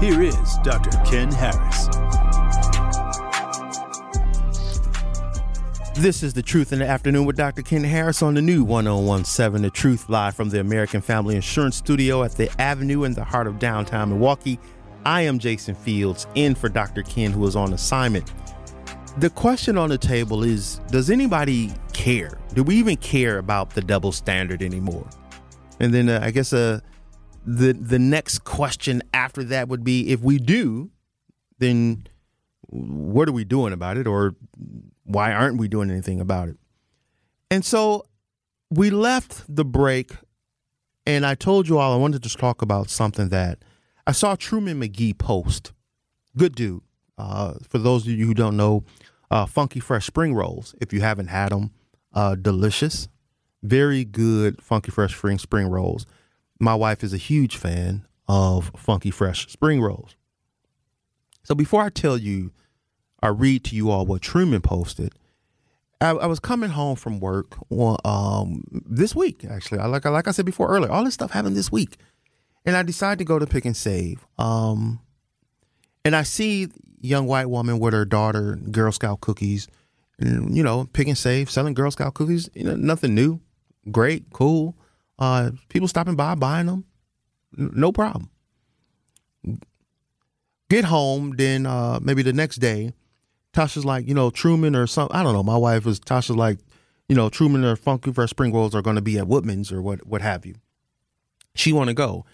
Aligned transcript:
here 0.00 0.22
is 0.22 0.58
Dr. 0.62 0.90
Ken 1.04 1.30
Harris. 1.30 1.88
This 5.96 6.22
is 6.22 6.34
The 6.34 6.42
Truth 6.42 6.72
in 6.72 6.80
the 6.80 6.86
Afternoon 6.86 7.24
with 7.24 7.36
Dr. 7.36 7.62
Ken 7.62 7.84
Harris 7.84 8.20
on 8.20 8.34
the 8.34 8.42
new 8.42 8.64
1017 8.64 9.62
The 9.62 9.70
Truth, 9.70 10.08
live 10.08 10.34
from 10.34 10.50
the 10.50 10.60
American 10.60 11.00
Family 11.00 11.36
Insurance 11.36 11.76
Studio 11.76 12.24
at 12.24 12.32
the 12.32 12.50
Avenue 12.60 13.04
in 13.04 13.14
the 13.14 13.22
heart 13.22 13.46
of 13.46 13.58
downtown 13.58 14.08
Milwaukee. 14.08 14.58
I 15.06 15.22
am 15.22 15.38
Jason 15.38 15.74
Fields, 15.74 16.26
in 16.34 16.54
for 16.54 16.68
Dr. 16.68 17.02
Ken, 17.02 17.30
who 17.30 17.46
is 17.46 17.54
on 17.54 17.72
assignment. 17.72 18.32
The 19.18 19.30
question 19.30 19.78
on 19.78 19.90
the 19.90 19.98
table 19.98 20.42
is 20.42 20.80
Does 20.88 21.10
anybody 21.10 21.72
care? 21.92 22.38
Do 22.54 22.64
we 22.64 22.74
even 22.76 22.96
care 22.96 23.38
about 23.38 23.70
the 23.70 23.80
double 23.80 24.10
standard 24.10 24.62
anymore? 24.62 25.08
And 25.78 25.94
then 25.94 26.08
uh, 26.08 26.20
I 26.22 26.32
guess 26.32 26.52
uh, 26.52 26.80
the 27.44 27.72
the 27.72 27.98
next 27.98 28.40
question 28.44 29.02
after 29.12 29.44
that 29.44 29.68
would 29.68 29.84
be 29.84 30.10
if 30.10 30.20
we 30.20 30.38
do, 30.38 30.90
then 31.58 32.06
what 32.66 33.28
are 33.28 33.32
we 33.32 33.44
doing 33.44 33.72
about 33.72 33.96
it, 33.96 34.06
or 34.06 34.34
why 35.04 35.32
aren't 35.32 35.58
we 35.58 35.68
doing 35.68 35.90
anything 35.90 36.20
about 36.20 36.48
it? 36.48 36.56
And 37.50 37.64
so 37.64 38.06
we 38.70 38.90
left 38.90 39.44
the 39.54 39.64
break, 39.64 40.12
and 41.06 41.24
I 41.24 41.34
told 41.34 41.68
you 41.68 41.78
all 41.78 41.92
I 41.92 41.96
wanted 41.96 42.22
to 42.22 42.28
just 42.28 42.38
talk 42.38 42.62
about 42.62 42.90
something 42.90 43.28
that 43.28 43.58
I 44.06 44.12
saw 44.12 44.34
Truman 44.34 44.80
McGee 44.80 45.16
post. 45.16 45.72
Good 46.36 46.54
dude. 46.54 46.82
Uh, 47.16 47.54
for 47.68 47.78
those 47.78 48.02
of 48.02 48.12
you 48.12 48.26
who 48.26 48.34
don't 48.34 48.56
know, 48.56 48.84
uh, 49.30 49.46
Funky 49.46 49.80
Fresh 49.80 50.06
Spring 50.06 50.34
Rolls, 50.34 50.74
if 50.80 50.92
you 50.92 51.00
haven't 51.00 51.28
had 51.28 51.50
them, 51.50 51.70
uh, 52.12 52.34
delicious. 52.34 53.08
Very 53.62 54.04
good 54.04 54.60
Funky 54.60 54.90
Fresh 54.90 55.16
Spring 55.16 55.38
Spring 55.38 55.68
Rolls. 55.68 56.06
My 56.64 56.74
wife 56.74 57.04
is 57.04 57.12
a 57.12 57.18
huge 57.18 57.58
fan 57.58 58.06
of 58.26 58.72
Funky 58.74 59.10
Fresh 59.10 59.48
Spring 59.52 59.82
Rolls. 59.82 60.16
So 61.42 61.54
before 61.54 61.82
I 61.82 61.90
tell 61.90 62.16
you 62.16 62.52
I 63.24 63.28
read 63.28 63.64
to 63.64 63.76
you 63.76 63.90
all 63.90 64.04
what 64.04 64.20
Truman 64.20 64.60
posted. 64.60 65.14
I, 66.00 66.10
I 66.10 66.26
was 66.26 66.40
coming 66.40 66.68
home 66.68 66.96
from 66.96 67.20
work 67.20 67.56
um, 68.04 68.62
this 68.70 69.14
week, 69.14 69.46
actually. 69.48 69.78
I, 69.78 69.86
like, 69.86 70.04
like 70.04 70.28
I 70.28 70.30
said 70.30 70.44
before 70.44 70.68
earlier, 70.68 70.90
all 70.90 71.04
this 71.04 71.14
stuff 71.14 71.30
happened 71.30 71.56
this 71.56 71.72
week. 71.72 71.96
And 72.66 72.76
I 72.76 72.82
decided 72.82 73.18
to 73.18 73.24
go 73.24 73.38
to 73.38 73.46
Pick 73.46 73.64
and 73.64 73.76
Save. 73.76 74.26
Um, 74.36 75.00
and 76.04 76.14
I 76.14 76.22
see 76.22 76.68
young 77.00 77.26
white 77.26 77.48
woman 77.48 77.78
with 77.78 77.94
her 77.94 78.04
daughter, 78.04 78.56
Girl 78.56 78.92
Scout 78.92 79.22
cookies, 79.22 79.68
and, 80.18 80.54
you 80.54 80.62
know, 80.62 80.84
Pick 80.92 81.08
and 81.08 81.16
Save, 81.16 81.50
selling 81.50 81.72
Girl 81.74 81.90
Scout 81.90 82.12
cookies. 82.12 82.50
You 82.54 82.64
know, 82.64 82.76
nothing 82.76 83.14
new. 83.14 83.40
Great, 83.90 84.32
cool. 84.34 84.76
Uh, 85.18 85.50
people 85.68 85.88
stopping 85.88 86.16
by, 86.16 86.34
buying 86.34 86.66
them. 86.66 86.84
No 87.56 87.92
problem. 87.92 88.30
Get 90.68 90.84
home, 90.84 91.34
then 91.36 91.66
uh, 91.66 92.00
maybe 92.02 92.22
the 92.22 92.32
next 92.32 92.56
day, 92.56 92.92
Tasha's 93.52 93.84
like, 93.84 94.08
you 94.08 94.14
know, 94.14 94.30
Truman 94.30 94.74
or 94.74 94.86
something. 94.86 95.16
I 95.16 95.22
don't 95.22 95.34
know. 95.34 95.42
My 95.42 95.56
wife 95.56 95.84
was 95.84 96.00
Tasha's 96.00 96.36
like, 96.36 96.58
you 97.08 97.14
know, 97.14 97.28
Truman 97.28 97.64
or 97.64 97.76
Funky 97.76 98.12
Fresh 98.12 98.30
Spring 98.30 98.52
Rolls 98.52 98.74
are 98.74 98.82
going 98.82 98.96
to 98.96 99.02
be 99.02 99.18
at 99.18 99.28
Woodman's 99.28 99.70
or 99.70 99.80
what, 99.80 100.06
what 100.06 100.22
have 100.22 100.44
you. 100.44 100.54
She 101.54 101.72
want 101.72 101.88
to 101.88 101.94
go. 101.94 102.24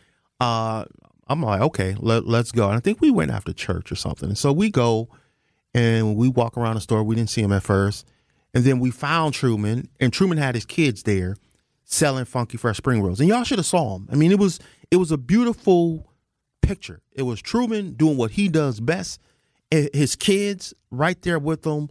Uh, 0.41 0.85
I'm 1.29 1.43
like, 1.43 1.61
okay, 1.61 1.97
let, 1.99 2.27
let's 2.27 2.53
go. 2.53 2.69
And 2.69 2.77
I 2.77 2.81
think 2.81 3.01
we 3.01 3.11
went 3.11 3.31
after 3.31 3.53
church 3.53 3.93
or 3.93 3.97
something. 3.97 4.31
And 4.31 4.39
so 4.39 4.53
we 4.53 4.71
go 4.71 5.09
and 5.75 6.17
we 6.17 6.29
walk 6.29 6.57
around 6.57 6.77
the 6.77 6.81
store. 6.81 7.03
We 7.03 7.17
didn't 7.17 7.31
see 7.31 7.43
him 7.43 7.53
at 7.53 7.63
first. 7.63 8.07
And 8.55 8.65
then 8.65 8.81
we 8.81 8.91
found 8.91 9.35
Truman, 9.35 9.89
and 10.01 10.13
Truman 10.13 10.39
had 10.39 10.55
his 10.55 10.65
kids 10.65 11.05
there 11.05 11.37
selling 11.91 12.25
Funky 12.25 12.57
Fresh 12.57 12.79
Spring 12.79 13.03
Rolls. 13.03 13.21
And 13.21 13.29
y'all 13.29 13.45
should 13.45 13.59
have 13.59 13.67
saw 13.67 13.97
him. 13.97 14.09
I 14.11 14.15
mean, 14.15 14.31
it 14.31 14.39
was 14.39 14.59
it 14.91 14.97
was 14.97 15.11
a 15.11 15.19
beautiful 15.19 16.11
picture. 16.63 17.03
It 17.13 17.23
was 17.23 17.43
Truman 17.43 17.93
doing 17.95 18.17
what 18.17 18.33
he 18.33 18.49
does 18.49 18.81
best. 18.81 19.21
His 19.71 20.17
kids 20.17 20.75
right 20.91 21.21
there 21.23 21.39
with 21.39 21.65
him, 21.65 21.91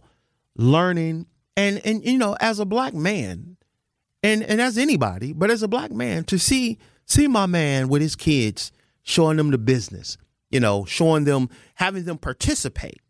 learning. 0.56 1.26
And 1.56 1.80
and 1.84 2.04
you 2.04 2.18
know, 2.18 2.36
as 2.40 2.58
a 2.58 2.64
black 2.64 2.94
man, 2.94 3.56
and 4.22 4.42
and 4.42 4.60
as 4.60 4.78
anybody, 4.78 5.32
but 5.32 5.50
as 5.50 5.62
a 5.62 5.68
black 5.68 5.90
man, 5.92 6.24
to 6.24 6.38
see 6.38 6.78
see 7.04 7.26
my 7.26 7.46
man 7.46 7.88
with 7.88 8.02
his 8.02 8.16
kids 8.16 8.72
showing 9.02 9.36
them 9.36 9.50
the 9.50 9.58
business, 9.58 10.16
you 10.50 10.60
know, 10.60 10.84
showing 10.84 11.24
them 11.24 11.48
having 11.74 12.04
them 12.04 12.18
participate, 12.18 13.00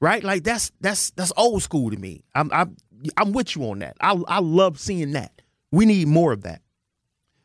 right? 0.00 0.22
Like 0.22 0.44
that's 0.44 0.70
that's 0.80 1.10
that's 1.10 1.32
old 1.36 1.62
school 1.62 1.90
to 1.90 1.96
me. 1.96 2.22
I'm 2.34 2.50
I'm 2.52 2.76
I'm 3.16 3.32
with 3.32 3.56
you 3.56 3.64
on 3.70 3.80
that. 3.80 3.96
I 4.00 4.20
I 4.28 4.38
love 4.40 4.78
seeing 4.78 5.12
that. 5.12 5.40
We 5.72 5.86
need 5.86 6.08
more 6.08 6.32
of 6.32 6.42
that. 6.42 6.62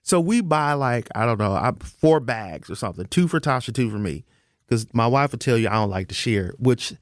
So 0.01 0.19
we 0.19 0.41
buy 0.41 0.73
like 0.73 1.09
I 1.15 1.25
don't 1.25 1.39
know, 1.39 1.75
four 1.79 2.19
bags 2.19 2.69
or 2.69 2.75
something, 2.75 3.05
two 3.07 3.27
for 3.27 3.39
Tasha, 3.39 3.73
two 3.73 3.89
for 3.89 3.97
me, 3.97 4.23
because 4.65 4.87
my 4.93 5.07
wife 5.07 5.31
will 5.31 5.39
tell 5.39 5.57
you 5.57 5.67
I 5.67 5.73
don't 5.73 5.89
like 5.89 6.09
to 6.09 6.15
share. 6.15 6.53
Which 6.59 6.93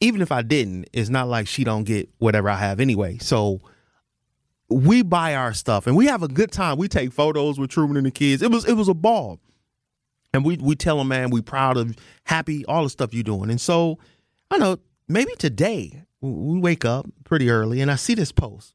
even 0.00 0.22
if 0.22 0.32
I 0.32 0.42
didn't, 0.42 0.88
it's 0.92 1.10
not 1.10 1.28
like 1.28 1.46
she 1.46 1.64
don't 1.64 1.84
get 1.84 2.08
whatever 2.18 2.48
I 2.48 2.56
have 2.56 2.80
anyway. 2.80 3.18
So 3.18 3.60
we 4.68 5.02
buy 5.02 5.34
our 5.34 5.52
stuff 5.52 5.86
and 5.86 5.96
we 5.96 6.06
have 6.06 6.22
a 6.22 6.28
good 6.28 6.52
time. 6.52 6.78
We 6.78 6.88
take 6.88 7.12
photos 7.12 7.58
with 7.58 7.70
Truman 7.70 7.96
and 7.96 8.06
the 8.06 8.10
kids. 8.10 8.40
It 8.40 8.50
was 8.50 8.64
it 8.64 8.74
was 8.74 8.88
a 8.88 8.94
ball, 8.94 9.40
and 10.32 10.44
we 10.44 10.56
we 10.58 10.76
tell 10.76 10.98
them, 10.98 11.08
man, 11.08 11.30
we 11.30 11.42
proud 11.42 11.76
of, 11.76 11.96
happy, 12.24 12.64
all 12.66 12.84
the 12.84 12.90
stuff 12.90 13.12
you're 13.12 13.22
doing. 13.22 13.50
And 13.50 13.60
so 13.60 13.98
I 14.50 14.58
know 14.58 14.78
maybe 15.08 15.34
today 15.38 16.04
we 16.20 16.60
wake 16.60 16.84
up 16.84 17.06
pretty 17.24 17.50
early 17.50 17.80
and 17.80 17.90
I 17.90 17.96
see 17.96 18.14
this 18.14 18.30
post. 18.30 18.74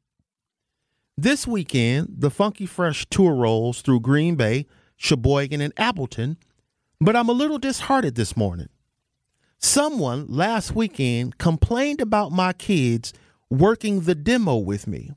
This 1.18 1.46
weekend, 1.46 2.16
the 2.18 2.28
Funky 2.28 2.66
Fresh 2.66 3.06
tour 3.06 3.34
rolls 3.34 3.80
through 3.80 4.00
Green 4.00 4.34
Bay, 4.34 4.66
Sheboygan, 4.96 5.62
and 5.62 5.72
Appleton, 5.78 6.36
but 7.00 7.16
I'm 7.16 7.30
a 7.30 7.32
little 7.32 7.58
disheartened 7.58 8.16
this 8.16 8.36
morning. 8.36 8.68
Someone 9.58 10.26
last 10.28 10.74
weekend 10.74 11.38
complained 11.38 12.02
about 12.02 12.32
my 12.32 12.52
kids 12.52 13.14
working 13.48 14.00
the 14.00 14.14
demo 14.14 14.58
with 14.58 14.86
me. 14.86 15.10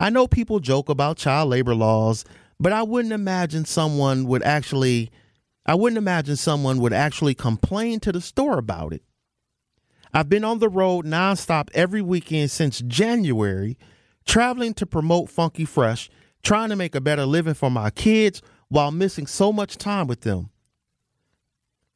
I 0.00 0.10
know 0.10 0.26
people 0.26 0.58
joke 0.58 0.88
about 0.88 1.16
child 1.16 1.50
labor 1.50 1.76
laws, 1.76 2.24
but 2.58 2.72
I 2.72 2.82
wouldn't 2.82 3.14
imagine 3.14 3.66
someone 3.66 4.26
would 4.26 4.42
actually 4.42 5.12
I 5.64 5.76
wouldn't 5.76 5.98
imagine 5.98 6.34
someone 6.34 6.80
would 6.80 6.92
actually 6.92 7.34
complain 7.34 8.00
to 8.00 8.10
the 8.10 8.20
store 8.20 8.58
about 8.58 8.92
it. 8.92 9.04
I've 10.12 10.28
been 10.28 10.42
on 10.42 10.58
the 10.58 10.68
road 10.68 11.04
nonstop 11.04 11.68
every 11.72 12.02
weekend 12.02 12.50
since 12.50 12.80
January, 12.80 13.76
traveling 14.28 14.74
to 14.74 14.86
promote 14.86 15.30
Funky 15.30 15.64
Fresh, 15.64 16.10
trying 16.42 16.68
to 16.68 16.76
make 16.76 16.94
a 16.94 17.00
better 17.00 17.26
living 17.26 17.54
for 17.54 17.70
my 17.70 17.90
kids 17.90 18.42
while 18.68 18.92
missing 18.92 19.26
so 19.26 19.52
much 19.52 19.78
time 19.78 20.06
with 20.06 20.20
them. 20.20 20.50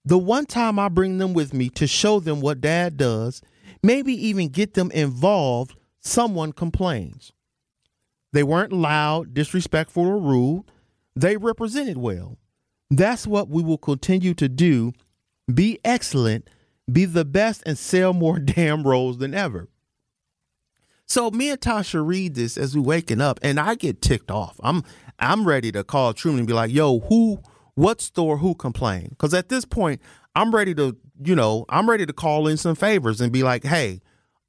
The 0.05 0.19
one 0.19 0.47
time 0.47 0.79
I 0.79 0.89
bring 0.89 1.19
them 1.19 1.35
with 1.35 1.55
me 1.55 1.69
to 1.71 1.87
show 1.87 2.19
them 2.19 2.41
what 2.41 2.61
dad 2.61 2.97
does 2.97 3.41
maybe 3.85 4.15
even 4.29 4.49
get 4.49 4.75
them 4.75 4.91
involved, 4.93 5.77
someone 6.01 6.53
complains. 6.53 7.33
They 8.33 8.43
weren't 8.43 8.73
loud, 8.73 9.35
disrespectful, 9.35 10.07
or 10.07 10.19
rude. 10.19 10.65
They 11.15 11.37
represented 11.37 11.99
well. 11.99 12.39
That's 12.91 13.27
what 13.27 13.49
we 13.49 13.63
will 13.63 13.79
continue 13.79 14.35
to 14.35 14.49
do. 14.49 14.93
Be 15.53 15.79
excellent, 15.85 16.49
be 16.91 17.05
the 17.05 17.25
best, 17.25 17.63
and 17.67 17.77
sell 17.77 18.13
more 18.13 18.39
damn 18.41 18.85
rolls 18.85 19.19
than 19.19 19.35
ever. 19.35 19.69
So 21.13 21.31
me 21.31 21.51
and 21.51 21.61
Tasha 21.61 22.03
read 22.03 22.37
this 22.37 22.57
as 22.57 22.75
we 22.75 22.81
waking 22.81 23.21
up, 23.21 23.39
and 23.43 23.61
I 23.61 23.75
get 23.75 24.01
ticked 24.01 24.31
off. 24.31 24.59
I'm 24.63 24.83
I'm 25.19 25.47
ready 25.47 25.71
to 25.73 25.85
call 25.85 26.15
Truman 26.15 26.39
and 26.39 26.47
be 26.47 26.55
like, 26.55 26.73
"Yo, 26.73 27.01
who, 27.01 27.43
what 27.75 28.01
store, 28.01 28.39
who 28.39 28.55
complained?" 28.55 29.11
Because 29.11 29.35
at 29.35 29.51
this 29.51 29.67
point, 29.67 30.01
I'm 30.35 30.55
ready 30.55 30.75
to, 30.75 30.97
you 31.23 31.37
know, 31.37 31.67
I'm 31.69 31.87
ready 31.87 32.07
to 32.07 32.15
call 32.15 32.49
in 32.49 32.57
some 32.57 32.75
favors 32.75 33.21
and 33.21 33.31
be 33.31 33.43
like, 33.43 33.63
"Hey, 33.63 34.01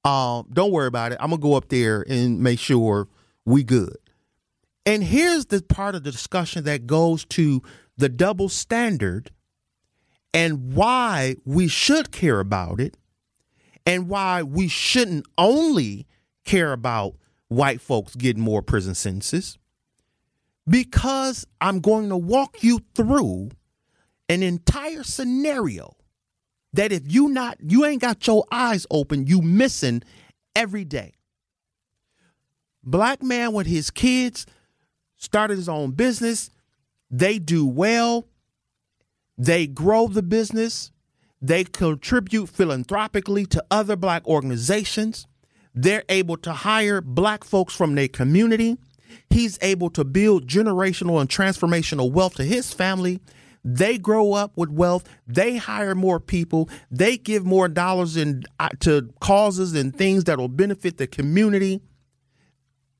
um, 0.06 0.48
don't 0.54 0.71
worry 0.71 0.88
about 0.88 1.12
it. 1.12 1.18
I'm 1.19 1.31
gonna 1.31 1.42
go 1.42 1.56
up 1.56 1.68
there 1.68 2.06
and 2.07 2.39
make 2.39 2.60
sure 2.60 3.10
we 3.44 3.65
good." 3.65 3.98
And 4.86 5.04
here's 5.04 5.48
the 5.48 5.62
part 5.62 5.95
of 5.95 6.04
the 6.04 6.13
discussion 6.13 6.63
that 6.63 6.88
goes 6.88 7.25
to 7.25 7.62
the 7.98 8.07
double 8.07 8.48
standard 8.48 9.31
and 10.33 10.74
why 10.74 11.36
we 11.44 11.68
should 11.68 12.13
care 12.13 12.39
about 12.39 12.80
it 12.80 12.95
and 13.86 14.07
why 14.07 14.44
we 14.44 14.69
shouldn't 14.69 15.25
only 15.38 16.07
care 16.45 16.73
about 16.73 17.15
white 17.47 17.81
folks 17.81 18.15
getting 18.15 18.41
more 18.41 18.61
prison 18.61 18.95
sentences 18.95 19.57
because 20.67 21.45
I'm 21.61 21.79
going 21.79 22.09
to 22.09 22.17
walk 22.17 22.63
you 22.63 22.79
through 22.95 23.51
an 24.29 24.43
entire 24.43 25.03
scenario 25.03 25.95
that 26.73 26.91
if 26.91 27.03
you 27.05 27.29
not 27.29 27.57
you 27.61 27.85
ain't 27.85 28.01
got 28.01 28.25
your 28.25 28.45
eyes 28.51 28.85
open, 28.89 29.27
you 29.27 29.41
missing 29.41 30.03
every 30.55 30.85
day. 30.85 31.13
Black 32.83 33.21
man 33.23 33.53
with 33.53 33.67
his 33.67 33.91
kids 33.91 34.45
started 35.17 35.57
his 35.57 35.69
own 35.69 35.91
business. 35.91 36.49
They 37.09 37.39
do 37.39 37.65
well. 37.65 38.25
They 39.37 39.67
grow 39.67 40.07
the 40.07 40.23
business. 40.23 40.91
They 41.41 41.63
contribute 41.63 42.47
philanthropically 42.49 43.45
to 43.47 43.63
other 43.69 43.95
black 43.95 44.27
organizations. 44.27 45.27
They're 45.73 46.03
able 46.09 46.37
to 46.37 46.53
hire 46.53 47.01
black 47.01 47.43
folks 47.43 47.75
from 47.75 47.95
their 47.95 48.07
community. 48.07 48.77
He's 49.29 49.57
able 49.61 49.89
to 49.91 50.03
build 50.03 50.47
generational 50.47 51.19
and 51.19 51.29
transformational 51.29 52.11
wealth 52.11 52.35
to 52.35 52.43
his 52.43 52.73
family. 52.73 53.19
They 53.65 53.97
grow 53.97 54.33
up 54.33 54.51
with 54.55 54.69
wealth. 54.69 55.07
They 55.25 55.57
hire 55.57 55.95
more 55.95 56.19
people. 56.19 56.69
They 56.91 57.17
give 57.17 57.45
more 57.45 57.67
dollars 57.67 58.17
in, 58.17 58.43
uh, 58.59 58.69
to 58.81 59.09
causes 59.21 59.73
and 59.73 59.95
things 59.95 60.25
that 60.25 60.37
will 60.37 60.49
benefit 60.49 60.97
the 60.97 61.07
community. 61.07 61.81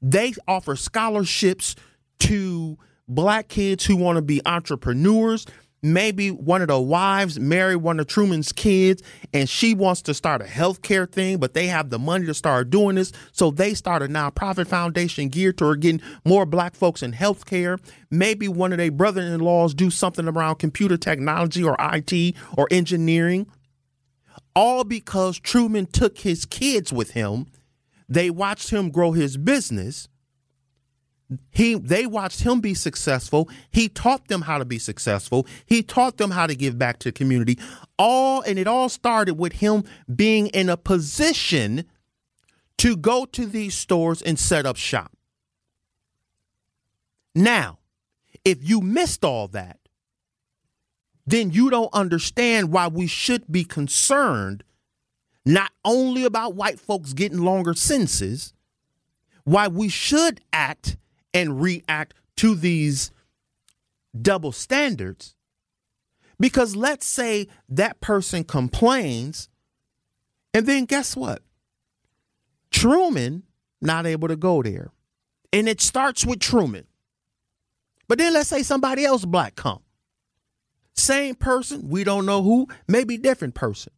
They 0.02 0.34
offer 0.48 0.76
scholarships 0.76 1.76
to 2.20 2.78
black 3.08 3.50
kids 3.50 3.86
who 3.86 3.98
want 3.98 4.16
to 4.16 4.22
be 4.22 4.42
entrepreneurs 4.46 5.46
maybe 5.84 6.32
one 6.32 6.62
of 6.62 6.70
the 6.70 6.80
wives 6.80 7.40
married 7.40 7.76
one 7.78 8.00
of 8.00 8.08
Truman's 8.08 8.52
kids 8.52 9.04
and 9.34 9.48
she 9.48 9.76
wants 9.76 10.02
to 10.04 10.14
start 10.14 10.42
a 10.42 10.46
healthcare 10.46 11.10
thing, 11.10 11.38
but 11.38 11.54
they 11.54 11.68
have 11.68 11.90
the 11.90 12.00
money 12.00 12.26
to 12.26 12.34
start 12.34 12.70
doing 12.70 12.96
this. 12.96 13.12
So 13.34 13.52
they 13.52 13.74
start 13.74 14.02
a 14.02 14.08
nonprofit 14.08 14.68
foundation 14.68 15.28
geared 15.28 15.58
toward 15.58 15.82
getting 15.82 16.02
more 16.26 16.46
black 16.46 16.74
folks 16.76 17.04
in 17.04 17.12
healthcare. 17.12 17.80
Maybe 18.10 18.48
one 18.48 18.72
of 18.72 18.78
their 18.78 18.92
brother-in-laws 18.92 19.74
do 19.74 19.90
something 19.92 20.28
around 20.28 20.56
computer 20.56 20.98
technology 20.98 21.64
or 21.64 21.76
IT 21.80 22.36
or 22.58 22.68
engineering. 22.72 23.48
All 24.56 24.84
because 24.84 25.40
Truman 25.40 25.88
took 25.88 26.20
his 26.20 26.46
kids 26.46 26.94
with 26.94 27.12
him. 27.12 27.48
They 28.08 28.30
watched 28.30 28.70
him 28.70 28.90
grow 28.90 29.12
his 29.12 29.36
business 29.38 30.08
he 31.52 31.76
they 31.76 32.06
watched 32.06 32.42
him 32.42 32.60
be 32.60 32.74
successful. 32.74 33.50
He 33.72 33.90
taught 33.90 34.28
them 34.28 34.42
how 34.42 34.58
to 34.58 34.66
be 34.66 34.80
successful. 34.80 35.48
He 35.66 35.82
taught 35.82 36.18
them 36.18 36.32
how 36.32 36.48
to 36.48 36.56
give 36.56 36.78
back 36.78 37.00
to 37.00 37.10
the 37.10 37.14
community. 37.14 37.58
All 37.98 38.42
and 38.42 38.60
it 38.60 38.68
all 38.68 38.90
started 38.90 39.36
with 39.36 39.54
him 39.54 39.84
being 40.14 40.48
in 40.48 40.70
a 40.70 40.78
position 40.78 41.86
to 42.78 42.96
go 42.98 43.26
to 43.26 43.46
these 43.46 43.76
stores 43.76 44.22
and 44.22 44.38
set 44.38 44.66
up 44.66 44.78
shop. 44.78 45.12
Now 47.36 47.80
if 48.46 48.68
you 48.68 48.82
missed 48.82 49.24
all 49.24 49.48
that 49.50 49.80
then 51.26 51.52
you 51.52 51.70
don't 51.70 51.94
understand 51.94 52.70
why 52.72 52.88
we 52.88 53.08
should 53.08 53.50
be 53.50 53.64
concerned 53.64 54.64
not 55.46 55.72
only 55.86 56.26
about 56.26 56.56
white 56.56 56.80
folks 56.80 57.14
getting 57.14 57.40
longer 57.40 57.74
sentences 57.74 58.54
why 59.46 59.68
we 59.68 59.90
should 59.90 60.42
act 60.52 60.98
and 61.34 61.62
react 61.62 62.14
to 62.38 62.56
these 62.56 63.12
double 64.20 64.52
standards. 64.52 65.36
Because 66.40 66.76
let's 66.76 67.06
say 67.06 67.48
that 67.70 68.02
person 68.02 68.44
complains, 68.44 69.50
and 70.54 70.66
then 70.66 70.86
guess 70.86 71.16
what? 71.16 71.42
Truman 72.72 73.44
not 73.82 74.06
able 74.06 74.28
to 74.28 74.36
go 74.36 74.62
there. 74.64 74.92
And 75.52 75.70
it 75.70 75.82
starts 75.82 76.26
with 76.26 76.40
Truman. 76.40 76.88
But 78.08 78.18
then 78.18 78.34
let's 78.34 78.50
say 78.50 78.64
somebody 78.64 79.06
else 79.06 79.26
black 79.26 79.56
come. 79.56 79.82
Same 80.96 81.36
person, 81.36 81.90
we 81.90 82.04
don't 82.04 82.26
know 82.26 82.42
who, 82.44 82.68
maybe 82.88 83.18
different 83.18 83.56
person. 83.56 83.94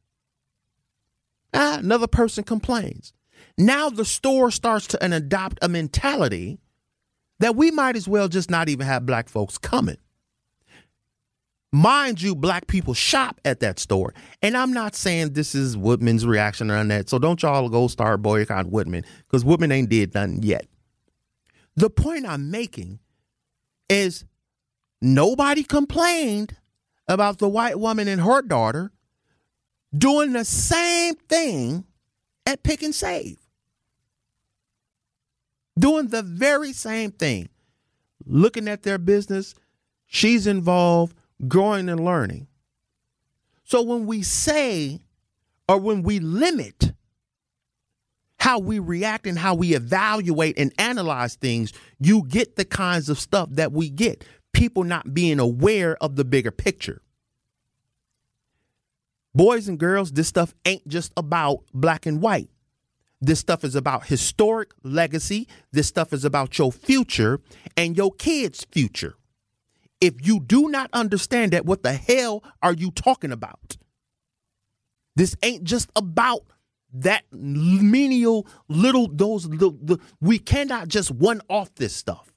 Ah, 1.53 1.77
another 1.79 2.07
person 2.07 2.43
complains. 2.43 3.13
Now 3.57 3.89
the 3.89 4.05
store 4.05 4.51
starts 4.51 4.87
to 4.87 5.05
adopt 5.13 5.59
a 5.61 5.69
mentality 5.69 6.59
that 7.39 7.55
we 7.55 7.71
might 7.71 7.95
as 7.95 8.07
well 8.07 8.27
just 8.27 8.49
not 8.49 8.69
even 8.69 8.85
have 8.85 9.05
black 9.05 9.29
folks 9.29 9.57
coming. 9.57 9.97
Mind 11.71 12.21
you, 12.21 12.35
black 12.35 12.67
people 12.67 12.93
shop 12.93 13.41
at 13.43 13.59
that 13.59 13.79
store. 13.79 14.13
And 14.41 14.55
I'm 14.55 14.71
not 14.71 14.95
saying 14.95 15.33
this 15.33 15.53
is 15.53 15.75
Woodman's 15.75 16.25
reaction 16.25 16.71
on 16.71 16.87
that. 16.87 17.09
So 17.09 17.19
don't 17.19 17.41
y'all 17.43 17.67
go 17.67 17.87
start 17.87 18.21
boycott 18.21 18.67
Woodman 18.67 19.03
because 19.27 19.43
Woodman 19.43 19.73
ain't 19.73 19.89
did 19.89 20.13
nothing 20.13 20.41
yet. 20.41 20.67
The 21.75 21.89
point 21.89 22.25
I'm 22.25 22.49
making 22.49 22.99
is 23.89 24.23
nobody 25.01 25.63
complained 25.63 26.55
about 27.09 27.39
the 27.39 27.49
white 27.49 27.77
woman 27.77 28.07
and 28.07 28.21
her 28.21 28.41
daughter 28.41 28.91
doing 29.95 30.31
the 30.31 30.45
same 30.45 31.15
thing 31.15 31.83
at 32.45 32.63
Pick 32.63 32.83
and 32.83 32.95
Save 32.95 33.37
doing 35.77 36.07
the 36.07 36.21
very 36.21 36.73
same 36.73 37.11
thing, 37.11 37.49
looking 38.25 38.67
at 38.67 38.83
their 38.83 38.97
business. 38.97 39.55
She's 40.05 40.47
involved, 40.47 41.15
growing 41.47 41.89
and 41.89 42.03
learning. 42.03 42.47
So 43.63 43.81
when 43.81 44.05
we 44.05 44.21
say 44.21 45.01
or 45.67 45.77
when 45.79 46.03
we 46.03 46.19
limit 46.19 46.93
how 48.37 48.59
we 48.59 48.77
react 48.77 49.25
and 49.25 49.39
how 49.39 49.55
we 49.55 49.73
evaluate 49.73 50.57
and 50.59 50.71
analyze 50.77 51.35
things, 51.35 51.73
you 51.99 52.23
get 52.27 52.55
the 52.55 52.65
kinds 52.65 53.09
of 53.09 53.19
stuff 53.19 53.49
that 53.51 53.71
we 53.71 53.89
get. 53.89 54.23
People 54.53 54.83
not 54.83 55.13
being 55.13 55.39
aware 55.39 55.97
of 56.01 56.15
the 56.15 56.23
bigger 56.23 56.51
picture. 56.51 57.01
Boys 59.33 59.67
and 59.67 59.79
girls, 59.79 60.11
this 60.11 60.27
stuff 60.27 60.53
ain't 60.63 60.87
just 60.87 61.11
about 61.17 61.63
black 61.73 62.05
and 62.05 62.21
white. 62.21 62.49
This 63.21 63.39
stuff 63.39 63.63
is 63.63 63.75
about 63.75 64.07
historic 64.07 64.71
legacy. 64.83 65.47
This 65.71 65.87
stuff 65.87 66.13
is 66.13 66.25
about 66.25 66.57
your 66.57 66.71
future 66.71 67.39
and 67.77 67.95
your 67.97 68.11
kids' 68.11 68.65
future. 68.71 69.15
If 70.01 70.25
you 70.25 70.39
do 70.39 70.69
not 70.69 70.89
understand 70.93 71.53
that, 71.53 71.65
what 71.65 71.83
the 71.83 71.93
hell 71.93 72.43
are 72.61 72.73
you 72.73 72.91
talking 72.91 73.31
about? 73.31 73.77
This 75.15 75.35
ain't 75.41 75.63
just 75.63 75.89
about 75.95 76.41
that 76.93 77.23
menial 77.31 78.47
little 78.69 79.07
those 79.07 79.49
the, 79.49 79.75
the 79.81 79.97
we 80.21 80.39
cannot 80.39 80.87
just 80.87 81.11
one 81.11 81.41
off 81.49 81.73
this 81.75 81.95
stuff. 81.95 82.31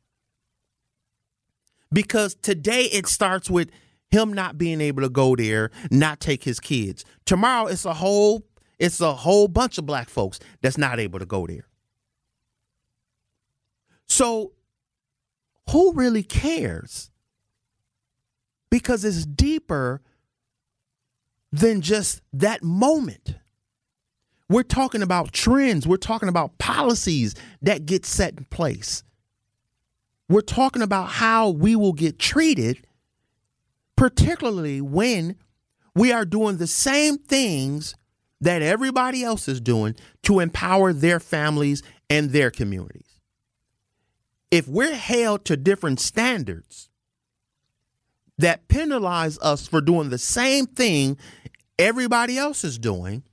Because 1.93 2.35
today 2.35 2.85
it 2.85 3.07
starts 3.07 3.49
with 3.49 3.71
him 4.11 4.33
not 4.33 4.59
being 4.59 4.81
able 4.81 5.03
to 5.03 5.09
go 5.09 5.37
there, 5.37 5.71
not 5.91 6.21
take 6.21 6.45
his 6.45 6.61
kids. 6.61 7.05
Tomorrow 7.25 7.67
it's 7.67 7.85
a 7.85 7.95
whole 7.95 8.45
it's 8.79 9.01
a 9.01 9.15
whole 9.15 9.49
bunch 9.49 9.79
of 9.79 9.87
black 9.87 10.09
folks 10.09 10.39
that's 10.61 10.79
not 10.79 11.01
able 11.01 11.19
to 11.19 11.27
go 11.27 11.47
there. 11.47 11.67
So, 14.07 14.53
who 15.71 15.93
really 15.93 16.23
cares? 16.23 17.11
Because 18.71 19.05
it's 19.05 19.27
deeper 19.27 20.03
than 21.53 21.81
just 21.81 22.23
that 22.33 22.63
moment. 22.63 23.35
We're 24.49 24.63
talking 24.63 25.03
about 25.03 25.33
trends, 25.33 25.87
we're 25.87 25.97
talking 25.97 26.29
about 26.29 26.59
policies 26.59 27.35
that 27.61 27.85
get 27.85 28.07
set 28.07 28.39
in 28.39 28.45
place. 28.47 29.03
We're 30.29 30.41
talking 30.41 30.83
about 30.83 31.09
how 31.09 31.51
we 31.51 31.75
will 31.75 31.93
get 31.95 32.19
treated, 32.19 32.87
particularly 33.97 34.81
when 34.81 35.37
we 35.95 36.13
are 36.13 36.25
doing 36.25 36.59
the 36.59 36.67
same 36.67 37.19
things 37.19 37.95
that 38.41 38.63
everybody 38.63 39.25
else 39.25 39.49
is 39.49 39.61
doing 39.61 39.95
to 40.23 40.41
empower 40.41 40.93
their 40.93 41.21
families 41.21 41.83
and 42.09 42.31
their 42.31 42.51
communities. 42.51 43.21
If 44.51 44.69
we're 44.69 44.95
held 44.95 45.45
to 45.47 45.57
different 45.57 46.01
standards 46.01 46.89
that 48.39 48.69
penalize 48.69 49.39
us 49.41 49.67
for 49.67 49.81
doing 49.81 50.11
the 50.11 50.19
same 50.19 50.67
thing 50.67 51.19
everybody 51.79 52.39
else 52.39 52.65
is 52.65 52.79
doing, 52.79 53.25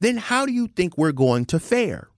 then 0.00 0.16
how 0.16 0.46
do 0.46 0.52
you 0.52 0.66
think 0.66 0.96
we're 0.96 1.12
going 1.12 1.44
to 1.46 1.60
fare? 1.60 2.08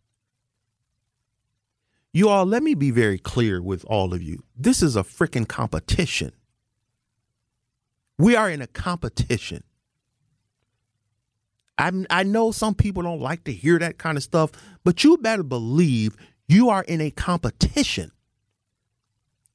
You 2.13 2.29
all, 2.29 2.45
let 2.45 2.63
me 2.63 2.75
be 2.75 2.91
very 2.91 3.19
clear 3.19 3.63
with 3.63 3.85
all 3.85 4.13
of 4.15 4.23
you. 4.23 4.43
This 4.57 4.83
is 4.83 4.97
a 4.97 5.03
freaking 5.03 5.47
competition. 5.47 6.33
We 8.19 8.37
are 8.37 8.51
in 8.51 8.61
a 8.61 8.67
competition. 8.67 9.63
I, 11.81 11.93
I 12.11 12.23
know 12.25 12.53
some 12.53 12.75
people 12.75 13.03
don't 13.03 13.21
like 13.21 13.45
to 13.45 13.53
hear 13.53 13.79
that 13.79 13.99
kind 13.99 14.17
of 14.19 14.23
stuff, 14.23 14.51
but 14.85 15.03
you 15.03 15.17
better 15.17 15.43
believe 15.43 16.17
you 16.47 16.69
are 16.69 16.83
in 16.85 17.01
a 17.01 17.11
competition. 17.11 18.13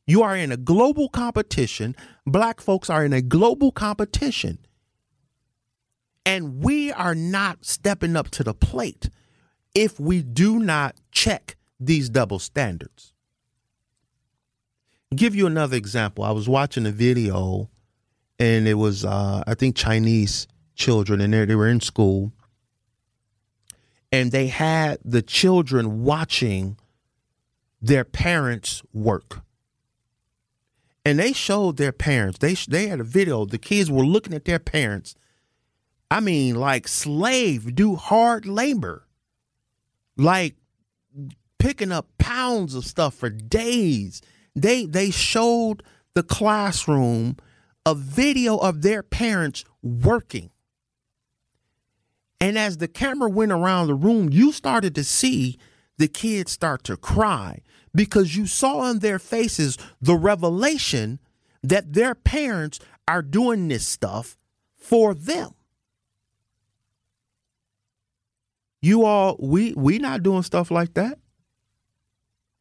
You 0.08 0.24
are 0.24 0.36
in 0.36 0.52
a 0.52 0.58
global 0.58 1.08
competition. 1.10 1.96
Black 2.26 2.62
folks 2.62 2.90
are 2.90 3.06
in 3.06 3.14
a 3.14 3.22
global 3.22 3.72
competition. 3.72 4.60
And 6.26 6.64
we 6.64 6.92
are 6.92 7.16
not 7.16 7.64
stepping 7.66 8.16
up 8.16 8.32
to 8.32 8.44
the 8.44 8.54
plate 8.54 9.10
if 9.76 10.00
we 10.00 10.24
do 10.24 10.60
not 10.60 10.96
check 11.12 11.56
these 11.80 12.10
double 12.10 12.40
standards. 12.40 13.14
Give 15.16 15.36
you 15.36 15.46
another 15.46 15.78
example. 15.78 16.24
I 16.24 16.32
was 16.32 16.50
watching 16.50 16.88
a 16.88 16.92
video 16.92 17.70
and 18.40 18.68
it 18.68 18.74
was 18.74 19.06
uh, 19.06 19.44
I 19.46 19.54
think 19.54 19.76
Chinese 19.76 20.48
children 20.76 21.22
and 21.22 21.34
they, 21.34 21.56
were 21.56 21.68
in 21.68 21.82
school. 21.82 22.32
And 24.12 24.32
they 24.32 24.48
had 24.48 25.00
the 25.04 25.22
children 25.22 26.04
watching 26.04 26.78
their 27.82 28.04
parents 28.04 28.82
work. 28.94 29.42
And 31.04 31.20
they 31.20 31.34
showed 31.34 31.78
their 31.78 31.92
parents. 31.92 32.40
They 32.40 32.54
they 32.54 32.88
had 32.88 33.00
a 33.00 33.04
video. 33.04 33.46
The 33.46 33.60
kids 33.60 33.92
were 33.92 34.06
looking 34.06 34.34
at 34.34 34.46
their 34.46 34.60
parents. 34.60 35.16
I 36.10 36.20
mean 36.20 36.56
like 36.56 36.88
slave 36.88 37.76
do 37.76 37.96
hard 37.96 38.48
labor. 38.48 39.06
Like 40.18 40.56
picking 41.60 41.92
up 41.92 42.08
pounds 42.18 42.74
of 42.74 42.86
stuff 42.86 43.14
for 43.14 43.30
days. 43.30 44.22
They 44.56 44.86
they 44.86 45.12
showed 45.12 45.84
the 46.16 46.24
classroom 46.24 47.38
a 47.86 47.94
video 47.94 48.58
of 48.58 48.82
their 48.82 49.04
parents 49.04 49.64
working 49.84 50.50
and 52.46 52.60
as 52.60 52.78
the 52.78 52.88
camera 52.88 53.28
went 53.28 53.52
around 53.52 53.88
the 53.88 53.96
room, 53.96 54.30
you 54.32 54.52
started 54.52 54.94
to 54.94 55.04
see 55.04 55.58
the 55.98 56.08
kids 56.08 56.52
start 56.52 56.84
to 56.84 56.96
cry 56.96 57.64
because 57.96 58.36
you 58.36 58.46
saw 58.46 58.88
in 58.88 59.00
their 59.00 59.18
faces 59.18 59.80
the 60.00 60.14
revelation 60.14 61.20
that 61.64 61.94
their 61.94 62.14
parents 62.14 62.80
are 63.08 63.24
doing 63.24 63.68
this 63.68 63.88
stuff 63.88 64.38
for 64.78 65.16
them. 65.16 65.56
You 68.80 69.06
all, 69.06 69.38
we 69.40 69.74
we 69.74 69.98
not 69.98 70.22
doing 70.22 70.44
stuff 70.44 70.70
like 70.70 70.94
that. 70.94 71.18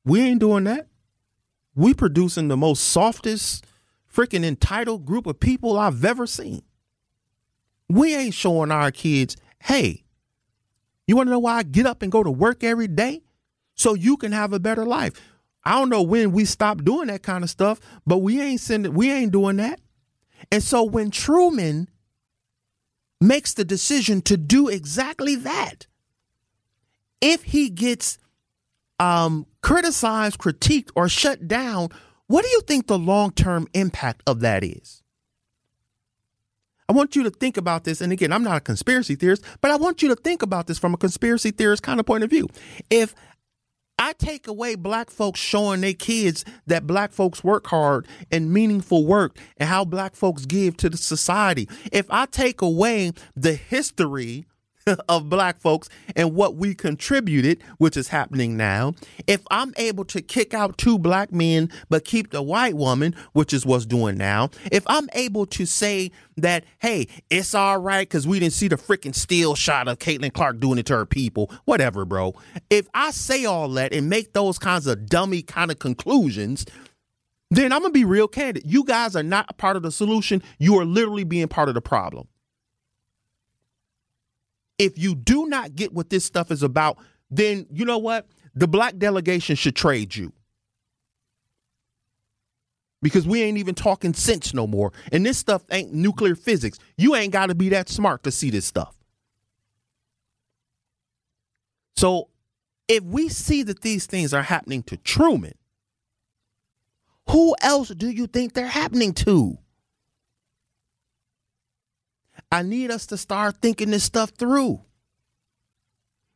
We 0.07 0.23
ain't 0.23 0.41
doing 0.41 0.65
that. 0.65 0.87
We 1.75 1.93
producing 1.93 2.49
the 2.49 2.57
most 2.57 2.85
softest, 2.85 3.67
freaking 4.11 4.47
entitled 4.47 5.05
group 5.05 5.27
of 5.27 5.41
people 5.41 5.79
I've 5.79 6.07
ever 6.07 6.27
seen. 6.27 6.63
We 7.91 8.15
ain't 8.15 8.33
showing 8.33 8.71
our 8.71 8.91
kids 8.91 9.37
Hey, 9.65 10.05
you 11.07 11.17
want 11.17 11.29
to 11.29 11.31
know 11.31 11.39
why 11.39 11.57
I 11.57 11.63
get 11.63 11.87
up 11.87 12.03
and 12.03 12.13
go 12.13 12.23
to 12.23 12.31
work 12.31 12.63
every 12.63 12.87
day? 12.87 13.23
So 13.75 13.95
you 13.95 14.19
can 14.19 14.31
have 14.33 14.53
a 14.53 14.61
better 14.61 14.85
life. 14.85 15.19
I 15.65 15.79
don't 15.79 15.89
know 15.89 16.03
when 16.03 16.33
we 16.33 16.45
stop 16.45 16.85
doing 16.85 17.07
that 17.07 17.23
kind 17.23 17.43
of 17.43 17.49
stuff, 17.49 17.81
but 18.07 18.19
we 18.19 18.43
ain't 18.43 18.61
sending 18.61 18.93
we 18.93 19.11
ain't 19.11 19.33
doing 19.33 19.57
that. 19.57 19.81
And 20.53 20.63
so 20.63 20.83
when 20.83 21.11
Truman 21.11 21.89
makes 23.23 23.55
the 23.55 23.65
decision 23.65 24.21
to 24.23 24.37
do 24.37 24.69
exactly 24.69 25.35
that, 25.37 25.87
if 27.23 27.45
he 27.45 27.71
gets 27.71 28.19
um, 29.01 29.47
criticized, 29.63 30.39
critiqued, 30.39 30.91
or 30.95 31.09
shut 31.09 31.49
down, 31.49 31.89
what 32.27 32.45
do 32.45 32.51
you 32.51 32.61
think 32.61 32.87
the 32.87 32.99
long 32.99 33.31
term 33.31 33.67
impact 33.73 34.23
of 34.27 34.41
that 34.41 34.63
is? 34.63 35.04
I 36.89 36.93
want 36.93 37.17
you 37.17 37.23
to 37.23 37.31
think 37.31 37.57
about 37.57 37.85
this. 37.85 38.01
And 38.01 38.13
again, 38.13 38.33
I'm 38.33 38.43
not 38.43 38.59
a 38.59 38.61
conspiracy 38.61 39.15
theorist, 39.15 39.45
but 39.61 39.71
I 39.71 39.77
want 39.77 40.03
you 40.03 40.09
to 40.09 40.17
think 40.17 40.43
about 40.43 40.67
this 40.67 40.79
from 40.79 40.95
a 40.95 40.99
conspiracy 40.99 41.51
theorist 41.51 41.83
kind 41.83 41.99
of 41.99 42.07
point 42.07 42.25
of 42.25 42.31
view. 42.31 42.49
If 42.91 43.15
I 43.99 44.13
take 44.13 44.49
away 44.49 44.75
black 44.75 45.09
folks 45.09 45.39
showing 45.41 45.81
their 45.81 45.95
kids 45.95 46.45
that 46.67 46.87
black 46.87 47.13
folks 47.13 47.45
work 47.45 47.69
hard 47.69 48.07
and 48.31 48.53
meaningful 48.53 49.07
work 49.07 49.39
and 49.57 49.69
how 49.69 49.85
black 49.85 50.17
folks 50.17 50.47
give 50.47 50.77
to 50.79 50.91
the 50.91 50.97
society. 50.97 51.69
If 51.93 52.07
I 52.11 52.27
take 52.27 52.61
away 52.61 53.13
the 53.37 53.55
history 53.55 54.47
of 55.09 55.29
black 55.29 55.61
folks 55.61 55.89
and 56.17 56.35
what 56.35 56.57
we 56.57 56.75
contributed, 56.75 57.63
which 57.79 57.97
is 57.97 58.09
happening 58.09 58.57
now, 58.57 58.95
if 59.27 59.43
I'm 59.51 59.73
able 59.77 60.05
to 60.07 60.23
kick 60.23 60.55
out 60.55 60.79
two 60.79 60.99
black 60.99 61.33
men 61.33 61.71
but 61.89 62.05
keep 62.05 62.31
the 62.31 62.43
white 62.43 62.75
woman, 62.75 63.15
which 63.33 63.53
is 63.53 63.65
what's 63.65 63.87
doing 63.87 64.17
now, 64.17 64.51
if 64.71 64.85
I'm 64.87 65.09
able 65.15 65.47
to 65.47 65.67
say 65.67 66.11
that, 66.37 66.65
hey, 66.79 67.09
it's 67.31 67.55
all 67.55 67.79
right 67.79 68.09
because 68.09 68.27
we 68.27 68.41
didn't 68.41 68.53
see 68.53 68.69
the 68.69 68.77
freaking 68.77 69.15
steel 69.15 69.55
shot 69.55 69.89
of 69.89 69.99
Caitlin 69.99 70.33
Clark 70.33 70.61
doing 70.61 70.79
it 70.79 70.87
to 70.87 70.97
her 70.97 71.07
people, 71.07 71.51
whatever, 71.65 72.05
bro. 72.05 72.35
If 72.71 72.89
I 72.95 73.11
say 73.11 73.45
all 73.45 73.69
that 73.71 73.93
and 73.93 74.09
make 74.09 74.33
those 74.33 74.59
kinds 74.59 74.87
of 74.87 75.07
dummy 75.07 75.43
kind 75.43 75.71
of 75.71 75.79
conclusions, 75.79 76.67
then 77.51 77.73
I'm 77.73 77.83
gonna 77.83 77.93
be 77.93 78.05
real 78.05 78.29
candid. 78.29 78.65
You 78.67 78.85
guys 78.85 79.15
are 79.15 79.23
not 79.23 79.57
part 79.59 79.77
of 79.77 79.83
the 79.83 79.93
solution. 79.93 80.43
You 80.59 80.79
are 80.79 80.85
literally 80.85 81.25
being 81.25 81.49
part 81.49 81.69
of 81.69 81.75
the 81.75 81.81
problem 81.81 82.27
if 84.79 84.99
you 84.99 85.15
do 85.15 85.47
not 85.47 85.75
get 85.75 85.93
what 85.93 86.11
this 86.11 86.25
stuff 86.25 86.51
is 86.51 86.63
about, 86.63 86.99
then 87.31 87.67
you 87.71 87.85
know 87.85 87.99
what? 87.99 88.27
The 88.55 88.69
black 88.69 88.97
delegation 88.99 89.57
should 89.57 89.77
trade 89.77 90.15
you. 90.15 90.33
Because 93.03 93.27
we 93.27 93.43
ain't 93.43 93.59
even 93.59 93.75
talking 93.75 94.15
sense 94.15 94.55
no 94.55 94.67
more. 94.67 94.93
And 95.13 95.27
this 95.27 95.37
stuff 95.37 95.63
ain't 95.71 95.93
nuclear 95.93 96.35
physics. 96.35 96.79
You 96.97 97.15
ain't 97.15 97.33
got 97.33 97.47
to 97.47 97.55
be 97.55 97.69
that 97.71 97.89
smart 97.89 98.23
to 98.23 98.31
see 98.31 98.51
this 98.51 98.65
stuff. 98.65 98.97
So 101.97 102.29
if 102.89 103.03
we 103.05 103.29
see 103.29 103.63
that 103.65 103.83
these 103.83 104.07
things 104.07 104.33
are 104.33 104.43
happening 104.43 104.83
to 104.85 104.97
Truman, 104.97 105.55
who 107.29 107.55
else 107.63 107.89
do 107.89 108.09
you 108.09 108.27
think 108.27 108.53
they're 108.53 108.67
happening 108.67 109.13
to? 109.15 109.59
I 112.55 112.63
need 112.63 112.93
us 112.93 113.07
to 113.07 113.17
start 113.17 113.57
thinking 113.61 113.91
this 113.91 114.05
stuff 114.05 114.31
through. 114.31 114.81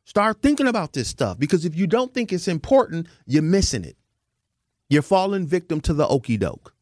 Start 0.03 0.41
thinking 0.41 0.67
about 0.67 0.91
this 0.91 1.07
stuff 1.07 1.39
because 1.39 1.63
if 1.63 1.77
you 1.77 1.87
don't 1.87 2.13
think 2.13 2.33
it's 2.33 2.49
important, 2.49 3.07
you're 3.25 3.41
missing 3.41 3.85
it. 3.85 3.95
You're 4.89 5.01
falling 5.01 5.47
victim 5.47 5.79
to 5.79 5.93
the 5.93 6.05
okey 6.05 6.35
doke 6.35 6.75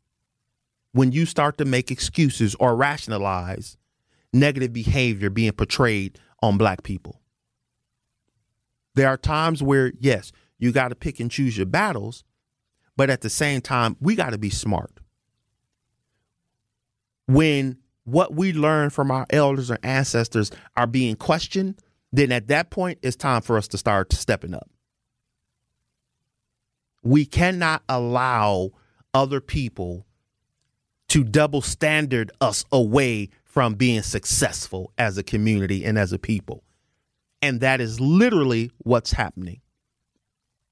when 0.92 1.12
you 1.12 1.28
start 1.28 1.60
to 1.60 1.66
make 1.66 1.92
excuses 1.92 2.56
or 2.56 2.76
rationalize 2.76 3.78
negative 4.34 4.74
behavior 4.74 5.30
being 5.30 5.52
portrayed 5.52 6.18
on 6.42 6.58
black 6.58 6.82
people. 6.82 7.22
There 8.96 9.08
are 9.08 9.18
times 9.18 9.62
where, 9.62 9.94
yes, 10.00 10.32
you 10.58 10.72
got 10.72 10.88
to 10.88 10.96
pick 10.96 11.20
and 11.20 11.30
choose 11.30 11.56
your 11.56 11.68
battles, 11.68 12.24
but 12.96 13.12
at 13.12 13.22
the 13.22 13.30
same 13.30 13.62
time, 13.62 13.98
we 14.02 14.16
got 14.16 14.32
to 14.32 14.40
be 14.40 14.50
smart. 14.50 15.00
When 17.28 17.78
what 18.08 18.34
we 18.34 18.54
learn 18.54 18.90
from 18.90 19.12
our 19.12 19.26
elders 19.32 19.70
or 19.70 19.78
ancestors 19.84 20.50
are 20.78 20.88
being 20.88 21.18
questioned, 21.18 21.78
then 22.14 22.32
at 22.32 22.48
that 22.48 22.70
point 22.70 22.98
it's 23.02 23.18
time 23.18 23.42
for 23.42 23.58
us 23.58 23.68
to 23.68 23.78
start 23.78 24.14
stepping 24.14 24.54
up. 24.54 24.70
We 27.04 27.26
cannot 27.26 27.84
allow 27.90 28.70
other 29.14 29.42
people 29.42 30.06
to 31.10 31.26
double 31.26 31.62
standard 31.62 32.32
us 32.40 32.64
away 32.72 33.30
from 33.44 33.74
being 33.74 34.04
successful 34.04 34.94
as 34.98 35.18
a 35.18 35.24
community 35.24 35.84
and 35.84 35.98
as 35.98 36.14
a 36.14 36.20
people. 36.20 36.64
And 37.42 37.60
that 37.60 37.82
is 37.82 38.00
literally 38.00 38.72
what's 38.78 39.12
happening. 39.12 39.60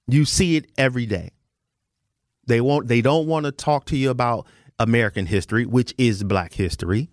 You 0.07 0.23
see 0.23 0.55
it 0.55 0.71
every 0.77 1.05
day. 1.05 1.31
They 2.47 2.61
won't 2.61 2.87
they 2.87 3.01
don't 3.01 3.27
want 3.27 3.45
to 3.45 3.51
talk 3.51 3.85
to 3.87 3.97
you 3.97 4.09
about 4.09 4.47
American 4.79 5.25
history, 5.25 5.65
which 5.65 5.93
is 5.97 6.23
black 6.23 6.53
history 6.53 7.09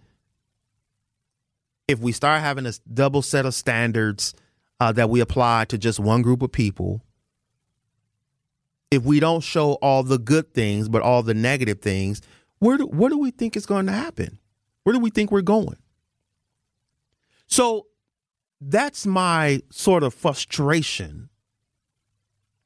if 1.89 1.99
we 1.99 2.13
start 2.13 2.41
having 2.41 2.67
a 2.67 2.73
double 2.93 3.23
set 3.23 3.47
of 3.47 3.55
standards 3.55 4.35
uh, 4.81 4.93
that 4.93 5.11
we 5.11 5.21
apply 5.21 5.65
to 5.67 5.79
just 5.79 6.01
one 6.01 6.23
group 6.23 6.43
of 6.43 6.53
people, 6.53 7.03
if 8.91 9.03
we 9.05 9.21
don't 9.21 9.43
show 9.43 9.75
all 9.75 10.03
the 10.03 10.19
good 10.19 10.53
things 10.53 10.89
but 10.89 11.03
all 11.03 11.23
the 11.23 11.35
negative 11.35 11.81
things, 11.81 12.21
where 12.59 12.79
do, 12.79 12.87
what 12.87 13.11
do 13.11 13.19
we 13.19 13.31
think 13.31 13.57
is 13.57 13.67
going 13.67 13.87
to 13.87 13.93
happen? 13.93 14.39
Where 14.85 14.93
do 14.93 15.01
we 15.01 15.11
think 15.11 15.31
we're 15.31 15.43
going? 15.43 15.77
So 17.47 17.87
that's 18.61 19.05
my 19.07 19.61
sort 19.71 20.03
of 20.03 20.15
frustration 20.15 21.29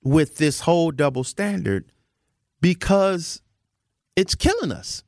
with 0.02 0.36
this 0.36 0.60
whole 0.60 0.90
double 0.90 1.24
standard 1.24 1.90
because 2.60 3.42
it's 4.14 4.34
killing 4.34 4.72
us. 4.72 5.02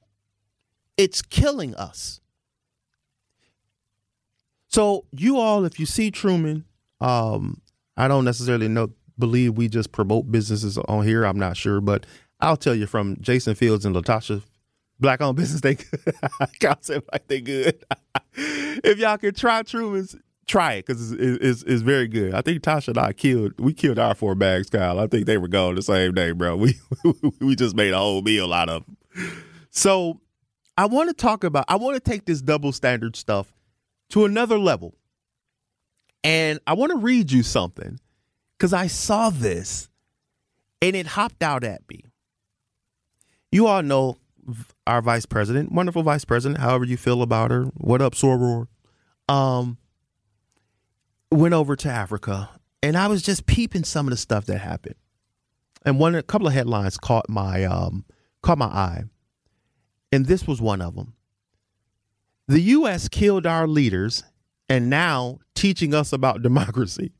It's 0.96 1.22
killing 1.22 1.74
us. 1.74 2.20
So 4.68 5.06
you 5.12 5.38
all, 5.38 5.64
if 5.64 5.80
you 5.80 5.86
see 5.86 6.10
Truman, 6.10 6.64
um, 7.00 7.60
I 7.96 8.06
don't 8.06 8.24
necessarily 8.24 8.68
know 8.68 8.90
believe 9.18 9.56
we 9.56 9.68
just 9.68 9.92
promote 9.92 10.30
businesses 10.30 10.78
on 10.78 11.04
here. 11.04 11.24
I'm 11.24 11.38
not 11.38 11.56
sure, 11.56 11.80
but 11.80 12.06
I'll 12.40 12.56
tell 12.56 12.74
you 12.74 12.86
from 12.86 13.16
Jason 13.20 13.54
Fields 13.54 13.84
and 13.84 13.96
Latasha, 13.96 14.42
black 15.00 15.20
owned 15.20 15.36
business, 15.36 15.60
they 15.60 15.76
concept 16.60 17.08
like 17.12 17.26
they 17.26 17.40
good. 17.40 17.84
if 18.34 18.98
y'all 18.98 19.18
can 19.18 19.34
try 19.34 19.62
Truman's, 19.62 20.14
try 20.46 20.74
it 20.74 20.86
because 20.86 21.12
it's, 21.12 21.44
it's, 21.44 21.62
it's, 21.64 21.82
very 21.82 22.06
good. 22.06 22.34
I 22.34 22.42
think 22.42 22.62
Tasha 22.62 22.88
and 22.88 22.98
I 22.98 23.12
killed 23.12 23.58
we 23.58 23.72
killed 23.72 23.98
our 23.98 24.14
four 24.14 24.34
bags, 24.34 24.70
Kyle. 24.70 24.98
I 24.98 25.06
think 25.06 25.26
they 25.26 25.38
were 25.38 25.48
going 25.48 25.74
the 25.74 25.82
same 25.82 26.14
day, 26.14 26.32
bro. 26.32 26.56
We 26.56 26.74
we 27.40 27.56
just 27.56 27.74
made 27.74 27.92
a 27.92 27.98
whole 27.98 28.22
meal 28.22 28.52
out 28.52 28.68
of 28.68 28.84
them. 28.86 28.96
So 29.70 30.20
I 30.76 30.86
want 30.86 31.08
to 31.08 31.14
talk 31.14 31.44
about. 31.44 31.64
I 31.68 31.76
want 31.76 32.02
to 32.02 32.10
take 32.10 32.24
this 32.24 32.40
double 32.40 32.72
standard 32.72 33.16
stuff 33.16 33.52
to 34.10 34.24
another 34.24 34.58
level, 34.58 34.94
and 36.24 36.60
I 36.66 36.74
want 36.74 36.90
to 36.92 36.98
read 36.98 37.30
you 37.30 37.42
something 37.42 37.98
because 38.56 38.72
I 38.72 38.86
saw 38.86 39.30
this 39.30 39.88
and 40.82 40.96
it 40.96 41.06
hopped 41.06 41.42
out 41.42 41.64
at 41.64 41.82
me. 41.88 42.04
You 43.50 43.66
all 43.66 43.82
know 43.82 44.18
our 44.86 45.02
vice 45.02 45.26
president, 45.26 45.72
wonderful 45.72 46.02
vice 46.02 46.24
president, 46.24 46.60
however 46.60 46.84
you 46.84 46.96
feel 46.96 47.22
about 47.22 47.50
her. 47.50 47.64
What 47.76 48.02
up, 48.02 48.14
Soror? 48.14 48.66
Um, 49.28 49.78
went 51.30 51.54
over 51.54 51.76
to 51.76 51.88
Africa 51.90 52.50
and 52.82 52.96
I 52.96 53.06
was 53.08 53.22
just 53.22 53.46
peeping 53.46 53.84
some 53.84 54.06
of 54.06 54.10
the 54.10 54.16
stuff 54.16 54.46
that 54.46 54.58
happened. 54.58 54.94
And 55.84 55.98
one 55.98 56.14
a 56.14 56.22
couple 56.22 56.46
of 56.46 56.52
headlines 56.52 56.98
caught 56.98 57.28
my 57.28 57.64
um 57.64 58.04
caught 58.42 58.58
my 58.58 58.66
eye. 58.66 59.04
And 60.12 60.26
this 60.26 60.46
was 60.46 60.60
one 60.60 60.80
of 60.80 60.94
them. 60.94 61.14
The 62.48 62.60
US 62.60 63.08
killed 63.08 63.46
our 63.46 63.68
leaders 63.68 64.24
and 64.68 64.90
now 64.90 65.38
teaching 65.54 65.94
us 65.94 66.12
about 66.12 66.42
democracy. 66.42 67.12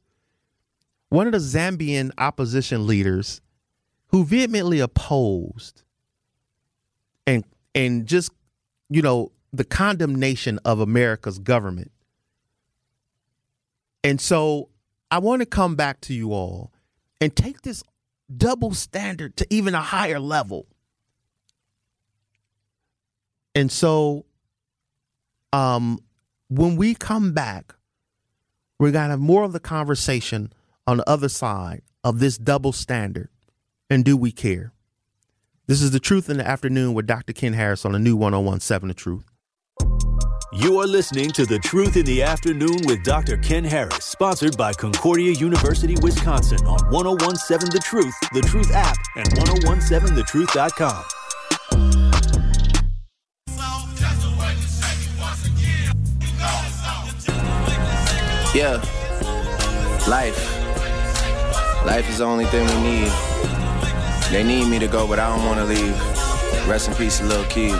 One 1.10 1.26
of 1.26 1.32
the 1.32 1.38
Zambian 1.38 2.10
opposition 2.18 2.86
leaders 2.86 3.40
who 4.08 4.24
vehemently 4.24 4.80
opposed 4.80 5.82
and 7.26 7.44
and 7.74 8.06
just 8.06 8.32
you 8.88 9.02
know 9.02 9.32
the 9.52 9.64
condemnation 9.64 10.58
of 10.64 10.80
America's 10.80 11.38
government 11.38 11.90
and 14.04 14.20
so 14.20 14.70
I 15.10 15.18
want 15.18 15.40
to 15.40 15.46
come 15.46 15.76
back 15.76 16.00
to 16.02 16.14
you 16.14 16.32
all 16.32 16.72
and 17.20 17.34
take 17.34 17.62
this 17.62 17.82
double 18.34 18.72
standard 18.72 19.36
to 19.38 19.46
even 19.50 19.74
a 19.74 19.80
higher 19.80 20.20
level. 20.20 20.66
And 23.54 23.72
so 23.72 24.24
um 25.52 25.98
when 26.48 26.76
we 26.76 26.94
come 26.94 27.32
back, 27.32 27.74
we're 28.78 28.90
going 28.90 29.06
to 29.06 29.10
have 29.10 29.20
more 29.20 29.44
of 29.44 29.52
the 29.52 29.60
conversation 29.60 30.52
on 30.86 30.96
the 30.96 31.08
other 31.08 31.28
side 31.28 31.82
of 32.02 32.20
this 32.20 32.38
double 32.38 32.72
standard. 32.72 33.28
And 33.90 34.04
do 34.04 34.16
we 34.16 34.32
care? 34.32 34.72
This 35.66 35.82
is 35.82 35.90
the 35.90 36.00
truth 36.00 36.30
in 36.30 36.38
the 36.38 36.46
afternoon 36.46 36.94
with 36.94 37.06
Dr. 37.06 37.34
Ken 37.34 37.52
Harris 37.52 37.84
on 37.84 37.92
the 37.92 37.98
new 37.98 38.16
1017 38.16 38.88
The 38.88 38.94
Truth. 38.94 39.24
You 40.54 40.80
are 40.80 40.86
listening 40.86 41.30
to 41.32 41.44
The 41.44 41.58
Truth 41.58 41.98
in 41.98 42.06
the 42.06 42.22
Afternoon 42.22 42.78
with 42.86 43.04
Dr. 43.04 43.36
Ken 43.36 43.64
Harris, 43.64 44.06
sponsored 44.06 44.56
by 44.56 44.72
Concordia 44.72 45.32
University, 45.32 45.94
Wisconsin 46.00 46.66
on 46.66 46.90
1017 46.90 47.68
The 47.70 47.80
Truth, 47.80 48.14
The 48.32 48.40
Truth 48.40 48.72
app, 48.72 48.96
and 49.16 49.28
1017thetruth.com. 49.28 51.04
Yeah. 58.58 58.82
Life. 60.08 60.36
Life 61.86 62.10
is 62.10 62.18
the 62.18 62.24
only 62.24 62.44
thing 62.46 62.66
we 62.66 62.90
need. 62.90 63.12
They 64.32 64.42
need 64.42 64.68
me 64.68 64.80
to 64.80 64.88
go, 64.88 65.06
but 65.06 65.20
I 65.20 65.28
don't 65.28 65.46
want 65.46 65.60
to 65.60 65.64
leave. 65.64 65.96
Rest 66.66 66.88
in 66.88 66.94
peace, 66.96 67.22
little 67.22 67.44
kid 67.44 67.78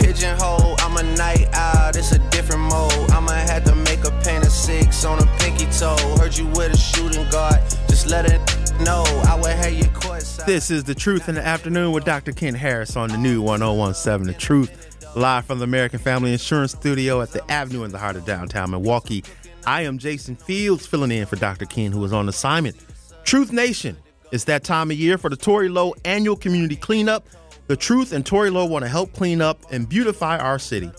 pigeonhole. 0.00 0.76
I'm 0.80 0.96
a 0.96 1.02
night 1.16 1.48
owl, 1.54 1.90
it's 1.90 2.12
a 2.12 2.18
different 2.30 2.62
mode. 2.62 3.10
I'ma 3.10 3.32
have 3.32 3.64
to 3.64 3.74
make 3.74 4.04
a 4.04 4.10
paint 4.22 4.44
of 4.44 4.52
six 4.52 5.04
on 5.04 5.18
a 5.18 5.26
pinky 5.38 5.66
toe. 5.66 5.96
Heard 6.18 6.36
you 6.36 6.46
with 6.48 6.74
a 6.74 6.76
shooting 6.76 7.28
guard, 7.30 7.60
just 7.88 8.06
let 8.08 8.26
it 8.26 8.40
know. 8.80 9.04
I 9.26 9.38
would 9.40 9.52
have 9.52 9.72
you 9.72 9.84
courtside. 9.84 10.46
This 10.46 10.70
is 10.70 10.84
The 10.84 10.94
Truth 10.94 11.28
in 11.28 11.34
the 11.36 11.46
Afternoon 11.46 11.92
with 11.92 12.04
Dr. 12.04 12.32
Ken 12.32 12.54
Harris 12.54 12.96
on 12.96 13.08
the 13.08 13.18
new 13.18 13.40
1017 13.42 14.26
The 14.26 14.38
Truth. 14.38 14.89
Live 15.16 15.44
from 15.44 15.58
the 15.58 15.64
American 15.64 15.98
Family 15.98 16.32
Insurance 16.32 16.70
Studio 16.70 17.20
at 17.20 17.32
the 17.32 17.48
Avenue 17.50 17.82
in 17.82 17.90
the 17.90 17.98
heart 17.98 18.14
of 18.14 18.24
downtown 18.24 18.70
Milwaukee. 18.70 19.24
I 19.66 19.82
am 19.82 19.98
Jason 19.98 20.36
Fields 20.36 20.86
filling 20.86 21.10
in 21.10 21.26
for 21.26 21.34
Dr. 21.34 21.66
Ken, 21.66 21.90
who 21.90 22.04
is 22.04 22.12
on 22.12 22.28
assignment. 22.28 22.76
Truth 23.24 23.52
Nation, 23.52 23.96
it's 24.30 24.44
that 24.44 24.62
time 24.62 24.90
of 24.92 24.96
year 24.96 25.18
for 25.18 25.28
the 25.28 25.36
Tory 25.36 25.68
Lowe 25.68 25.94
annual 26.04 26.36
community 26.36 26.76
cleanup. 26.76 27.26
The 27.66 27.76
Truth 27.76 28.12
and 28.12 28.24
Tory 28.24 28.50
Lowe 28.50 28.66
want 28.66 28.84
to 28.84 28.88
help 28.88 29.12
clean 29.12 29.42
up 29.42 29.58
and 29.72 29.88
beautify 29.88 30.38
our 30.38 30.60
city. 30.60 30.92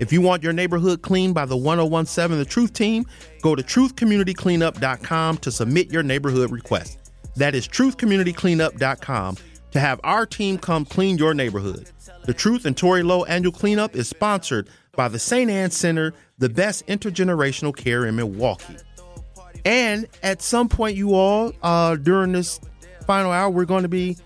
If 0.00 0.14
you 0.14 0.22
want 0.22 0.42
your 0.42 0.54
neighborhood 0.54 1.02
cleaned 1.02 1.34
by 1.34 1.44
the 1.44 1.56
1017 1.56 2.38
The 2.38 2.44
Truth 2.46 2.72
team, 2.72 3.04
go 3.42 3.54
to 3.54 3.62
truthcommunitycleanup.com 3.62 5.36
to 5.38 5.52
submit 5.52 5.92
your 5.92 6.02
neighborhood 6.02 6.50
request. 6.50 6.98
That 7.36 7.54
is 7.54 7.68
truthcommunitycleanup.com 7.68 9.36
to 9.72 9.80
have 9.80 10.00
our 10.04 10.24
team 10.24 10.56
come 10.56 10.86
clean 10.86 11.18
your 11.18 11.34
neighborhood. 11.34 11.90
The 12.28 12.34
Truth 12.34 12.66
and 12.66 12.76
Tory 12.76 13.02
Lowe 13.02 13.24
annual 13.24 13.52
cleanup 13.52 13.96
is 13.96 14.06
sponsored 14.06 14.68
by 14.94 15.08
the 15.08 15.18
St. 15.18 15.50
Ann 15.50 15.70
Center, 15.70 16.12
the 16.36 16.50
best 16.50 16.86
intergenerational 16.86 17.74
care 17.74 18.04
in 18.04 18.16
Milwaukee. 18.16 18.76
And 19.64 20.06
at 20.22 20.42
some 20.42 20.68
point, 20.68 20.94
you 20.94 21.14
all, 21.14 21.54
uh, 21.62 21.96
during 21.96 22.32
this 22.32 22.60
final 23.06 23.32
hour, 23.32 23.48
we're 23.48 23.64
going 23.64 23.84
to 23.84 23.88
be 23.88 24.18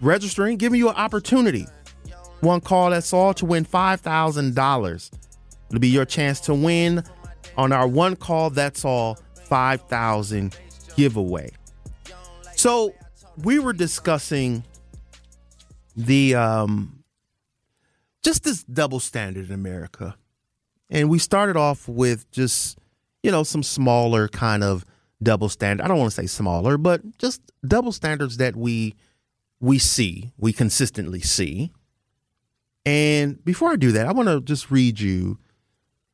registering, 0.00 0.56
giving 0.56 0.78
you 0.78 0.88
an 0.88 0.96
opportunity. 0.96 1.66
One 2.40 2.62
call 2.62 2.88
that's 2.88 3.12
all 3.12 3.34
to 3.34 3.44
win 3.44 3.66
$5,000. 3.66 5.10
It'll 5.68 5.80
be 5.80 5.88
your 5.88 6.06
chance 6.06 6.40
to 6.40 6.54
win 6.54 7.04
on 7.58 7.72
our 7.72 7.86
one 7.86 8.16
call 8.16 8.48
that's 8.48 8.86
all 8.86 9.18
5000 9.34 10.56
giveaway. 10.96 11.50
So, 12.56 12.94
we 13.44 13.58
were 13.58 13.74
discussing 13.74 14.64
the 15.94 16.34
um 16.34 16.97
just 18.22 18.44
this 18.44 18.64
double 18.64 19.00
standard 19.00 19.46
in 19.48 19.54
America. 19.54 20.16
And 20.90 21.10
we 21.10 21.18
started 21.18 21.56
off 21.56 21.88
with 21.88 22.30
just, 22.30 22.78
you 23.22 23.30
know, 23.30 23.42
some 23.42 23.62
smaller 23.62 24.28
kind 24.28 24.64
of 24.64 24.84
double 25.22 25.48
standard. 25.48 25.84
I 25.84 25.88
don't 25.88 25.98
want 25.98 26.10
to 26.10 26.20
say 26.20 26.26
smaller, 26.26 26.78
but 26.78 27.18
just 27.18 27.40
double 27.66 27.92
standards 27.92 28.36
that 28.38 28.56
we 28.56 28.94
we 29.60 29.78
see, 29.78 30.32
we 30.36 30.52
consistently 30.52 31.20
see. 31.20 31.72
And 32.86 33.44
before 33.44 33.70
I 33.70 33.76
do 33.76 33.92
that, 33.92 34.06
I 34.06 34.12
want 34.12 34.28
to 34.28 34.40
just 34.40 34.70
read 34.70 35.00
you 35.00 35.38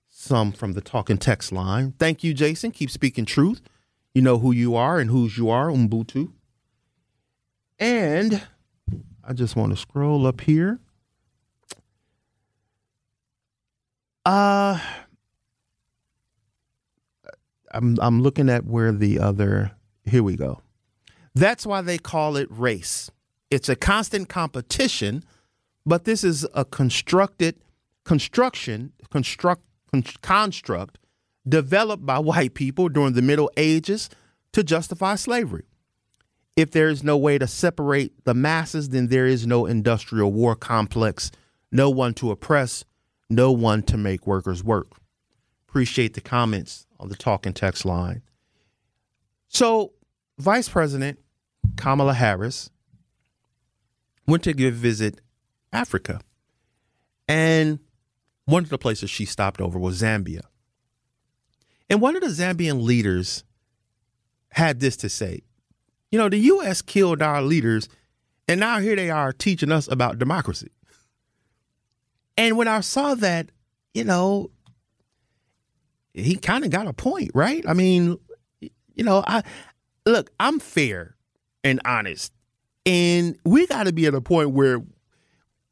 some 0.08 0.52
from 0.52 0.72
the 0.72 0.80
talking 0.80 1.18
text 1.18 1.52
line. 1.52 1.92
Thank 1.98 2.24
you, 2.24 2.32
Jason. 2.32 2.70
Keep 2.70 2.90
speaking 2.90 3.24
truth. 3.26 3.60
You 4.14 4.22
know 4.22 4.38
who 4.38 4.52
you 4.52 4.74
are 4.74 4.98
and 4.98 5.10
whose 5.10 5.36
you 5.36 5.50
are, 5.50 5.68
Ubuntu. 5.68 6.32
And 7.78 8.42
I 9.22 9.32
just 9.32 9.56
want 9.56 9.72
to 9.72 9.76
scroll 9.76 10.26
up 10.26 10.40
here. 10.40 10.80
Uh 14.24 14.80
I'm 17.72 17.96
I'm 18.00 18.22
looking 18.22 18.48
at 18.48 18.64
where 18.64 18.92
the 18.92 19.18
other 19.18 19.72
here 20.04 20.22
we 20.22 20.36
go. 20.36 20.60
That's 21.34 21.66
why 21.66 21.82
they 21.82 21.98
call 21.98 22.36
it 22.36 22.48
race. 22.50 23.10
It's 23.50 23.68
a 23.68 23.76
constant 23.76 24.28
competition, 24.28 25.24
but 25.84 26.04
this 26.04 26.24
is 26.24 26.46
a 26.54 26.64
constructed 26.64 27.56
construction 28.04 28.92
construct 29.10 29.62
construct 30.22 30.98
developed 31.46 32.06
by 32.06 32.18
white 32.20 32.54
people 32.54 32.88
during 32.88 33.14
the 33.14 33.22
Middle 33.22 33.50
Ages 33.56 34.08
to 34.52 34.62
justify 34.62 35.16
slavery. 35.16 35.64
If 36.56 36.70
there 36.70 36.88
is 36.88 37.02
no 37.02 37.16
way 37.16 37.38
to 37.38 37.48
separate 37.48 38.24
the 38.24 38.34
masses, 38.34 38.90
then 38.90 39.08
there 39.08 39.26
is 39.26 39.44
no 39.46 39.66
industrial 39.66 40.32
war 40.32 40.54
complex, 40.54 41.32
no 41.72 41.90
one 41.90 42.14
to 42.14 42.30
oppress, 42.30 42.84
no 43.30 43.52
one 43.52 43.82
to 43.84 43.96
make 43.96 44.26
workers 44.26 44.62
work. 44.62 44.92
Appreciate 45.68 46.14
the 46.14 46.20
comments 46.20 46.86
on 47.00 47.08
the 47.08 47.16
talking 47.16 47.52
text 47.52 47.84
line. 47.84 48.22
So, 49.48 49.92
Vice 50.38 50.68
President 50.68 51.18
Kamala 51.76 52.14
Harris 52.14 52.70
went 54.26 54.42
to 54.44 54.52
go 54.52 54.70
visit 54.70 55.20
Africa. 55.72 56.20
And 57.28 57.78
one 58.46 58.62
of 58.62 58.68
the 58.68 58.78
places 58.78 59.10
she 59.10 59.24
stopped 59.24 59.60
over 59.60 59.78
was 59.78 60.00
Zambia. 60.02 60.42
And 61.88 62.00
one 62.00 62.16
of 62.16 62.22
the 62.22 62.28
Zambian 62.28 62.82
leaders 62.82 63.44
had 64.50 64.80
this 64.80 64.96
to 64.98 65.08
say 65.08 65.42
You 66.10 66.18
know, 66.18 66.28
the 66.28 66.38
U.S. 66.38 66.82
killed 66.82 67.22
our 67.22 67.42
leaders, 67.42 67.88
and 68.46 68.60
now 68.60 68.78
here 68.78 68.96
they 68.96 69.10
are 69.10 69.32
teaching 69.32 69.72
us 69.72 69.88
about 69.88 70.18
democracy. 70.18 70.70
And 72.36 72.56
when 72.56 72.68
I 72.68 72.80
saw 72.80 73.14
that, 73.16 73.50
you 73.92 74.04
know, 74.04 74.50
he 76.12 76.36
kind 76.36 76.64
of 76.64 76.70
got 76.70 76.86
a 76.86 76.92
point, 76.92 77.30
right? 77.34 77.64
I 77.68 77.74
mean, 77.74 78.18
you 78.60 79.04
know, 79.04 79.22
I 79.26 79.42
look, 80.06 80.30
I'm 80.38 80.60
fair 80.60 81.16
and 81.62 81.80
honest. 81.84 82.32
And 82.86 83.36
we 83.44 83.66
got 83.66 83.84
to 83.84 83.92
be 83.92 84.06
at 84.06 84.14
a 84.14 84.20
point 84.20 84.50
where 84.50 84.82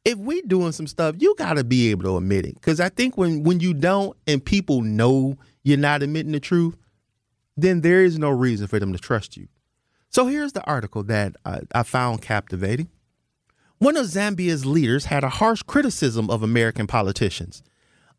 if 0.05 0.17
we 0.17 0.41
doing 0.41 0.71
some 0.71 0.87
stuff, 0.87 1.15
you 1.19 1.35
got 1.37 1.53
to 1.53 1.63
be 1.63 1.91
able 1.91 2.03
to 2.03 2.17
admit 2.17 2.45
it. 2.45 2.55
Because 2.55 2.79
I 2.79 2.89
think 2.89 3.17
when 3.17 3.43
when 3.43 3.59
you 3.59 3.73
don't 3.73 4.17
and 4.27 4.43
people 4.43 4.81
know 4.81 5.35
you're 5.63 5.77
not 5.77 6.03
admitting 6.03 6.33
the 6.33 6.39
truth, 6.39 6.75
then 7.55 7.81
there 7.81 8.03
is 8.03 8.17
no 8.19 8.29
reason 8.29 8.67
for 8.67 8.79
them 8.79 8.93
to 8.93 8.99
trust 8.99 9.37
you. 9.37 9.47
So 10.09 10.27
here's 10.27 10.53
the 10.53 10.63
article 10.65 11.03
that 11.03 11.35
I, 11.45 11.61
I 11.73 11.83
found 11.83 12.21
captivating. 12.21 12.89
One 13.83 13.97
of 13.97 14.05
Zambia's 14.05 14.65
leaders 14.65 15.07
had 15.07 15.25
a 15.25 15.29
harsh 15.29 15.61
criticism 15.61 16.29
of 16.29 16.41
American 16.41 16.87
politicians, 16.87 17.61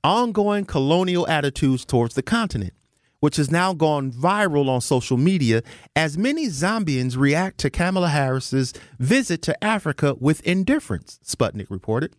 ongoing 0.04 0.66
colonial 0.66 1.26
attitudes 1.26 1.86
towards 1.86 2.14
the 2.16 2.22
continent 2.22 2.74
which 3.20 3.36
has 3.36 3.50
now 3.50 3.72
gone 3.72 4.12
viral 4.12 4.68
on 4.68 4.82
social 4.82 5.16
media 5.16 5.62
as 5.96 6.18
many 6.18 6.48
Zambians 6.48 7.16
react 7.16 7.56
to 7.56 7.70
Kamala 7.70 8.08
Harris's 8.08 8.74
visit 8.98 9.40
to 9.40 9.64
Africa 9.64 10.14
with 10.20 10.46
indifference, 10.46 11.18
Sputnik 11.24 11.70
reported. 11.70 12.14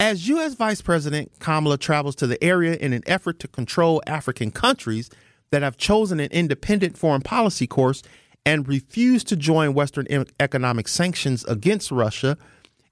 As 0.00 0.26
U.S. 0.28 0.54
Vice 0.54 0.80
President 0.80 1.32
Kamala 1.38 1.76
travels 1.76 2.16
to 2.16 2.26
the 2.26 2.42
area 2.42 2.76
in 2.76 2.94
an 2.94 3.02
effort 3.06 3.38
to 3.40 3.48
control 3.48 4.02
African 4.06 4.50
countries 4.50 5.10
that 5.50 5.60
have 5.60 5.76
chosen 5.76 6.20
an 6.20 6.30
independent 6.30 6.96
foreign 6.96 7.20
policy 7.20 7.66
course 7.66 8.02
and 8.46 8.66
refuse 8.66 9.22
to 9.24 9.36
join 9.36 9.74
Western 9.74 10.06
economic 10.40 10.88
sanctions 10.88 11.44
against 11.44 11.90
Russia, 11.90 12.38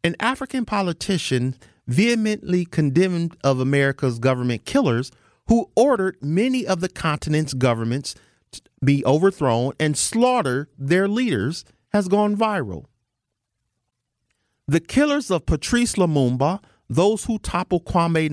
an 0.03 0.17
African 0.21 0.67
politician 0.67 1.57
vehemently 1.87 2.67
condemned 2.67 3.37
of 3.43 3.61
America's 3.61 4.19
government 4.19 4.67
killers– 4.67 5.11
who 5.49 5.71
ordered 5.77 6.17
many 6.23 6.67
of 6.67 6.81
the 6.81 6.89
continent's 6.89 7.55
governments 7.55 8.15
to 8.53 8.63
be 8.85 9.05
overthrown 9.05 9.73
and 9.79 9.97
slaughter 9.97 10.69
their 10.79 11.09
leaders, 11.09 11.65
has 11.93 12.09
gone 12.09 12.37
viral. 12.37 12.87
The 14.67 14.81
killers 14.81 15.31
of 15.31 15.47
Patrice 15.47 15.95
Lumumba, 15.95 16.61
those 16.89 17.25
who 17.25 17.39
toppled 17.39 17.85
Kwame 17.85 18.31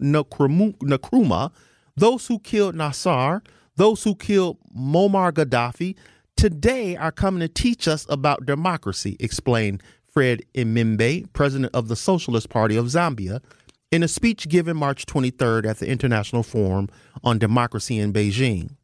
Nkrumah, 0.00 1.52
those 1.96 2.26
who 2.26 2.38
killed 2.38 2.74
Nasser, 2.74 3.42
those 3.76 4.02
who 4.04 4.14
killed 4.14 4.58
Muammar 4.76 5.32
Gaddafi, 5.32 5.96
today 6.38 6.96
are 6.96 7.10
coming 7.10 7.40
to 7.40 7.48
teach 7.48 7.88
us 7.88 8.06
about 8.08 8.46
democracy, 8.46 9.16
explained 9.18 9.82
Fred 10.08 10.42
M'membe, 10.54 11.30
president 11.32 11.74
of 11.74 11.88
the 11.88 11.96
Socialist 11.96 12.48
Party 12.48 12.76
of 12.76 12.86
Zambia, 12.86 13.40
in 13.90 14.04
a 14.04 14.08
speech 14.08 14.48
given 14.48 14.76
March 14.76 15.04
23rd 15.04 15.66
at 15.66 15.78
the 15.78 15.88
International 15.88 16.44
Forum 16.44 16.88
on 17.24 17.38
Democracy 17.38 17.98
in 17.98 18.12
Beijing. 18.12 18.76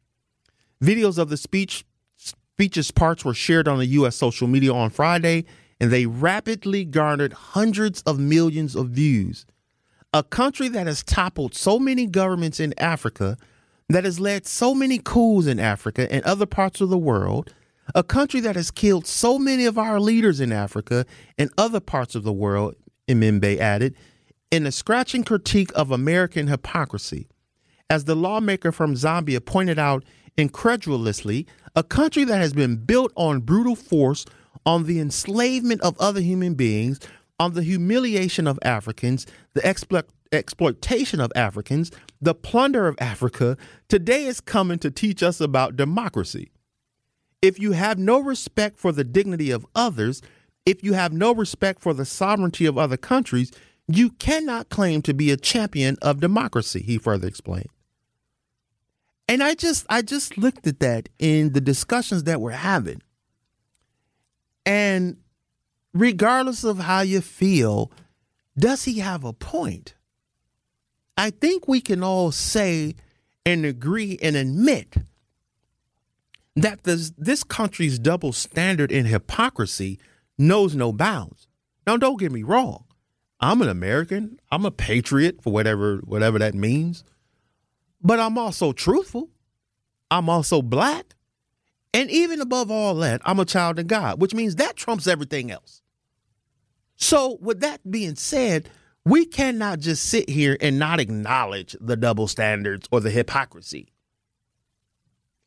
Videos 0.83 1.17
of 1.17 1.29
the 1.29 1.37
speech 1.37 1.85
speech's 2.17 2.91
parts 2.91 3.23
were 3.23 3.33
shared 3.33 3.69
on 3.69 3.79
the 3.79 3.85
U.S. 3.87 4.17
social 4.17 4.47
media 4.47 4.73
on 4.73 4.89
Friday, 4.89 5.45
and 5.79 5.91
they 5.91 6.05
rapidly 6.05 6.83
garnered 6.83 7.31
hundreds 7.31 8.01
of 8.01 8.19
millions 8.19 8.75
of 8.75 8.89
views. 8.89 9.45
A 10.13 10.23
country 10.23 10.67
that 10.67 10.87
has 10.87 11.03
toppled 11.03 11.55
so 11.55 11.79
many 11.79 12.05
governments 12.05 12.59
in 12.59 12.73
Africa, 12.77 13.37
that 13.89 14.05
has 14.05 14.19
led 14.19 14.45
so 14.45 14.73
many 14.73 14.97
coups 14.97 15.47
in 15.47 15.59
Africa 15.59 16.11
and 16.11 16.23
other 16.23 16.45
parts 16.45 16.81
of 16.81 16.89
the 16.89 16.97
world, 16.97 17.53
a 17.93 18.03
country 18.03 18.39
that 18.39 18.55
has 18.55 18.71
killed 18.71 19.05
so 19.05 19.37
many 19.37 19.65
of 19.65 19.77
our 19.77 19.99
leaders 19.99 20.39
in 20.39 20.51
Africa 20.51 21.05
and 21.37 21.51
other 21.57 21.79
parts 21.79 22.15
of 22.15 22.23
the 22.23 22.33
world, 22.33 22.75
M'membe 23.07 23.59
added, 23.59 23.95
in 24.49 24.65
a 24.65 24.71
scratching 24.71 25.23
critique 25.23 25.71
of 25.75 25.91
American 25.91 26.47
hypocrisy. 26.47 27.27
As 27.89 28.05
the 28.05 28.15
lawmaker 28.15 28.71
from 28.71 28.95
Zambia 28.95 29.43
pointed 29.45 29.77
out 29.77 30.03
incredulously, 30.37 31.45
a 31.75 31.83
country 31.83 32.23
that 32.23 32.39
has 32.39 32.53
been 32.53 32.77
built 32.77 33.11
on 33.15 33.41
brutal 33.41 33.75
force, 33.75 34.25
on 34.65 34.85
the 34.85 34.99
enslavement 34.99 35.81
of 35.81 35.95
other 35.99 36.21
human 36.21 36.55
beings, 36.55 36.99
on 37.39 37.53
the 37.53 37.61
humiliation 37.61 38.47
of 38.47 38.57
Africans, 38.63 39.27
the 39.53 39.61
explo- 39.61 40.03
exploitation 40.35 41.19
of 41.19 41.31
Africans, 41.35 41.91
the 42.21 42.35
plunder 42.35 42.87
of 42.87 42.95
Africa, 42.99 43.57
today 43.87 44.25
is 44.25 44.41
coming 44.41 44.79
to 44.79 44.91
teach 44.91 45.23
us 45.23 45.41
about 45.41 45.75
democracy. 45.75 46.51
If 47.41 47.59
you 47.59 47.73
have 47.73 47.97
no 47.97 48.19
respect 48.19 48.77
for 48.79 48.91
the 48.91 49.03
dignity 49.03 49.51
of 49.51 49.65
others, 49.75 50.21
if 50.65 50.83
you 50.83 50.93
have 50.93 51.13
no 51.13 51.33
respect 51.33 51.81
for 51.81 51.93
the 51.93 52.05
sovereignty 52.05 52.65
of 52.65 52.77
other 52.77 52.97
countries, 52.97 53.51
you 53.87 54.09
cannot 54.11 54.69
claim 54.69 55.01
to 55.03 55.13
be 55.13 55.31
a 55.31 55.37
champion 55.37 55.97
of 56.01 56.19
democracy, 56.19 56.81
he 56.81 56.97
further 56.97 57.27
explained. 57.27 57.69
And 59.27 59.41
I 59.41 59.55
just 59.55 59.85
I 59.89 60.01
just 60.01 60.37
looked 60.37 60.67
at 60.67 60.79
that 60.79 61.09
in 61.17 61.53
the 61.53 61.61
discussions 61.61 62.23
that 62.23 62.41
we're 62.41 62.51
having. 62.51 63.01
And 64.65 65.17
regardless 65.93 66.63
of 66.63 66.79
how 66.79 67.01
you 67.01 67.21
feel, 67.21 67.91
does 68.57 68.85
he 68.85 68.99
have 68.99 69.23
a 69.23 69.33
point? 69.33 69.95
I 71.17 71.29
think 71.29 71.67
we 71.67 71.81
can 71.81 72.03
all 72.03 72.31
say 72.31 72.95
and 73.45 73.65
agree 73.65 74.17
and 74.21 74.35
admit 74.35 74.95
that 76.55 76.83
this, 76.83 77.11
this 77.17 77.43
country's 77.43 77.99
double 77.99 78.33
standard 78.33 78.91
in 78.91 79.05
hypocrisy 79.05 79.99
knows 80.37 80.75
no 80.75 80.91
bounds. 80.91 81.47
Now, 81.85 81.97
don't 81.97 82.19
get 82.19 82.31
me 82.31 82.43
wrong. 82.43 82.85
I'm 83.39 83.61
an 83.61 83.69
American. 83.69 84.39
I'm 84.51 84.65
a 84.65 84.71
patriot 84.71 85.41
for 85.41 85.51
whatever 85.51 85.97
whatever 85.97 86.39
that 86.39 86.55
means. 86.55 87.03
But 88.01 88.19
I'm 88.19 88.37
also 88.37 88.71
truthful. 88.71 89.29
I'm 90.09 90.29
also 90.29 90.61
black. 90.61 91.15
And 91.93 92.09
even 92.09 92.41
above 92.41 92.71
all 92.71 92.95
that, 92.95 93.21
I'm 93.25 93.39
a 93.39 93.45
child 93.45 93.79
of 93.79 93.87
God, 93.87 94.21
which 94.21 94.33
means 94.33 94.55
that 94.55 94.75
trumps 94.75 95.07
everything 95.07 95.51
else. 95.51 95.81
So, 96.97 97.37
with 97.41 97.59
that 97.61 97.89
being 97.89 98.15
said, 98.15 98.69
we 99.05 99.25
cannot 99.25 99.79
just 99.79 100.03
sit 100.03 100.29
here 100.29 100.57
and 100.59 100.79
not 100.79 100.99
acknowledge 100.99 101.75
the 101.79 101.95
double 101.95 102.27
standards 102.27 102.87
or 102.91 102.99
the 102.99 103.11
hypocrisy. 103.11 103.87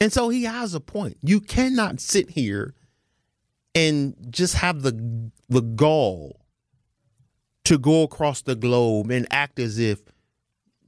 And 0.00 0.12
so 0.12 0.28
he 0.28 0.44
has 0.44 0.74
a 0.74 0.80
point. 0.80 1.18
You 1.22 1.40
cannot 1.40 2.00
sit 2.00 2.30
here 2.30 2.74
and 3.74 4.14
just 4.30 4.54
have 4.54 4.82
the 4.82 5.30
the 5.48 5.60
gall 5.60 6.40
to 7.64 7.78
go 7.78 8.02
across 8.02 8.42
the 8.42 8.54
globe 8.54 9.10
and 9.10 9.26
act 9.30 9.58
as 9.58 9.78
if, 9.78 10.00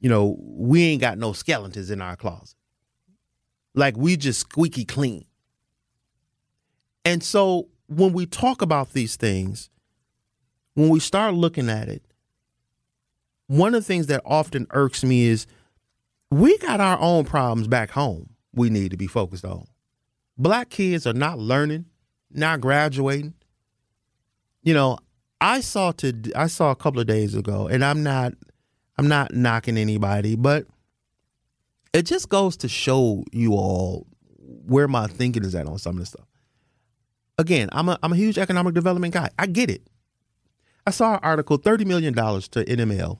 you 0.00 0.08
know, 0.08 0.36
we 0.40 0.84
ain't 0.84 1.00
got 1.00 1.18
no 1.18 1.32
skeletons 1.32 1.90
in 1.90 2.00
our 2.00 2.16
closet. 2.16 2.56
Like 3.74 3.96
we 3.96 4.16
just 4.16 4.40
squeaky 4.40 4.84
clean. 4.84 5.24
And 7.04 7.22
so 7.22 7.68
when 7.88 8.12
we 8.12 8.26
talk 8.26 8.62
about 8.62 8.92
these 8.92 9.16
things, 9.16 9.70
when 10.74 10.88
we 10.88 11.00
start 11.00 11.34
looking 11.34 11.68
at 11.68 11.88
it, 11.88 12.04
one 13.50 13.74
of 13.74 13.82
the 13.82 13.86
things 13.86 14.06
that 14.06 14.22
often 14.24 14.64
irks 14.70 15.02
me 15.02 15.26
is 15.26 15.44
we 16.30 16.56
got 16.58 16.80
our 16.80 16.96
own 17.00 17.24
problems 17.24 17.66
back 17.66 17.90
home 17.90 18.30
we 18.54 18.70
need 18.70 18.92
to 18.92 18.96
be 18.96 19.08
focused 19.08 19.44
on. 19.44 19.66
Black 20.38 20.70
kids 20.70 21.04
are 21.04 21.12
not 21.12 21.40
learning, 21.40 21.86
not 22.30 22.60
graduating. 22.60 23.34
You 24.62 24.74
know, 24.74 24.98
I 25.40 25.62
saw 25.62 25.90
to 25.92 26.14
I 26.36 26.46
saw 26.46 26.70
a 26.70 26.76
couple 26.76 27.00
of 27.00 27.08
days 27.08 27.34
ago, 27.34 27.66
and 27.66 27.84
I'm 27.84 28.04
not 28.04 28.34
I'm 28.96 29.08
not 29.08 29.34
knocking 29.34 29.76
anybody, 29.76 30.36
but 30.36 30.66
it 31.92 32.02
just 32.02 32.28
goes 32.28 32.56
to 32.58 32.68
show 32.68 33.24
you 33.32 33.54
all 33.54 34.06
where 34.38 34.86
my 34.86 35.08
thinking 35.08 35.44
is 35.44 35.56
at 35.56 35.66
on 35.66 35.78
some 35.78 35.94
of 35.94 35.98
this 35.98 36.10
stuff. 36.10 36.28
Again, 37.36 37.68
I'm 37.72 37.88
a 37.88 37.98
I'm 38.00 38.12
a 38.12 38.16
huge 38.16 38.38
economic 38.38 38.74
development 38.74 39.12
guy. 39.12 39.28
I 39.36 39.46
get 39.46 39.70
it. 39.70 39.82
I 40.86 40.92
saw 40.92 41.14
an 41.14 41.20
article, 41.24 41.56
thirty 41.56 41.84
million 41.84 42.14
dollars 42.14 42.46
to 42.50 42.64
NML. 42.64 43.18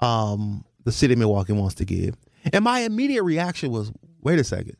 Um, 0.00 0.64
the 0.84 0.92
city 0.92 1.12
of 1.14 1.18
Milwaukee 1.18 1.52
wants 1.52 1.74
to 1.76 1.84
give, 1.84 2.14
and 2.52 2.64
my 2.64 2.80
immediate 2.80 3.22
reaction 3.24 3.70
was, 3.70 3.92
wait 4.22 4.38
a 4.38 4.44
second, 4.44 4.76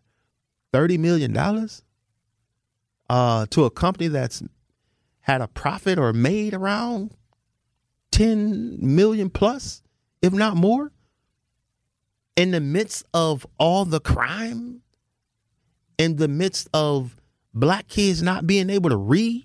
thirty 0.72 0.96
million 0.98 1.32
dollars, 1.32 1.82
uh, 3.10 3.46
to 3.50 3.64
a 3.64 3.70
company 3.70 4.08
that's 4.08 4.42
had 5.20 5.40
a 5.42 5.48
profit 5.48 5.98
or 5.98 6.12
made 6.12 6.54
around 6.54 7.14
10 8.12 8.78
million 8.80 9.28
plus, 9.30 9.82
if 10.22 10.32
not 10.32 10.56
more, 10.56 10.90
in 12.36 12.50
the 12.50 12.60
midst 12.60 13.04
of 13.12 13.46
all 13.58 13.84
the 13.84 14.00
crime, 14.00 14.80
in 15.98 16.16
the 16.16 16.28
midst 16.28 16.68
of 16.72 17.16
black 17.52 17.88
kids 17.88 18.22
not 18.22 18.46
being 18.46 18.70
able 18.70 18.88
to 18.88 18.96
read, 18.96 19.44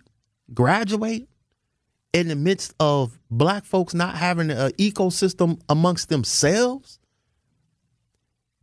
graduate, 0.53 1.27
in 2.13 2.28
the 2.30 2.36
midst 2.36 2.73
of 2.80 3.19
black 3.30 3.65
folks 3.65 3.93
not 3.93 4.15
having 4.15 4.52
an 4.52 4.71
ecosystem 4.73 5.60
amongst 5.67 6.10
themselves, 6.10 6.99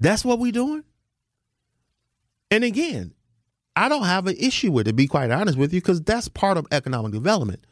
That's 0.01 0.25
what 0.25 0.39
we're 0.39 0.51
doing? 0.51 0.83
And 2.51 2.65
again, 2.65 3.13
I 3.77 3.89
don't 3.89 4.05
have 4.05 4.27
an 4.27 4.37
issue 4.39 4.73
with 4.73 4.89
it, 4.89 4.91
to 4.91 4.95
be 4.95 5.07
quite 5.07 5.31
honest 5.31 5.57
with 5.57 5.73
you, 5.73 5.81
because 5.81 6.03
that's 6.03 6.27
part 6.27 6.57
of 6.57 6.67
economic 6.73 7.13
development. 7.13 7.67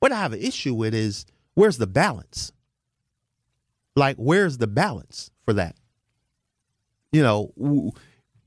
What 0.00 0.10
I 0.10 0.16
have 0.16 0.32
an 0.32 0.40
issue 0.40 0.74
with 0.74 0.94
is 0.94 1.26
where's 1.54 1.78
the 1.78 1.86
balance? 1.86 2.52
Like, 3.94 4.16
where's 4.16 4.58
the 4.58 4.66
balance 4.66 5.30
for 5.44 5.52
that? 5.52 5.76
You 7.12 7.22
know, 7.22 7.92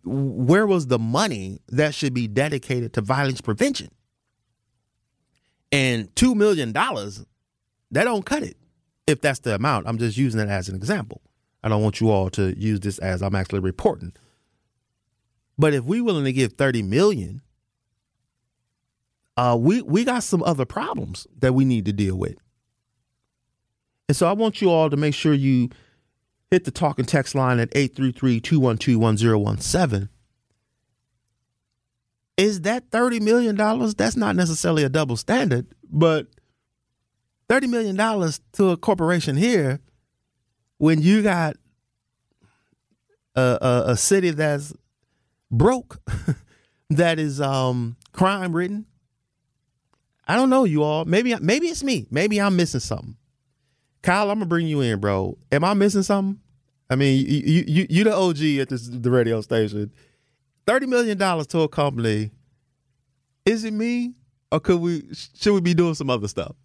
where 0.03 0.67
was 0.67 0.87
the 0.87 0.99
money 0.99 1.59
that 1.69 1.93
should 1.93 2.13
be 2.13 2.27
dedicated 2.27 2.93
to 2.93 3.01
violence 3.01 3.39
prevention? 3.39 3.89
And 5.71 6.13
$2 6.15 6.35
million, 6.35 6.73
that 6.73 7.25
don't 7.91 8.25
cut 8.25 8.43
it 8.43 8.57
if 9.05 9.21
that's 9.21 9.39
the 9.39 9.55
amount. 9.55 9.87
I'm 9.87 9.97
just 9.97 10.17
using 10.17 10.39
it 10.39 10.49
as 10.49 10.69
an 10.69 10.75
example. 10.75 11.21
I 11.63 11.69
don't 11.69 11.81
want 11.81 11.99
you 11.99 12.11
all 12.11 12.29
to 12.31 12.57
use 12.57 12.79
this 12.81 12.99
as 12.99 13.21
I'm 13.21 13.35
actually 13.35 13.59
reporting. 13.59 14.13
But 15.57 15.73
if 15.73 15.83
we 15.83 16.01
willing 16.01 16.25
to 16.25 16.33
give 16.33 16.53
30 16.53 16.83
million, 16.83 17.41
uh, 19.35 19.57
we 19.59 19.81
we 19.81 20.03
got 20.03 20.23
some 20.23 20.43
other 20.43 20.65
problems 20.65 21.27
that 21.39 21.53
we 21.53 21.65
need 21.65 21.85
to 21.85 21.93
deal 21.93 22.15
with. 22.15 22.37
And 24.07 24.15
so 24.15 24.27
I 24.27 24.33
want 24.33 24.61
you 24.61 24.69
all 24.69 24.89
to 24.89 24.97
make 24.97 25.13
sure 25.13 25.33
you 25.33 25.69
hit 26.49 26.63
the 26.63 26.71
talk 26.71 26.97
and 26.99 27.07
text 27.07 27.35
line 27.35 27.59
at 27.59 27.69
833-212-1017. 27.71 30.09
Is 32.37 32.61
that 32.61 32.91
$30 32.91 33.19
million? 33.21 33.55
That's 33.55 34.15
not 34.15 34.35
necessarily 34.35 34.83
a 34.83 34.89
double 34.89 35.17
standard, 35.17 35.67
but 35.89 36.27
$30 37.49 37.69
million 37.69 38.31
to 38.53 38.69
a 38.69 38.77
corporation 38.77 39.35
here 39.35 39.79
when 40.77 41.01
you 41.01 41.23
got 41.23 41.55
a, 43.35 43.57
a, 43.61 43.83
a 43.91 43.97
city 43.97 44.29
that's 44.31 44.73
broke, 45.49 45.99
that 46.89 47.19
is 47.19 47.41
um, 47.41 47.97
crime 48.11 48.53
ridden. 48.53 48.85
I 50.27 50.35
don't 50.35 50.49
know, 50.49 50.65
you 50.65 50.83
all. 50.83 51.05
Maybe 51.05 51.33
maybe 51.39 51.67
it's 51.67 51.83
me. 51.83 52.05
Maybe 52.11 52.41
I'm 52.41 52.57
missing 52.57 52.81
something. 52.81 53.15
Kyle, 54.01 54.29
I'm 54.29 54.37
gonna 54.39 54.45
bring 54.45 54.67
you 54.67 54.81
in, 54.81 54.99
bro. 54.99 55.37
Am 55.51 55.63
I 55.63 55.73
missing 55.73 56.03
something? 56.03 56.41
I 56.89 56.95
mean, 56.95 57.25
you 57.25 57.63
you 57.65 57.87
you 57.89 58.03
the 58.03 58.13
OG 58.13 58.43
at 58.59 58.69
this 58.69 58.89
the 58.91 59.09
radio 59.09 59.39
station. 59.39 59.91
Thirty 60.67 60.85
million 60.85 61.17
dollars 61.17 61.47
to 61.47 61.61
a 61.61 61.69
company. 61.69 62.29
Is 63.45 63.63
it 63.63 63.71
me, 63.73 64.13
or 64.51 64.59
could 64.59 64.79
we 64.81 65.03
should 65.13 65.53
we 65.53 65.61
be 65.61 65.73
doing 65.73 65.93
some 65.95 66.09
other 66.09 66.27
stuff? 66.27 66.55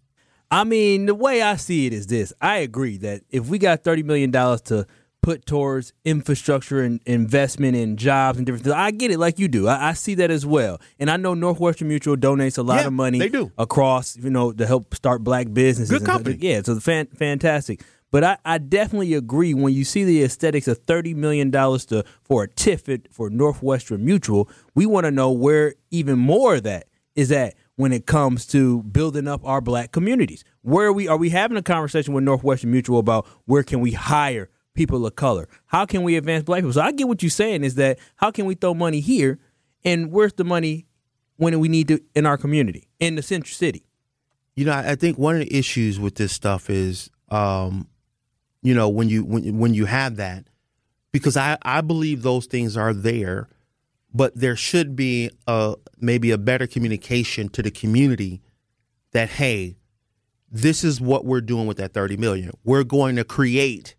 I 0.51 0.65
mean, 0.65 1.05
the 1.07 1.15
way 1.15 1.41
I 1.41 1.55
see 1.55 1.87
it 1.87 1.93
is 1.93 2.05
this. 2.07 2.33
I 2.41 2.57
agree 2.57 2.97
that 2.97 3.21
if 3.29 3.47
we 3.47 3.57
got 3.57 3.83
thirty 3.83 4.03
million 4.03 4.29
dollars 4.29 4.61
to 4.63 4.85
put 5.21 5.45
towards 5.45 5.93
infrastructure 6.03 6.81
and 6.81 6.99
investment 7.05 7.77
in 7.77 7.95
jobs 7.95 8.37
and 8.37 8.45
different 8.45 8.65
things. 8.65 8.75
I 8.75 8.91
get 8.91 9.09
it 9.09 9.17
like 9.19 9.39
you 9.39 9.47
do. 9.47 9.69
I, 9.69 9.89
I 9.89 9.93
see 9.93 10.15
that 10.15 10.29
as 10.29 10.45
well. 10.45 10.81
And 10.99 11.09
I 11.09 11.15
know 11.15 11.33
Northwestern 11.33 11.87
Mutual 11.87 12.17
donates 12.17 12.57
a 12.57 12.61
lot 12.61 12.81
Yeah, 12.81 12.87
of 12.87 12.93
money 12.93 13.19
they 13.19 13.29
do. 13.29 13.49
across, 13.57 14.17
you 14.17 14.29
know, 14.29 14.51
to 14.51 14.67
help 14.67 14.93
start 14.93 15.23
black 15.23 15.47
businesses. 15.53 15.89
Good 15.89 16.01
and 16.01 16.07
company. 16.07 16.37
Yeah, 16.41 16.61
so 16.61 16.77
fan, 16.81 17.07
fantastic. 17.07 17.81
But 18.13 18.23
I, 18.23 18.37
I 18.45 18.59
definitely 18.59 19.15
agree 19.15 19.55
when 19.55 19.73
you 19.73 19.83
see 19.83 20.03
the 20.03 20.23
aesthetics 20.23 20.67
of 20.67 20.77
thirty 20.77 21.15
million 21.15 21.49
dollars 21.49 21.83
to 21.85 22.05
for 22.21 22.43
a 22.43 22.47
Tiffet 22.47 23.07
for 23.09 23.31
Northwestern 23.31 24.05
Mutual, 24.05 24.47
we 24.75 24.85
want 24.85 25.05
to 25.05 25.11
know 25.11 25.31
where 25.31 25.73
even 25.89 26.19
more 26.19 26.57
of 26.57 26.63
that 26.63 26.85
is 27.15 27.31
at 27.31 27.55
when 27.75 27.91
it 27.91 28.05
comes 28.05 28.45
to 28.45 28.83
building 28.83 29.27
up 29.27 29.43
our 29.43 29.61
black 29.61 29.91
communities. 29.91 30.43
Where 30.61 30.89
are 30.89 30.93
we 30.93 31.07
are 31.07 31.17
we 31.17 31.31
having 31.31 31.57
a 31.57 31.63
conversation 31.63 32.13
with 32.13 32.23
Northwestern 32.23 32.69
Mutual 32.69 32.99
about 32.99 33.25
where 33.45 33.63
can 33.63 33.79
we 33.79 33.93
hire 33.93 34.51
people 34.75 35.03
of 35.07 35.15
color? 35.15 35.49
How 35.65 35.87
can 35.87 36.03
we 36.03 36.15
advance 36.15 36.43
black 36.43 36.59
people? 36.59 36.73
So 36.73 36.81
I 36.81 36.91
get 36.91 37.07
what 37.07 37.23
you're 37.23 37.31
saying 37.31 37.63
is 37.63 37.73
that 37.75 37.97
how 38.17 38.29
can 38.29 38.45
we 38.45 38.53
throw 38.53 38.75
money 38.75 38.99
here 38.99 39.39
and 39.83 40.11
where's 40.11 40.33
the 40.33 40.43
money 40.43 40.85
when 41.37 41.59
we 41.59 41.67
need 41.67 41.87
to 41.87 41.99
in 42.13 42.27
our 42.27 42.37
community 42.37 42.87
in 42.99 43.15
the 43.15 43.23
central 43.23 43.55
city? 43.55 43.87
You 44.53 44.65
know, 44.65 44.73
I 44.73 44.93
think 44.93 45.17
one 45.17 45.33
of 45.33 45.41
the 45.41 45.57
issues 45.57 45.99
with 45.99 46.13
this 46.13 46.31
stuff 46.31 46.69
is, 46.69 47.09
um, 47.29 47.87
you 48.63 48.73
know, 48.73 48.89
when 48.89 49.09
you 49.09 49.23
when 49.23 49.57
when 49.59 49.73
you 49.73 49.85
have 49.85 50.15
that, 50.15 50.45
because 51.11 51.37
I 51.37 51.57
I 51.61 51.81
believe 51.81 52.23
those 52.23 52.45
things 52.47 52.75
are 52.75 52.93
there, 52.93 53.49
but 54.13 54.33
there 54.35 54.55
should 54.55 54.95
be 54.95 55.29
a 55.45 55.75
maybe 55.99 56.31
a 56.31 56.37
better 56.37 56.65
communication 56.65 57.49
to 57.49 57.61
the 57.61 57.69
community 57.69 58.41
that 59.11 59.29
hey, 59.29 59.75
this 60.49 60.83
is 60.83 61.01
what 61.01 61.25
we're 61.25 61.41
doing 61.41 61.67
with 61.67 61.77
that 61.77 61.93
thirty 61.93 62.17
million. 62.17 62.51
We're 62.63 62.85
going 62.85 63.17
to 63.17 63.25
create 63.25 63.95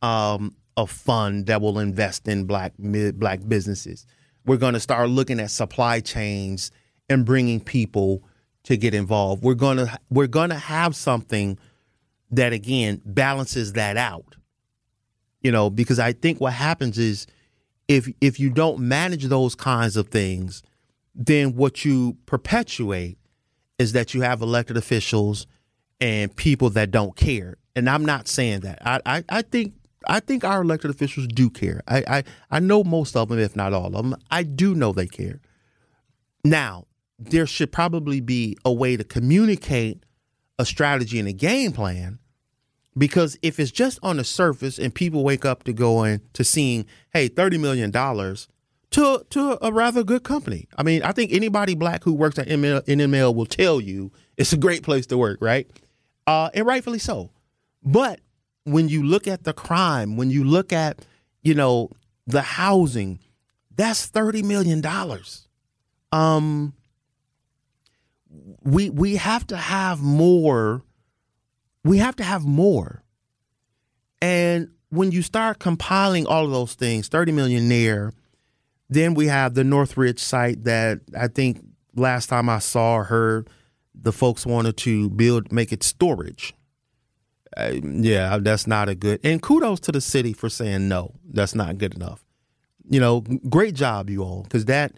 um, 0.00 0.54
a 0.76 0.86
fund 0.86 1.46
that 1.46 1.60
will 1.60 1.80
invest 1.80 2.28
in 2.28 2.44
black 2.44 2.72
black 2.78 3.40
businesses. 3.46 4.06
We're 4.46 4.58
going 4.58 4.74
to 4.74 4.80
start 4.80 5.08
looking 5.08 5.40
at 5.40 5.50
supply 5.50 6.00
chains 6.00 6.70
and 7.08 7.24
bringing 7.24 7.60
people 7.60 8.22
to 8.64 8.76
get 8.76 8.94
involved. 8.94 9.42
We're 9.42 9.54
to 9.78 9.98
we're 10.08 10.28
going 10.28 10.50
to 10.50 10.58
have 10.58 10.94
something 10.94 11.58
that 12.36 12.52
again 12.52 13.00
balances 13.04 13.74
that 13.74 13.96
out. 13.96 14.36
You 15.42 15.52
know, 15.52 15.70
because 15.70 15.98
I 15.98 16.12
think 16.12 16.40
what 16.40 16.54
happens 16.54 16.98
is 16.98 17.26
if 17.88 18.08
if 18.20 18.40
you 18.40 18.50
don't 18.50 18.80
manage 18.80 19.24
those 19.24 19.54
kinds 19.54 19.96
of 19.96 20.08
things, 20.08 20.62
then 21.14 21.54
what 21.54 21.84
you 21.84 22.16
perpetuate 22.26 23.18
is 23.78 23.92
that 23.92 24.14
you 24.14 24.22
have 24.22 24.40
elected 24.40 24.76
officials 24.76 25.46
and 26.00 26.34
people 26.34 26.70
that 26.70 26.90
don't 26.90 27.14
care. 27.16 27.56
And 27.76 27.90
I'm 27.90 28.04
not 28.04 28.26
saying 28.26 28.60
that. 28.60 28.78
I 28.84 29.00
I, 29.04 29.24
I 29.28 29.42
think 29.42 29.74
I 30.08 30.20
think 30.20 30.44
our 30.44 30.62
elected 30.62 30.90
officials 30.90 31.26
do 31.26 31.50
care. 31.50 31.82
I, 31.86 32.04
I 32.08 32.24
I 32.50 32.60
know 32.60 32.82
most 32.82 33.16
of 33.16 33.28
them, 33.28 33.38
if 33.38 33.54
not 33.54 33.72
all 33.74 33.86
of 33.86 33.92
them. 33.92 34.16
I 34.30 34.44
do 34.44 34.74
know 34.74 34.92
they 34.92 35.06
care. 35.06 35.40
Now, 36.42 36.86
there 37.18 37.46
should 37.46 37.72
probably 37.72 38.20
be 38.20 38.56
a 38.64 38.72
way 38.72 38.96
to 38.96 39.04
communicate 39.04 40.04
a 40.58 40.64
strategy 40.64 41.18
and 41.18 41.28
a 41.28 41.32
game 41.32 41.72
plan 41.72 42.18
because 42.96 43.38
if 43.42 43.58
it's 43.58 43.70
just 43.70 43.98
on 44.02 44.16
the 44.18 44.24
surface 44.24 44.78
and 44.78 44.94
people 44.94 45.24
wake 45.24 45.44
up 45.44 45.64
to 45.64 45.72
going 45.72 46.20
to 46.32 46.44
seeing, 46.44 46.86
hey, 47.12 47.28
thirty 47.28 47.58
million 47.58 47.90
dollars 47.90 48.48
to 48.94 49.24
to 49.30 49.58
a 49.60 49.72
rather 49.72 50.04
good 50.04 50.22
company. 50.22 50.68
I 50.76 50.84
mean, 50.84 51.02
I 51.02 51.12
think 51.12 51.32
anybody 51.32 51.74
black 51.74 52.04
who 52.04 52.12
works 52.12 52.38
at 52.38 52.46
ML, 52.46 52.82
NML 52.82 53.34
will 53.34 53.46
tell 53.46 53.80
you 53.80 54.12
it's 54.36 54.52
a 54.52 54.56
great 54.56 54.82
place 54.82 55.06
to 55.06 55.18
work, 55.18 55.38
right? 55.40 55.68
Uh, 56.26 56.50
and 56.54 56.64
rightfully 56.64 57.00
so. 57.00 57.30
But 57.82 58.20
when 58.64 58.88
you 58.88 59.02
look 59.02 59.26
at 59.26 59.44
the 59.44 59.52
crime, 59.52 60.16
when 60.16 60.30
you 60.30 60.44
look 60.44 60.72
at 60.72 61.04
you 61.42 61.54
know 61.54 61.90
the 62.26 62.42
housing, 62.42 63.18
that's 63.74 64.06
thirty 64.06 64.42
million 64.42 64.80
dollars. 64.80 65.48
Um, 66.12 66.74
we 68.62 68.90
we 68.90 69.16
have 69.16 69.46
to 69.48 69.56
have 69.56 70.00
more. 70.00 70.82
We 71.84 71.98
have 71.98 72.16
to 72.16 72.24
have 72.24 72.44
more. 72.44 73.02
And 74.22 74.70
when 74.88 75.12
you 75.12 75.22
start 75.22 75.58
compiling 75.58 76.26
all 76.26 76.44
of 76.44 76.50
those 76.50 76.74
things, 76.74 77.08
30 77.08 77.32
millionaire, 77.32 78.12
then 78.88 79.14
we 79.14 79.26
have 79.26 79.54
the 79.54 79.64
Northridge 79.64 80.20
site 80.20 80.64
that 80.64 81.00
I 81.18 81.28
think 81.28 81.60
last 81.94 82.28
time 82.28 82.48
I 82.48 82.58
saw 82.58 82.96
or 82.96 83.04
heard 83.04 83.48
the 83.94 84.12
folks 84.12 84.44
wanted 84.44 84.76
to 84.78 85.10
build 85.10 85.52
make 85.52 85.72
it 85.72 85.82
storage. 85.82 86.54
Uh, 87.56 87.74
yeah, 87.82 88.38
that's 88.38 88.66
not 88.66 88.88
a 88.88 88.94
good. 88.94 89.20
And 89.22 89.40
kudos 89.40 89.80
to 89.80 89.92
the 89.92 90.00
city 90.00 90.32
for 90.32 90.48
saying 90.48 90.88
no, 90.88 91.12
that's 91.24 91.54
not 91.54 91.78
good 91.78 91.94
enough. 91.94 92.24
You 92.88 93.00
know, 93.00 93.20
great 93.48 93.74
job, 93.74 94.10
you 94.10 94.22
all, 94.22 94.42
because 94.42 94.64
that 94.66 94.92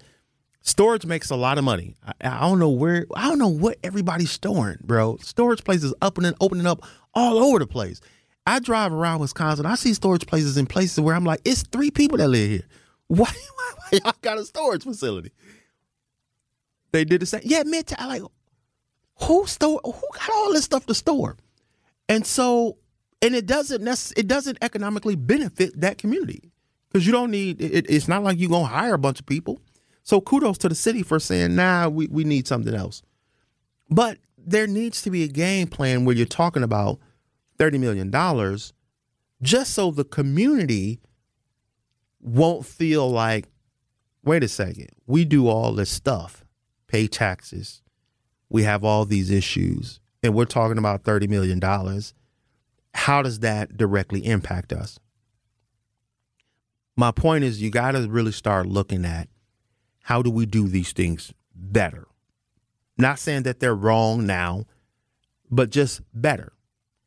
storage 0.67 1.07
makes 1.07 1.31
a 1.31 1.37
lot 1.37 1.59
of 1.59 1.65
money. 1.65 1.95
I, 2.05 2.13
I 2.39 2.41
don't 2.41 2.59
know 2.59 2.71
where, 2.71 3.07
I 3.15 3.29
don't 3.29 3.39
know 3.39 3.49
what 3.49 3.79
everybody's 3.85 4.31
storing, 4.31 4.79
bro. 4.83 5.17
Storage 5.19 5.65
places 5.65 5.95
up 6.03 6.19
and 6.19 6.35
opening 6.41 6.67
up 6.67 6.83
all 7.15 7.39
over 7.39 7.59
the 7.59 7.67
place. 7.67 8.01
I 8.47 8.59
drive 8.59 8.93
around 8.93 9.21
Wisconsin, 9.21 9.67
I 9.67 9.75
see 9.75 9.95
storage 9.95 10.27
places 10.27 10.57
in 10.57 10.67
places 10.67 11.01
where 11.01 11.15
I'm 11.15 11.25
like, 11.25 11.41
it's 11.45 11.63
three 11.63 11.91
people 11.91 12.19
that 12.19 12.29
live 12.29 12.51
here. 12.51 12.63
Why, 13.09 13.19
why, 13.19 13.73
why 13.77 14.01
y'all 14.05 14.15
got 14.21 14.37
a 14.37 14.45
storage 14.45 14.83
facility? 14.83 15.31
They 16.91 17.05
did 17.05 17.23
the 17.23 17.27
same. 17.27 17.43
Yeah, 17.45 17.63
Midtown. 17.63 18.05
Like, 18.09 18.23
who 19.23 19.47
store? 19.47 19.81
Who 19.85 19.93
got 19.93 20.29
all 20.35 20.53
this 20.53 20.65
stuff 20.65 20.87
to 20.87 20.95
store? 20.95 21.37
And 22.09 22.27
so, 22.27 22.79
and 23.23 23.33
it 23.37 23.47
doesn't 23.47 23.83
necess- 23.83 24.13
it 24.17 24.27
doesn't 24.27 24.59
economically 24.61 25.15
benefit 25.15 25.81
that 25.81 25.99
community 25.99 26.51
because 26.89 27.07
you 27.07 27.13
don't 27.13 27.31
need. 27.31 27.63
It, 27.63 27.89
it's 27.89 28.09
not 28.09 28.25
like 28.25 28.41
you're 28.41 28.51
gonna 28.51 28.65
hire 28.67 28.95
a 28.95 28.99
bunch 28.99 29.21
of 29.21 29.27
people. 29.27 29.61
So 30.07 30.21
kudos 30.21 30.57
to 30.59 30.69
the 30.69 30.77
city 30.77 31.03
for 31.03 31.19
saying, 31.19 31.57
nah, 31.57 31.89
we, 31.89 32.07
we 32.07 32.23
need 32.23 32.47
something 32.47 32.73
else. 32.73 33.03
But 33.91 34.19
there 34.39 34.69
needs 34.69 35.03
to 35.03 35.11
be 35.11 35.25
a 35.25 35.29
game 35.29 35.67
plan 35.67 36.05
where 36.05 36.15
you're 36.15 36.27
talking 36.27 36.63
about 36.63 37.01
$30 37.59 37.81
million 37.81 38.59
just 39.43 39.75
so 39.75 39.91
the 39.91 40.05
community 40.05 41.01
won't 42.21 42.65
feel 42.65 43.11
like, 43.11 43.49
wait 44.23 44.45
a 44.45 44.49
second, 44.49 44.91
we 45.09 45.25
do 45.25 45.49
all 45.49 45.73
this 45.73 45.91
stuff, 45.91 46.45
pay 46.87 47.09
taxes, 47.09 47.83
we 48.49 48.63
have 48.63 48.85
all 48.85 49.07
these 49.07 49.29
issues, 49.29 49.99
and 50.23 50.35
we're 50.35 50.45
talking 50.45 50.79
about 50.79 51.03
$30 51.03 51.29
million. 51.29 51.61
How 52.95 53.23
does 53.23 53.41
that 53.41 53.77
directly 53.77 54.25
impact 54.25 54.73
us? 54.73 55.01
my 56.97 57.11
point 57.11 57.45
is 57.45 57.61
you 57.61 57.71
got 57.71 57.93
to 57.93 58.09
really 58.09 58.33
start 58.33 58.67
looking 58.67 59.05
at 59.05 59.29
how 60.07 60.23
do 60.23 60.31
we 60.31 60.47
do 60.47 60.69
these 60.69 60.93
things 60.93 61.35
better. 61.53 62.07
Not 62.97 63.19
saying 63.19 63.43
that 63.43 63.59
they're 63.59 63.75
wrong 63.75 64.25
now, 64.25 64.67
but 65.51 65.71
just 65.71 66.01
better. 66.15 66.53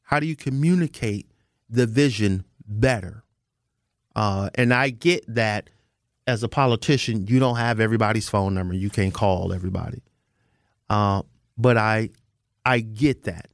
How 0.02 0.20
do 0.20 0.26
you 0.26 0.36
communicate 0.36 1.32
the 1.70 1.86
vision 1.86 2.44
better? 2.68 3.24
Uh, 4.18 4.50
and 4.56 4.74
I 4.74 4.90
get 4.90 5.24
that 5.34 5.70
as 6.28 6.44
a 6.44 6.50
politician, 6.50 7.26
you 7.26 7.40
don't 7.40 7.56
have 7.56 7.80
everybody's 7.80 8.28
phone 8.28 8.54
number. 8.54 8.74
You 8.74 8.90
can't 8.90 9.14
call 9.14 9.54
everybody. 9.54 10.04
Uh, 10.90 11.22
but 11.58 11.78
I, 11.78 12.10
I 12.66 12.82
get 12.82 13.24
that. 13.24 13.48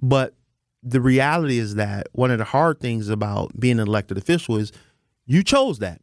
But 0.00 0.34
the 0.82 1.02
reality 1.02 1.58
is 1.58 1.74
that 1.74 2.06
one 2.12 2.30
of 2.30 2.38
the 2.38 2.44
hard 2.44 2.80
things 2.80 3.10
about 3.10 3.60
being 3.60 3.78
an 3.78 3.86
elected 3.86 4.16
official 4.16 4.56
is 4.56 4.72
you 5.26 5.42
chose 5.42 5.80
that. 5.80 6.00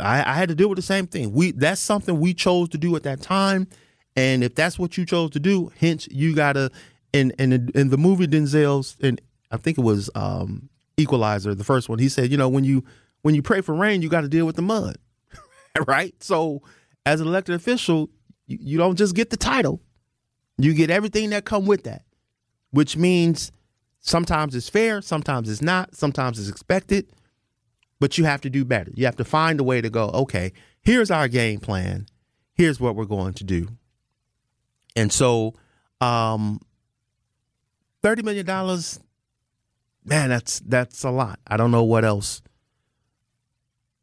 I, 0.00 0.22
I, 0.26 0.34
had 0.34 0.48
to 0.48 0.54
deal 0.54 0.68
with 0.68 0.76
the 0.76 0.82
same 0.82 1.06
thing. 1.06 1.32
We 1.32 1.52
that's 1.52 1.80
something 1.80 2.18
we 2.18 2.32
chose 2.34 2.68
to 2.70 2.78
do 2.78 2.96
at 2.96 3.02
that 3.02 3.20
time, 3.20 3.68
and 4.16 4.42
if 4.42 4.54
that's 4.54 4.78
what 4.78 4.96
you 4.96 5.04
chose 5.04 5.30
to 5.30 5.40
do, 5.40 5.72
hence 5.78 6.08
you 6.10 6.34
gotta. 6.34 6.70
In 7.12 7.32
in 7.40 7.70
in 7.74 7.90
the 7.90 7.98
movie 7.98 8.28
Denzel's, 8.28 8.96
and 9.02 9.20
I 9.50 9.56
think 9.56 9.78
it 9.78 9.80
was 9.80 10.08
um, 10.14 10.68
Equalizer, 10.96 11.56
the 11.56 11.64
first 11.64 11.88
one. 11.88 11.98
He 11.98 12.08
said, 12.08 12.30
you 12.30 12.36
know, 12.36 12.48
when 12.48 12.62
you 12.62 12.84
when 13.22 13.34
you 13.34 13.42
pray 13.42 13.62
for 13.62 13.74
rain, 13.74 14.00
you 14.00 14.08
got 14.08 14.20
to 14.20 14.28
deal 14.28 14.46
with 14.46 14.54
the 14.54 14.62
mud, 14.62 14.96
right? 15.88 16.14
So, 16.22 16.62
as 17.04 17.20
an 17.20 17.26
elected 17.26 17.56
official, 17.56 18.10
you, 18.46 18.58
you 18.60 18.78
don't 18.78 18.94
just 18.94 19.16
get 19.16 19.30
the 19.30 19.36
title; 19.36 19.80
you 20.56 20.72
get 20.72 20.88
everything 20.88 21.30
that 21.30 21.44
come 21.44 21.66
with 21.66 21.82
that, 21.82 22.04
which 22.70 22.96
means 22.96 23.50
sometimes 23.98 24.54
it's 24.54 24.68
fair, 24.68 25.02
sometimes 25.02 25.50
it's 25.50 25.62
not, 25.62 25.96
sometimes 25.96 26.38
it's 26.38 26.48
expected 26.48 27.10
but 28.00 28.16
you 28.16 28.24
have 28.24 28.40
to 28.40 28.50
do 28.50 28.64
better. 28.64 28.90
You 28.96 29.04
have 29.04 29.16
to 29.16 29.24
find 29.24 29.60
a 29.60 29.64
way 29.64 29.80
to 29.80 29.90
go, 29.90 30.08
okay, 30.08 30.52
here's 30.80 31.10
our 31.10 31.28
game 31.28 31.60
plan. 31.60 32.06
Here's 32.54 32.80
what 32.80 32.96
we're 32.96 33.04
going 33.04 33.34
to 33.34 33.44
do. 33.44 33.68
And 34.96 35.12
so, 35.12 35.54
um, 36.00 36.60
$30 38.02 38.24
million, 38.24 38.46
man, 40.04 40.30
that's, 40.30 40.60
that's 40.60 41.04
a 41.04 41.10
lot. 41.10 41.38
I 41.46 41.56
don't 41.56 41.70
know 41.70 41.84
what 41.84 42.04
else. 42.04 42.42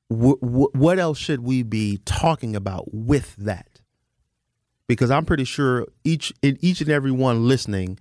what 0.10 1.00
else 1.00 1.18
should 1.18 1.42
we 1.42 1.64
be 1.64 2.00
talking 2.06 2.56
about 2.56 2.94
with 2.94 3.36
that? 3.38 3.82
Because 4.88 5.12
I'm 5.12 5.26
pretty 5.26 5.44
sure 5.44 5.86
each 6.06 6.32
each 6.42 6.80
and 6.80 6.90
every 6.90 7.12
one 7.12 7.46
listening 7.46 8.00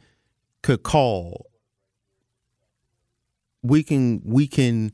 could 0.62 0.84
call. 0.84 1.46
We 3.64 3.82
can 3.82 4.22
we 4.24 4.46
can 4.46 4.92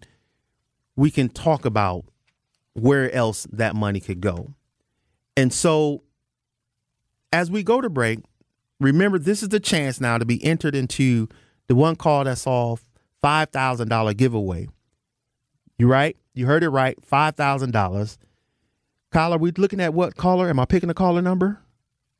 we 0.97 1.11
can 1.11 1.29
talk 1.29 1.65
about 1.65 2.05
where 2.75 3.11
else 3.13 3.47
that 3.53 3.75
money 3.75 4.01
could 4.01 4.21
go. 4.21 4.55
And 5.37 5.53
so 5.53 6.03
as 7.33 7.51
we 7.51 7.63
go 7.63 7.81
to 7.81 7.89
break, 7.91 8.21
remember 8.81 9.19
this 9.19 9.43
is 9.43 9.49
the 9.49 9.61
chance 9.61 10.01
now 10.01 10.19
to 10.19 10.25
be 10.25 10.43
entered 10.45 10.75
into 10.75 11.29
the 11.69 11.75
one 11.75 11.97
call 11.97 12.25
that's 12.25 12.47
off 12.47 12.85
$5,000 13.23 14.17
giveaway. 14.17 14.69
You 15.79 15.89
right? 15.89 16.17
You 16.35 16.47
heard 16.47 16.63
it 16.63 16.69
right. 16.71 16.99
$5,000. 17.11 18.19
Kyle, 19.11 19.35
are 19.35 19.39
we 19.39 19.51
looking 19.53 19.81
at 19.81 19.95
what 19.95 20.17
caller? 20.17 20.49
Am 20.49 20.59
I 20.59 20.65
picking 20.65 20.91
a 20.91 20.95
caller 20.95 21.23
number? 21.23 21.61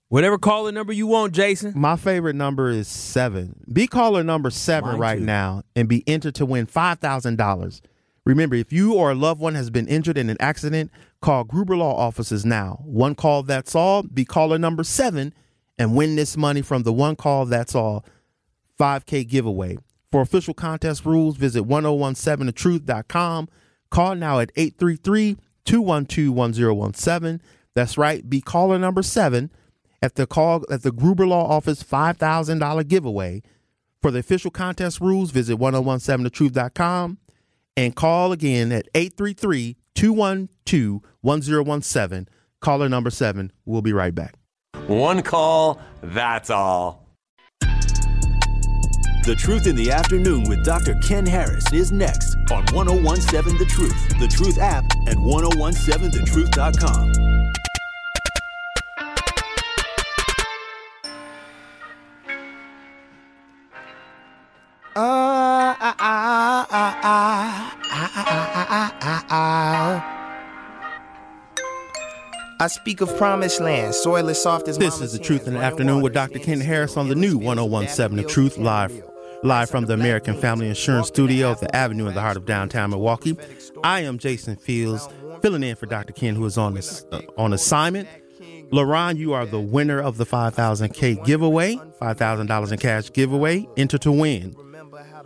Whatever 0.09 0.37
caller 0.37 0.73
number 0.73 0.93
you 0.93 1.07
want, 1.07 1.33
Jason. 1.33 1.73
My 1.75 1.97
favorite 1.97 2.37
number 2.37 2.69
is 2.69 2.87
seven. 2.87 3.65
Be 3.73 3.87
caller 3.87 4.23
number 4.23 4.51
seven 4.51 4.91
Mine 4.91 5.01
right 5.01 5.19
too. 5.19 5.25
now 5.25 5.63
and 5.75 5.89
be 5.89 6.07
entered 6.07 6.35
to 6.35 6.45
win 6.45 6.67
$5,000 6.67 7.81
Remember, 8.25 8.55
if 8.55 8.73
you 8.73 8.95
or 8.95 9.11
a 9.11 9.15
loved 9.17 9.41
one 9.41 9.55
has 9.55 9.71
been 9.71 9.89
injured 9.89 10.17
in 10.17 10.31
an 10.31 10.37
accident, 10.39 10.93
call 11.21 11.43
Gruber 11.45 11.77
Law 11.77 11.97
offices 11.97 12.45
now. 12.45 12.81
One 12.85 13.15
call, 13.15 13.43
that's 13.43 13.75
all. 13.75 14.05
Be 14.05 14.25
caller 14.25 14.59
number 14.59 14.85
seven 14.85 15.35
and 15.77 15.97
win 15.97 16.15
this 16.15 16.37
money 16.37 16.63
from 16.63 16.85
the 16.85 16.93
One 16.93 17.17
Call, 17.17 17.47
That's 17.47 17.75
All 17.75 18.05
5K 18.79 19.29
giveaway. 19.29 19.79
For 20.13 20.21
official 20.21 20.55
contest 20.55 21.05
rules, 21.05 21.37
visit 21.37 21.65
1017thetruth.com. 21.65 23.49
Call 23.91 24.15
now 24.15 24.39
at 24.39 24.53
833 24.55 25.39
212 25.65 26.35
1017. 26.35 27.41
That's 27.75 27.99
right. 27.99 28.29
Be 28.29 28.41
caller 28.41 28.79
number 28.79 29.03
seven 29.03 29.51
at 30.01 30.15
the 30.15 30.27
call 30.27 30.65
at 30.71 30.83
the 30.83 30.93
Gruber 30.93 31.27
Law 31.27 31.49
Office 31.49 31.83
$5,000 31.83 32.87
giveaway. 32.87 33.43
For 34.01 34.11
the 34.11 34.19
official 34.19 34.51
contest 34.51 35.01
rules, 35.01 35.31
visit 35.31 35.59
1017thetruth.com 35.59 37.19
and 37.77 37.95
call 37.95 38.33
again 38.33 38.73
at 38.73 38.89
833 38.95 39.77
212 39.95 41.03
1017. 41.21 42.29
Caller 42.61 42.89
number 42.89 43.11
seven. 43.11 43.53
We'll 43.65 43.83
be 43.83 43.93
right 43.93 44.15
back. 44.15 44.35
One 44.87 45.23
call, 45.23 45.81
that's 46.03 46.51
all. 46.51 47.03
The 49.25 49.37
Truth 49.37 49.69
in 49.69 49.77
the 49.77 49.93
Afternoon 49.93 50.49
with 50.49 50.65
Dr. 50.65 50.97
Ken 51.07 51.25
Harris 51.25 51.65
is 51.73 51.93
next 51.93 52.35
on 52.51 52.65
1017 52.75 53.57
The 53.57 53.65
Truth, 53.67 54.19
The 54.19 54.27
Truth 54.27 54.59
app, 54.59 54.83
and 55.07 55.17
1017thetruth.com. 55.19 57.32
I 72.63 72.69
speak 72.69 73.01
of 73.01 73.17
promised 73.17 73.61
land, 73.61 73.93
soil 73.93 74.29
is 74.29 74.41
soft 74.41 74.69
as 74.69 74.79
This 74.79 75.01
is 75.01 75.13
the 75.13 75.19
truth 75.19 75.49
in 75.49 75.55
the 75.55 75.61
afternoon 75.61 76.01
with 76.01 76.15
Dr. 76.15 76.39
Ken 76.39 76.61
Harris 76.61 76.97
on 76.97 77.09
the 77.09 77.17
new 77.17 77.37
1017 77.37 78.25
The 78.25 78.33
Truth 78.33 78.57
live 78.57 79.03
live 79.43 79.69
from 79.69 79.87
the 79.87 79.95
American 79.95 80.41
Family 80.41 80.69
Insurance 80.69 81.09
Studio, 81.09 81.51
at 81.51 81.59
the 81.59 81.75
Avenue 81.75 82.07
in 82.07 82.15
the 82.15 82.21
heart 82.21 82.37
of 82.37 82.47
downtown 82.47 82.91
Milwaukee. 82.91 83.37
I 83.83 84.03
am 84.03 84.17
Jason 84.17 84.55
Fields, 84.55 85.09
filling 85.41 85.65
in 85.65 85.75
for 85.75 85.87
Dr. 85.87 86.13
Ken, 86.13 86.37
who 86.37 86.45
is 86.45 86.57
on 86.57 86.75
this, 86.75 87.05
uh, 87.11 87.23
on 87.37 87.53
assignment. 87.53 88.09
LaRon, 88.71 89.17
you 89.17 89.33
are 89.33 89.45
the 89.45 89.59
winner 89.59 90.01
of 90.01 90.17
the 90.17 90.25
5000K 90.25 91.25
giveaway, 91.25 91.75
$5,000 92.01 92.73
in 92.73 92.79
cash 92.79 93.13
giveaway. 93.13 93.67
Enter 93.77 93.99
to 93.99 94.13
win. 94.13 94.55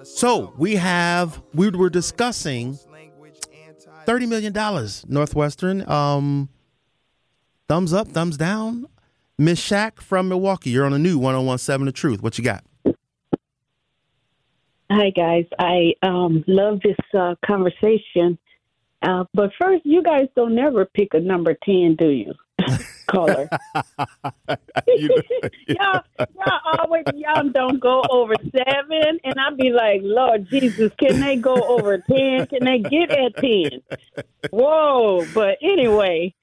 So 0.04 0.54
we 0.56 0.76
have 0.76 1.42
we 1.52 1.68
were 1.68 1.90
discussing 1.90 2.78
thirty 4.06 4.24
million 4.24 4.54
dollars 4.54 5.04
Northwestern. 5.06 5.86
Um, 5.90 6.48
thumbs 7.68 7.92
up, 7.92 8.08
thumbs 8.08 8.36
down. 8.36 8.86
Miss 9.38 9.58
Shack 9.58 10.00
from 10.00 10.28
Milwaukee, 10.28 10.70
you're 10.70 10.86
on 10.86 10.94
a 10.94 10.98
new 10.98 11.18
1017 11.18 11.86
The 11.86 11.92
Truth. 11.92 12.22
What 12.22 12.38
you 12.38 12.44
got? 12.44 12.64
Hi 14.90 15.10
guys, 15.10 15.46
I 15.58 15.94
um, 16.02 16.44
love 16.46 16.80
this 16.82 16.96
uh, 17.12 17.34
conversation. 17.44 18.38
Uh, 19.02 19.24
but 19.34 19.50
first, 19.60 19.84
you 19.84 20.02
guys 20.02 20.28
don't 20.36 20.54
never 20.54 20.84
pick 20.86 21.12
a 21.12 21.20
number 21.20 21.54
ten, 21.64 21.96
do 21.96 22.08
you? 22.08 22.32
caller. 23.06 23.48
y'all, 25.68 26.02
y'all 26.18 26.78
always 26.78 27.04
y'all 27.14 27.48
don't 27.50 27.80
go 27.80 28.02
over 28.10 28.34
seven, 28.52 29.18
and 29.24 29.34
I'd 29.38 29.56
be 29.56 29.70
like, 29.70 30.00
Lord 30.02 30.48
Jesus, 30.50 30.92
can 30.98 31.20
they 31.20 31.36
go 31.36 31.54
over 31.54 31.98
ten? 31.98 32.46
Can 32.46 32.64
they 32.64 32.78
get 32.78 33.10
at 33.10 33.36
ten? 33.36 33.82
Whoa! 34.50 35.24
But 35.34 35.58
anyway, 35.62 36.34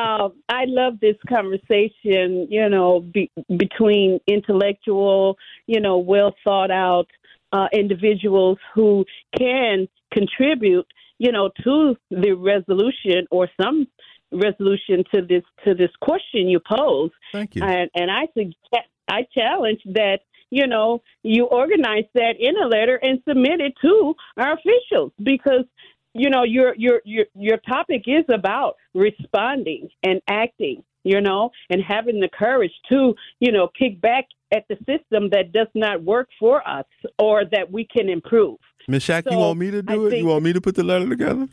uh, 0.00 0.28
I 0.48 0.64
love 0.66 1.00
this 1.00 1.16
conversation. 1.28 2.46
You 2.50 2.68
know, 2.68 3.00
be, 3.00 3.30
between 3.56 4.20
intellectual, 4.26 5.36
you 5.66 5.80
know, 5.80 5.98
well 5.98 6.34
thought 6.44 6.70
out 6.70 7.08
uh, 7.52 7.68
individuals 7.72 8.58
who 8.74 9.04
can 9.36 9.88
contribute 10.12 10.86
you 11.20 11.30
know, 11.30 11.50
to 11.62 11.94
the 12.10 12.32
resolution 12.32 13.26
or 13.30 13.46
some 13.60 13.86
resolution 14.32 15.04
to 15.14 15.20
this 15.20 15.42
to 15.66 15.74
this 15.74 15.90
question 16.00 16.48
you 16.48 16.60
pose. 16.60 17.10
Thank 17.30 17.54
you. 17.54 17.62
And, 17.62 17.90
and 17.94 18.10
I 18.10 18.26
suggest 18.32 18.88
I 19.06 19.26
challenge 19.34 19.80
that 19.84 20.20
you 20.50 20.66
know 20.66 21.02
you 21.22 21.44
organize 21.44 22.06
that 22.14 22.36
in 22.40 22.56
a 22.56 22.66
letter 22.66 22.96
and 22.96 23.20
submit 23.28 23.60
it 23.60 23.74
to 23.82 24.14
our 24.38 24.54
officials 24.54 25.12
because 25.22 25.66
you 26.14 26.30
know 26.30 26.42
your 26.42 26.74
your 26.76 27.00
your 27.04 27.26
your 27.34 27.56
topic 27.58 28.04
is 28.06 28.24
about 28.32 28.76
responding 28.94 29.88
and 30.02 30.20
acting 30.28 30.82
you 31.04 31.20
know 31.20 31.50
and 31.70 31.82
having 31.82 32.20
the 32.20 32.28
courage 32.28 32.72
to 32.88 33.14
you 33.38 33.52
know 33.52 33.68
kick 33.78 34.00
back 34.00 34.26
at 34.52 34.64
the 34.68 34.76
system 34.78 35.30
that 35.30 35.52
does 35.52 35.68
not 35.74 36.02
work 36.02 36.28
for 36.38 36.66
us 36.68 36.86
or 37.18 37.44
that 37.44 37.70
we 37.70 37.84
can 37.84 38.08
improve 38.08 38.58
Ms. 38.88 39.02
Shack, 39.02 39.24
so 39.24 39.30
you 39.30 39.38
want 39.38 39.58
me 39.58 39.70
to 39.70 39.82
do 39.82 40.06
I 40.06 40.10
it? 40.10 40.18
You 40.18 40.26
want 40.26 40.44
me 40.44 40.52
to 40.52 40.60
put 40.60 40.74
the 40.74 40.82
letter 40.82 41.08
together? 41.08 41.48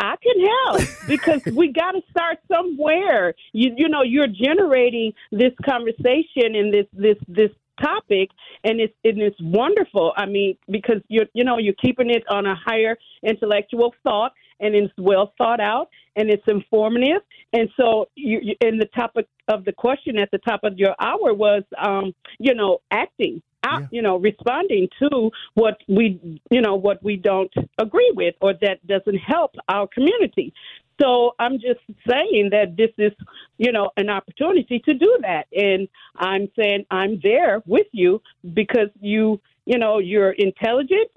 I 0.00 0.14
can 0.16 0.46
help 0.46 0.88
because 1.06 1.44
we 1.54 1.72
got 1.72 1.92
to 1.92 2.00
start 2.10 2.38
somewhere. 2.48 3.34
You 3.52 3.74
you 3.76 3.88
know 3.88 4.02
you're 4.02 4.26
generating 4.26 5.12
this 5.30 5.52
conversation 5.64 6.54
and 6.54 6.72
this 6.72 6.86
this 6.92 7.16
this 7.28 7.50
topic, 7.82 8.30
and 8.64 8.80
it's 8.80 8.94
and 9.04 9.20
it's 9.20 9.36
wonderful. 9.40 10.12
I 10.16 10.26
mean, 10.26 10.56
because 10.70 11.02
you're 11.08 11.26
you 11.32 11.44
know 11.44 11.58
you're 11.58 11.74
keeping 11.74 12.10
it 12.10 12.24
on 12.28 12.46
a 12.46 12.54
higher 12.54 12.96
intellectual 13.22 13.94
thought, 14.02 14.32
and 14.60 14.74
it's 14.74 14.92
well 14.98 15.32
thought 15.38 15.60
out, 15.60 15.88
and 16.16 16.30
it's 16.30 16.44
informative. 16.46 17.22
And 17.52 17.68
so, 17.76 18.08
you, 18.14 18.40
you 18.42 18.54
and 18.60 18.80
the 18.80 18.86
topic 18.86 19.26
of 19.48 19.64
the 19.64 19.72
question 19.72 20.18
at 20.18 20.30
the 20.30 20.38
top 20.38 20.60
of 20.62 20.78
your 20.78 20.94
hour 21.00 21.34
was, 21.34 21.62
um, 21.78 22.14
you 22.38 22.54
know, 22.54 22.78
acting 22.90 23.42
out, 23.64 23.82
you 23.90 24.02
know, 24.02 24.16
responding 24.16 24.88
to 25.00 25.30
what 25.54 25.78
we, 25.88 26.40
you 26.50 26.60
know, 26.60 26.76
what 26.76 27.02
we 27.02 27.16
don't 27.16 27.52
agree 27.78 28.12
with 28.14 28.34
or 28.40 28.54
that 28.62 28.86
doesn't 28.86 29.18
help 29.18 29.54
our 29.68 29.86
community. 29.88 30.52
So 31.00 31.34
I'm 31.38 31.54
just 31.54 31.80
saying 32.08 32.50
that 32.52 32.76
this 32.76 32.90
is, 32.98 33.12
you 33.58 33.72
know, 33.72 33.90
an 33.96 34.10
opportunity 34.10 34.80
to 34.80 34.94
do 34.94 35.18
that. 35.22 35.46
And 35.52 35.88
I'm 36.16 36.48
saying 36.58 36.84
I'm 36.90 37.20
there 37.22 37.62
with 37.66 37.86
you 37.92 38.20
because 38.54 38.88
you, 39.00 39.40
you 39.64 39.78
know, 39.78 39.98
you're 39.98 40.32
intelligent 40.32 41.10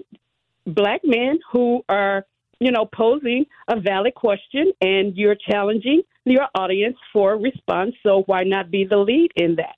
black 0.66 1.02
men 1.04 1.38
who 1.52 1.84
are, 1.88 2.24
you 2.60 2.70
know, 2.70 2.86
posing 2.86 3.44
a 3.68 3.78
valid 3.78 4.14
question 4.14 4.72
and 4.80 5.16
you're 5.16 5.36
challenging 5.36 6.02
your 6.24 6.48
audience 6.54 6.96
for 7.12 7.34
a 7.34 7.36
response. 7.36 7.94
So 8.02 8.22
why 8.26 8.44
not 8.44 8.70
be 8.70 8.84
the 8.84 8.96
lead 8.96 9.32
in 9.36 9.56
that? 9.56 9.76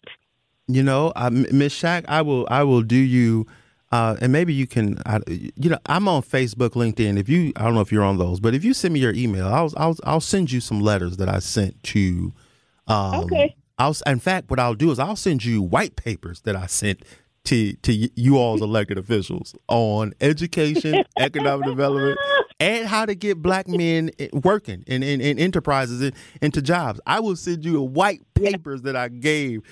You 0.69 0.83
know, 0.83 1.13
Miss 1.31 1.73
Shack, 1.73 2.05
I 2.09 2.23
will 2.23 2.47
I 2.51 2.65
will 2.65 2.83
do 2.83 2.97
you 2.97 3.47
uh, 3.93 4.17
and 4.21 4.33
maybe 4.33 4.53
you 4.53 4.67
can, 4.67 5.01
I, 5.07 5.21
you 5.29 5.71
know, 5.71 5.79
I'm 5.87 6.09
on 6.09 6.23
Facebook, 6.23 6.71
LinkedIn. 6.71 7.19
If 7.19 7.29
you, 7.29 7.53
I 7.57 7.63
don't 7.63 7.75
know 7.75 7.81
if 7.81 7.93
you're 7.93 8.05
on 8.05 8.19
those, 8.19 8.41
but 8.41 8.55
if 8.55 8.65
you 8.65 8.75
send 8.75 8.95
me 8.95 9.01
your 9.01 9.15
email, 9.15 9.47
I'll, 9.47 9.73
I'll, 9.77 9.97
I'll 10.05 10.21
send 10.21 10.51
you 10.51 10.61
some 10.61 10.81
letters 10.81 11.19
that 11.19 11.29
I 11.29 11.39
sent 11.39 11.83
to. 11.85 12.33
Um, 12.89 13.25
okay. 13.25 13.55
I'll, 13.79 13.95
in 14.07 14.19
fact, 14.19 14.51
what 14.51 14.59
I'll 14.59 14.75
do 14.75 14.91
is 14.91 14.99
I'll 14.99 15.17
send 15.17 15.45
you 15.45 15.63
white 15.63 15.97
papers 15.97 16.41
that 16.43 16.57
I 16.57 16.67
sent 16.67 17.03
to 17.47 17.75
to 17.75 17.93
you 17.93 18.37
all's 18.37 18.61
elected 18.61 18.99
officials 18.99 19.55
on 19.69 20.13
education, 20.21 21.05
economic 21.19 21.67
development, 21.67 22.19
and 22.61 22.87
how 22.87 23.07
to 23.07 23.15
get 23.15 23.41
black 23.41 23.69
men 23.69 24.11
working 24.33 24.83
in, 24.87 25.03
in, 25.03 25.21
in 25.21 25.39
enterprises 25.39 26.13
into 26.43 26.61
jobs. 26.61 27.01
I 27.07 27.21
will 27.21 27.37
send 27.37 27.65
you 27.65 27.81
white 27.81 28.23
papers 28.35 28.83
that 28.83 28.97
I 28.97 29.09
gave 29.09 29.63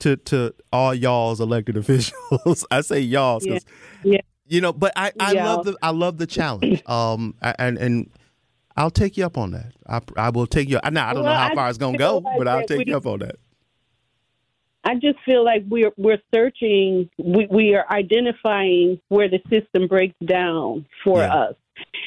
to 0.00 0.16
to 0.16 0.54
all 0.72 0.94
y'all's 0.94 1.40
elected 1.40 1.76
officials. 1.76 2.66
I 2.70 2.80
say 2.80 3.00
y'all's 3.00 3.44
because 3.44 3.64
yeah. 4.04 4.12
yeah. 4.12 4.20
you 4.46 4.60
know, 4.60 4.72
but 4.72 4.92
I, 4.96 5.12
I 5.18 5.32
love 5.32 5.64
the 5.64 5.76
I 5.82 5.90
love 5.90 6.18
the 6.18 6.26
challenge. 6.26 6.82
Um, 6.88 7.34
and 7.42 7.78
and 7.78 8.10
I'll 8.76 8.90
take 8.90 9.16
you 9.16 9.26
up 9.26 9.36
on 9.36 9.50
that. 9.52 9.72
I 9.86 10.00
I 10.16 10.30
will 10.30 10.46
take 10.46 10.68
you. 10.68 10.78
Now 10.90 11.08
I 11.08 11.14
don't 11.14 11.24
well, 11.24 11.32
know 11.32 11.38
how 11.38 11.48
I 11.48 11.54
far 11.54 11.68
it's 11.68 11.78
gonna 11.78 11.98
go, 11.98 12.18
like 12.18 12.38
but 12.38 12.48
I'll 12.48 12.66
take 12.66 12.78
we, 12.78 12.84
you 12.86 12.96
up 12.96 13.06
on 13.06 13.20
that. 13.20 13.36
I 14.84 14.94
just 14.94 15.18
feel 15.24 15.44
like 15.44 15.64
we're 15.68 15.92
we're 15.96 16.20
searching. 16.32 17.10
We 17.18 17.46
we 17.50 17.74
are 17.74 17.84
identifying 17.90 19.00
where 19.08 19.28
the 19.28 19.40
system 19.50 19.86
breaks 19.88 20.16
down 20.24 20.86
for 21.04 21.18
yeah. 21.18 21.34
us. 21.34 21.54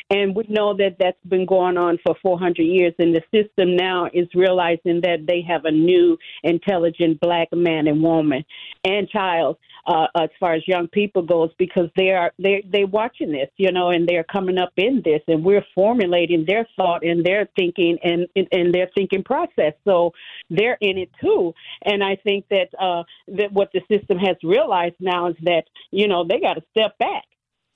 And 0.10 0.36
we 0.36 0.46
know 0.50 0.76
that 0.76 0.98
that's 1.00 1.18
been 1.28 1.46
going 1.46 1.78
on 1.78 1.98
for 2.06 2.16
400 2.22 2.62
years, 2.62 2.94
and 3.00 3.16
the 3.16 3.22
system 3.34 3.76
now 3.76 4.08
is 4.14 4.28
realizing 4.36 5.02
that 5.02 5.26
they 5.26 5.42
have 5.48 5.66
a 5.66 5.72
new, 5.72 6.18
intelligent 6.44 7.20
black 7.22 7.48
man 7.54 7.88
and 7.88 8.04
woman 8.04 8.44
and 8.84 9.08
child 9.10 9.58
uh, 9.88 10.08
as 10.16 10.30
far 10.40 10.54
as 10.54 10.68
young 10.68 10.88
people 10.88 11.22
goes, 11.22 11.50
because 11.58 11.90
they 11.96 12.12
are 12.12 12.32
they 12.38 12.64
they 12.72 12.84
watching 12.84 13.32
this, 13.32 13.50
you 13.58 13.72
know, 13.72 13.90
and 13.90 14.08
they're 14.08 14.26
coming 14.26 14.58
up 14.58 14.74
in 14.78 15.02
this, 15.04 15.22
and 15.28 15.44
we're 15.44 15.66
formulating 15.74 16.46
their 16.46 16.68
thought 16.76 17.04
and 17.04 17.26
their 17.26 17.50
thinking 17.56 17.98
and 18.04 18.28
and 18.52 18.74
their 18.74 18.90
thinking 18.94 19.24
process. 19.24 19.74
So 19.86 20.12
they're 20.50 20.78
in 20.82 20.98
it 20.98 21.10
too, 21.22 21.54
and 21.84 22.04
I 22.04 22.18
think 22.18 22.46
that 22.50 22.68
uh, 22.80 23.04
that 23.30 23.52
what 23.52 23.72
the 23.74 23.82
system 23.90 24.18
has 24.20 24.36
realized 24.44 24.96
now 25.00 25.28
is 25.28 25.36
that 25.44 25.64
you 25.92 26.08
know 26.08 26.26
they 26.28 26.40
got 26.40 26.56
to 26.56 26.64
step 26.72 26.98
back 26.98 27.24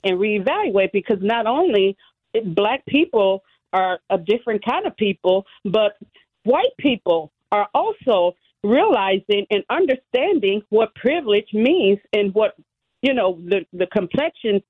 and 0.06 0.20
reevaluate 0.20 0.92
because 0.94 1.18
not 1.22 1.48
only 1.48 1.98
black 2.46 2.86
people 2.86 3.44
are 3.74 4.00
a 4.10 4.18
different 4.18 4.64
kind 4.64 4.86
of 4.86 4.96
people, 4.96 5.46
but 5.66 5.98
white 6.44 6.76
people 6.78 7.32
are 7.52 7.68
also 7.74 8.36
realizing 8.64 9.46
and 9.52 9.64
understanding 9.70 10.62
what 10.70 10.94
privilege 10.96 11.48
means 11.54 12.00
and 12.14 12.34
what 12.34 12.56
you 13.02 13.14
know 13.14 13.40
the 13.46 13.66
the 13.74 13.86
complexion 13.88 14.62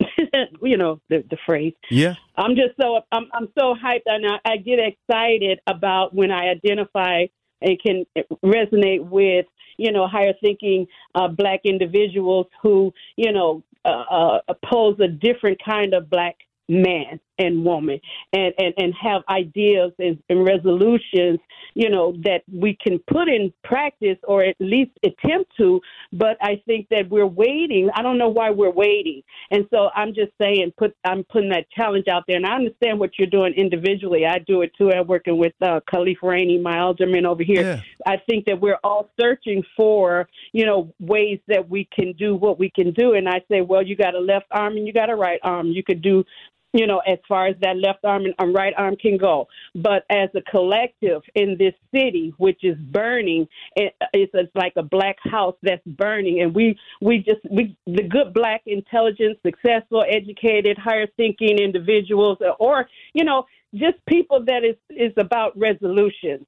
you 0.62 0.76
know 0.76 1.00
the 1.08 1.24
the 1.30 1.38
phrase. 1.46 1.72
Yeah. 1.90 2.14
I'm 2.36 2.54
just 2.56 2.76
so 2.80 3.00
i'm 3.12 3.28
i'm 3.32 3.48
so 3.58 3.74
hyped. 3.74 4.02
And 4.06 4.26
I, 4.26 4.52
I 4.52 4.56
get 4.58 4.78
excited 4.78 5.60
about 5.66 6.14
when 6.14 6.30
i 6.30 6.48
identify 6.48 7.26
and 7.62 7.80
can 7.80 8.04
resonate 8.44 9.04
with 9.08 9.46
you 9.78 9.92
know 9.92 10.06
higher 10.06 10.34
thinking 10.40 10.86
uh, 11.14 11.28
black 11.28 11.60
individuals 11.64 12.46
who 12.62 12.92
you 13.16 13.32
know 13.32 13.62
uh, 13.84 14.38
uh, 14.48 14.54
pose 14.64 14.98
a 15.00 15.08
different 15.08 15.60
kind 15.64 15.94
of 15.94 16.08
black 16.08 16.36
man 16.68 17.18
and 17.38 17.64
woman 17.64 18.00
and, 18.32 18.52
and, 18.58 18.74
and 18.76 18.94
have 19.00 19.22
ideas 19.28 19.92
and, 19.98 20.22
and, 20.28 20.44
resolutions, 20.44 21.38
you 21.74 21.88
know, 21.88 22.12
that 22.24 22.42
we 22.52 22.76
can 22.84 22.98
put 23.10 23.28
in 23.28 23.52
practice 23.64 24.18
or 24.24 24.44
at 24.44 24.56
least 24.60 24.90
attempt 25.04 25.50
to. 25.56 25.80
But 26.12 26.36
I 26.42 26.60
think 26.66 26.88
that 26.90 27.08
we're 27.08 27.26
waiting. 27.26 27.88
I 27.94 28.02
don't 28.02 28.18
know 28.18 28.28
why 28.28 28.50
we're 28.50 28.70
waiting. 28.70 29.22
And 29.50 29.66
so 29.70 29.88
I'm 29.94 30.14
just 30.14 30.32
saying, 30.40 30.72
put 30.76 30.94
I'm 31.04 31.24
putting 31.24 31.50
that 31.50 31.70
challenge 31.70 32.08
out 32.08 32.24
there. 32.26 32.36
And 32.36 32.46
I 32.46 32.54
understand 32.54 32.98
what 32.98 33.12
you're 33.18 33.28
doing 33.28 33.54
individually. 33.54 34.26
I 34.26 34.38
do 34.38 34.62
it 34.62 34.72
too. 34.76 34.90
I'm 34.92 35.06
working 35.06 35.38
with 35.38 35.54
uh, 35.62 35.80
Khalif 35.92 36.22
Rainey, 36.22 36.58
my 36.58 36.80
alderman 36.80 37.24
over 37.24 37.42
here. 37.42 37.62
Yeah. 37.62 37.80
I 38.06 38.16
think 38.28 38.44
that 38.46 38.60
we're 38.60 38.78
all 38.84 39.10
searching 39.20 39.62
for, 39.76 40.28
you 40.52 40.66
know, 40.66 40.92
ways 41.00 41.38
that 41.48 41.68
we 41.68 41.88
can 41.94 42.12
do 42.12 42.34
what 42.34 42.58
we 42.58 42.70
can 42.70 42.92
do. 42.92 43.14
And 43.14 43.28
I 43.28 43.42
say, 43.50 43.60
well, 43.60 43.82
you 43.82 43.96
got 43.96 44.14
a 44.14 44.20
left 44.20 44.46
arm 44.50 44.76
and 44.76 44.86
you 44.86 44.92
got 44.92 45.10
a 45.10 45.14
right 45.14 45.40
arm. 45.42 45.68
You 45.68 45.82
could 45.82 46.02
do 46.02 46.24
you 46.72 46.86
know, 46.86 46.98
as 47.06 47.18
far 47.28 47.46
as 47.46 47.56
that 47.60 47.76
left 47.76 48.04
arm 48.04 48.24
and 48.24 48.34
um, 48.38 48.54
right 48.54 48.72
arm 48.76 48.96
can 48.96 49.18
go. 49.18 49.46
But 49.74 50.04
as 50.10 50.30
a 50.34 50.40
collective 50.42 51.22
in 51.34 51.56
this 51.58 51.74
city, 51.94 52.32
which 52.38 52.64
is 52.64 52.78
burning, 52.78 53.46
it, 53.76 53.94
it's 54.12 54.54
like 54.54 54.72
a 54.76 54.82
black 54.82 55.16
house 55.22 55.56
that's 55.62 55.86
burning, 55.86 56.40
and 56.40 56.54
we 56.54 56.78
we 57.00 57.18
just 57.18 57.40
we 57.50 57.76
the 57.86 58.02
good 58.02 58.32
black, 58.32 58.62
intelligent, 58.66 59.38
successful, 59.44 60.04
educated, 60.08 60.78
higher 60.78 61.06
thinking 61.16 61.58
individuals, 61.58 62.38
or 62.58 62.88
you 63.12 63.24
know, 63.24 63.44
just 63.74 63.96
people 64.06 64.44
that 64.46 64.64
is 64.64 64.76
is 64.90 65.12
about 65.16 65.58
resolution. 65.58 66.46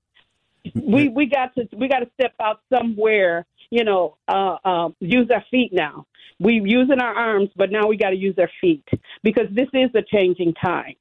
We 0.75 1.09
we 1.09 1.27
got 1.27 1.55
to 1.57 1.69
we 1.77 1.89
got 1.89 1.99
to 1.99 2.11
step 2.19 2.33
out 2.41 2.61
somewhere 2.73 3.45
you 3.71 3.85
know, 3.85 4.17
uh, 4.29 4.57
uh, 4.65 4.89
use 5.01 5.31
our 5.33 5.45
feet 5.51 5.73
now. 5.73 6.07
We're 6.41 6.67
using 6.67 7.01
our 7.01 7.15
arms, 7.15 7.51
but 7.57 7.71
now 7.71 7.87
we 7.87 7.97
got 7.97 8.11
to 8.11 8.17
use 8.17 8.35
our 8.39 8.51
feet 8.61 8.85
because 9.23 9.47
this 9.51 9.69
is 9.73 9.91
a 9.95 10.03
changing 10.03 10.55
time. 10.55 10.95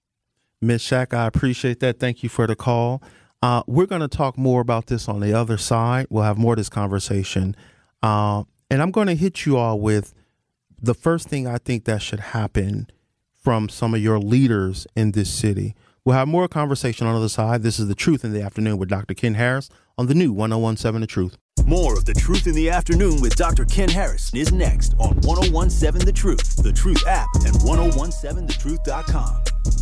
Ms. 0.61 0.81
Shack, 0.81 1.13
I 1.13 1.25
appreciate 1.25 1.79
that. 1.81 1.99
Thank 1.99 2.23
you 2.23 2.29
for 2.29 2.47
the 2.47 2.55
call. 2.55 3.01
Uh, 3.41 3.63
we're 3.67 3.85
going 3.85 4.01
to 4.01 4.07
talk 4.07 4.37
more 4.37 4.61
about 4.61 4.87
this 4.87 5.09
on 5.09 5.19
the 5.19 5.33
other 5.33 5.57
side. 5.57 6.07
We'll 6.09 6.23
have 6.23 6.37
more 6.37 6.53
of 6.53 6.57
this 6.57 6.69
conversation. 6.69 7.55
Uh, 8.01 8.43
and 8.69 8.81
I'm 8.81 8.91
going 8.91 9.07
to 9.07 9.15
hit 9.15 9.45
you 9.45 9.57
all 9.57 9.79
with 9.79 10.13
the 10.81 10.93
first 10.93 11.27
thing 11.27 11.47
I 11.47 11.57
think 11.57 11.85
that 11.85 12.01
should 12.01 12.19
happen 12.19 12.87
from 13.33 13.67
some 13.67 13.93
of 13.93 14.01
your 14.01 14.19
leaders 14.19 14.87
in 14.95 15.11
this 15.11 15.29
city. 15.29 15.75
We'll 16.05 16.15
have 16.15 16.27
more 16.27 16.47
conversation 16.47 17.07
on 17.07 17.13
the 17.13 17.19
other 17.19 17.29
side. 17.29 17.63
This 17.63 17.79
is 17.79 17.87
The 17.87 17.95
Truth 17.95 18.23
in 18.23 18.33
the 18.33 18.41
Afternoon 18.41 18.77
with 18.77 18.89
Dr. 18.89 19.13
Ken 19.13 19.33
Harris 19.33 19.69
on 19.97 20.07
the 20.07 20.13
new 20.13 20.31
1017 20.31 21.01
The 21.01 21.07
Truth. 21.07 21.37
More 21.65 21.97
of 21.97 22.03
The 22.03 22.13
Truth 22.13 22.47
in 22.47 22.55
the 22.55 22.69
Afternoon 22.69 23.21
with 23.21 23.37
Dr. 23.37 23.63
Ken 23.63 23.87
Harris 23.87 24.29
is 24.33 24.51
next 24.51 24.95
on 24.99 25.15
1017 25.21 26.05
The 26.05 26.11
Truth, 26.11 26.61
The 26.61 26.73
Truth 26.73 27.07
app, 27.07 27.29
and 27.35 27.55
1017thetruth.com. 27.55 29.72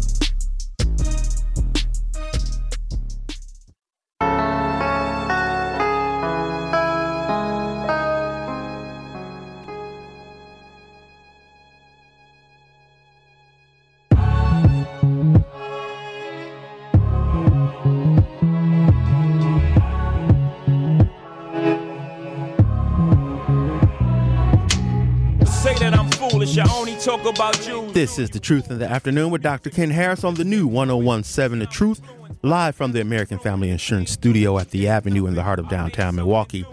talk 27.03 27.25
about 27.25 27.67
you. 27.67 27.91
This 27.93 28.19
is 28.19 28.29
The 28.29 28.39
Truth 28.39 28.69
in 28.69 28.77
the 28.77 28.87
Afternoon 28.87 29.31
with 29.31 29.41
Dr. 29.41 29.71
Ken 29.71 29.89
Harris 29.89 30.23
on 30.23 30.35
the 30.35 30.43
new 30.43 30.67
1017 30.67 31.57
The 31.57 31.65
Truth, 31.65 31.99
live 32.43 32.75
from 32.75 32.91
the 32.91 33.01
American 33.01 33.39
Family 33.39 33.71
Insurance 33.71 34.11
Studio 34.11 34.59
at 34.59 34.69
the 34.69 34.87
Avenue 34.87 35.25
in 35.25 35.33
the 35.33 35.41
heart 35.41 35.57
of 35.57 35.67
downtown 35.67 36.15
Milwaukee. 36.15 36.63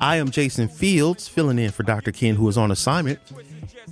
I 0.00 0.16
am 0.16 0.32
Jason 0.32 0.66
Fields, 0.66 1.28
filling 1.28 1.60
in 1.60 1.70
for 1.70 1.84
Dr. 1.84 2.10
Ken, 2.10 2.34
who 2.34 2.48
is 2.48 2.58
on 2.58 2.72
assignment. 2.72 3.20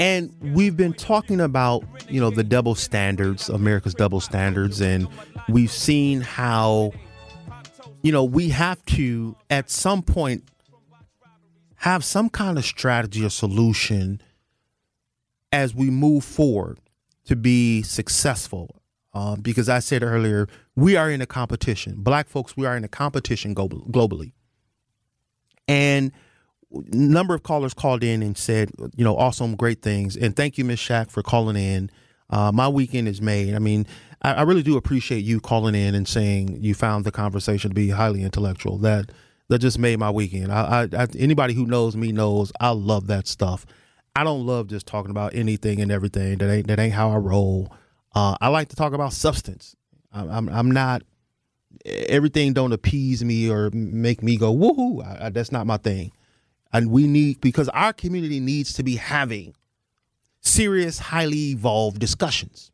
And 0.00 0.34
we've 0.42 0.76
been 0.76 0.94
talking 0.94 1.40
about, 1.40 1.84
you 2.08 2.20
know, 2.20 2.30
the 2.30 2.42
double 2.42 2.74
standards, 2.74 3.48
America's 3.48 3.94
double 3.94 4.20
standards, 4.20 4.80
and 4.80 5.06
we've 5.48 5.70
seen 5.70 6.22
how, 6.22 6.90
you 8.02 8.10
know, 8.10 8.24
we 8.24 8.48
have 8.48 8.84
to, 8.86 9.36
at 9.48 9.70
some 9.70 10.02
point, 10.02 10.42
have 11.76 12.04
some 12.04 12.30
kind 12.30 12.58
of 12.58 12.64
strategy 12.64 13.24
or 13.24 13.30
solution 13.30 14.20
as 15.54 15.72
we 15.72 15.88
move 15.88 16.24
forward 16.24 16.80
to 17.26 17.36
be 17.36 17.80
successful. 17.82 18.82
Uh, 19.12 19.36
because 19.36 19.68
I 19.68 19.78
said 19.78 20.02
earlier, 20.02 20.48
we 20.74 20.96
are 20.96 21.08
in 21.08 21.20
a 21.20 21.26
competition. 21.26 21.94
Black 21.98 22.26
folks, 22.26 22.56
we 22.56 22.66
are 22.66 22.76
in 22.76 22.82
a 22.82 22.88
competition 22.88 23.54
globally. 23.54 24.32
And 25.68 26.10
number 26.88 27.32
of 27.32 27.44
callers 27.44 27.72
called 27.72 28.02
in 28.02 28.20
and 28.20 28.36
said, 28.36 28.72
you 28.96 29.04
know, 29.04 29.16
awesome, 29.16 29.54
great 29.54 29.80
things. 29.80 30.16
And 30.16 30.34
thank 30.34 30.58
you, 30.58 30.64
Miss 30.64 30.80
Shack, 30.80 31.08
for 31.08 31.22
calling 31.22 31.54
in. 31.54 31.88
Uh, 32.28 32.50
my 32.50 32.66
weekend 32.66 33.06
is 33.06 33.22
made. 33.22 33.54
I 33.54 33.60
mean, 33.60 33.86
I, 34.22 34.34
I, 34.34 34.42
really 34.42 34.64
do 34.64 34.76
appreciate 34.76 35.24
you 35.24 35.38
calling 35.38 35.76
in 35.76 35.94
and 35.94 36.08
saying 36.08 36.58
you 36.60 36.74
found 36.74 37.04
the 37.04 37.12
conversation 37.12 37.70
to 37.70 37.74
be 37.74 37.90
highly 37.90 38.24
intellectual. 38.24 38.78
That 38.78 39.12
that 39.48 39.60
just 39.60 39.78
made 39.78 40.00
my 40.00 40.10
weekend. 40.10 40.50
I, 40.50 40.88
I 40.92 41.06
anybody 41.16 41.54
who 41.54 41.66
knows 41.66 41.94
me 41.94 42.10
knows 42.10 42.50
I 42.58 42.70
love 42.70 43.06
that 43.06 43.28
stuff. 43.28 43.66
I 44.16 44.24
don't 44.24 44.46
love 44.46 44.68
just 44.68 44.86
talking 44.86 45.10
about 45.10 45.34
anything 45.34 45.80
and 45.80 45.90
everything. 45.90 46.38
That 46.38 46.50
ain't 46.50 46.66
that 46.68 46.78
ain't 46.78 46.94
how 46.94 47.10
I 47.10 47.16
roll. 47.16 47.72
Uh, 48.14 48.36
I 48.40 48.48
like 48.48 48.68
to 48.68 48.76
talk 48.76 48.92
about 48.92 49.12
substance. 49.12 49.74
I'm, 50.12 50.30
I'm, 50.30 50.48
I'm 50.48 50.70
not 50.70 51.02
everything 51.84 52.52
don't 52.52 52.72
appease 52.72 53.24
me 53.24 53.50
or 53.50 53.70
make 53.72 54.22
me 54.22 54.36
go 54.36 54.54
woohoo. 54.54 55.04
I, 55.04 55.26
I, 55.26 55.30
that's 55.30 55.50
not 55.50 55.66
my 55.66 55.76
thing. 55.76 56.12
And 56.72 56.90
we 56.90 57.06
need 57.06 57.40
because 57.40 57.68
our 57.70 57.92
community 57.92 58.40
needs 58.40 58.72
to 58.74 58.82
be 58.82 58.96
having 58.96 59.54
serious, 60.40 60.98
highly 60.98 61.50
evolved 61.50 61.98
discussions. 61.98 62.70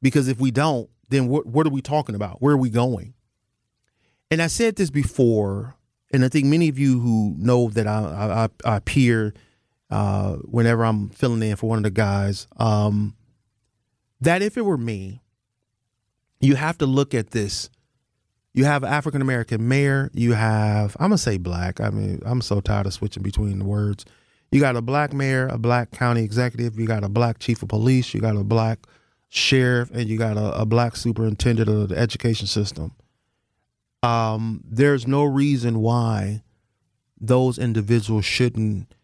Because 0.00 0.28
if 0.28 0.38
we 0.38 0.50
don't, 0.50 0.88
then 1.08 1.28
what, 1.28 1.46
what 1.46 1.66
are 1.66 1.70
we 1.70 1.82
talking 1.82 2.14
about? 2.14 2.40
Where 2.42 2.54
are 2.54 2.58
we 2.58 2.70
going? 2.70 3.14
And 4.30 4.42
I 4.42 4.46
said 4.46 4.76
this 4.76 4.90
before, 4.90 5.74
and 6.12 6.24
I 6.24 6.28
think 6.28 6.46
many 6.46 6.68
of 6.68 6.78
you 6.78 7.00
who 7.00 7.34
know 7.38 7.68
that 7.70 7.86
I, 7.86 8.48
I, 8.64 8.70
I 8.70 8.76
appear 8.76 9.34
uh, 9.90 10.34
whenever 10.36 10.84
I'm 10.84 11.10
filling 11.10 11.42
in 11.42 11.56
for 11.56 11.68
one 11.68 11.78
of 11.78 11.84
the 11.84 11.90
guys, 11.90 12.46
um, 12.56 13.16
that 14.20 14.42
if 14.42 14.56
it 14.56 14.62
were 14.64 14.78
me, 14.78 15.22
you 16.40 16.56
have 16.56 16.78
to 16.78 16.86
look 16.86 17.14
at 17.14 17.30
this. 17.30 17.70
You 18.54 18.64
have 18.64 18.82
African 18.82 19.22
American 19.22 19.68
mayor. 19.68 20.10
You 20.12 20.32
have 20.32 20.96
I'm 20.98 21.10
gonna 21.10 21.18
say 21.18 21.38
black. 21.38 21.80
I 21.80 21.90
mean 21.90 22.20
I'm 22.24 22.40
so 22.40 22.60
tired 22.60 22.86
of 22.86 22.94
switching 22.94 23.22
between 23.22 23.58
the 23.60 23.64
words. 23.64 24.04
You 24.50 24.60
got 24.60 24.76
a 24.76 24.82
black 24.82 25.12
mayor, 25.12 25.46
a 25.48 25.58
black 25.58 25.90
county 25.90 26.22
executive. 26.22 26.78
You 26.78 26.86
got 26.86 27.04
a 27.04 27.08
black 27.08 27.38
chief 27.38 27.62
of 27.62 27.68
police. 27.68 28.14
You 28.14 28.20
got 28.20 28.36
a 28.36 28.44
black 28.44 28.80
sheriff, 29.28 29.90
and 29.90 30.08
you 30.08 30.18
got 30.18 30.36
a, 30.36 30.60
a 30.60 30.66
black 30.66 30.96
superintendent 30.96 31.68
of 31.68 31.90
the 31.90 31.98
education 31.98 32.46
system. 32.46 32.92
Um, 34.02 34.62
there's 34.64 35.06
no 35.06 35.24
reason 35.24 35.80
why 35.80 36.42
those 37.20 37.58
individuals 37.58 38.24
shouldn't 38.24 38.94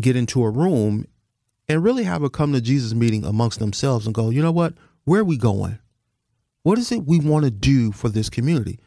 get 0.00 0.16
into 0.16 0.42
a 0.44 0.50
room 0.50 1.06
and 1.68 1.82
really 1.82 2.04
have 2.04 2.22
a 2.22 2.30
come 2.30 2.52
to 2.52 2.60
Jesus 2.60 2.94
meeting 2.94 3.24
amongst 3.24 3.58
themselves 3.58 4.06
and 4.06 4.14
go, 4.14 4.30
you 4.30 4.42
know 4.42 4.52
what? 4.52 4.74
Where 5.04 5.20
are 5.20 5.24
we 5.24 5.36
going? 5.36 5.78
What 6.62 6.78
is 6.78 6.90
it 6.92 7.04
we 7.04 7.18
want 7.18 7.44
to 7.44 7.50
do 7.50 7.92
for 7.92 8.08
this 8.08 8.30
community? 8.30 8.78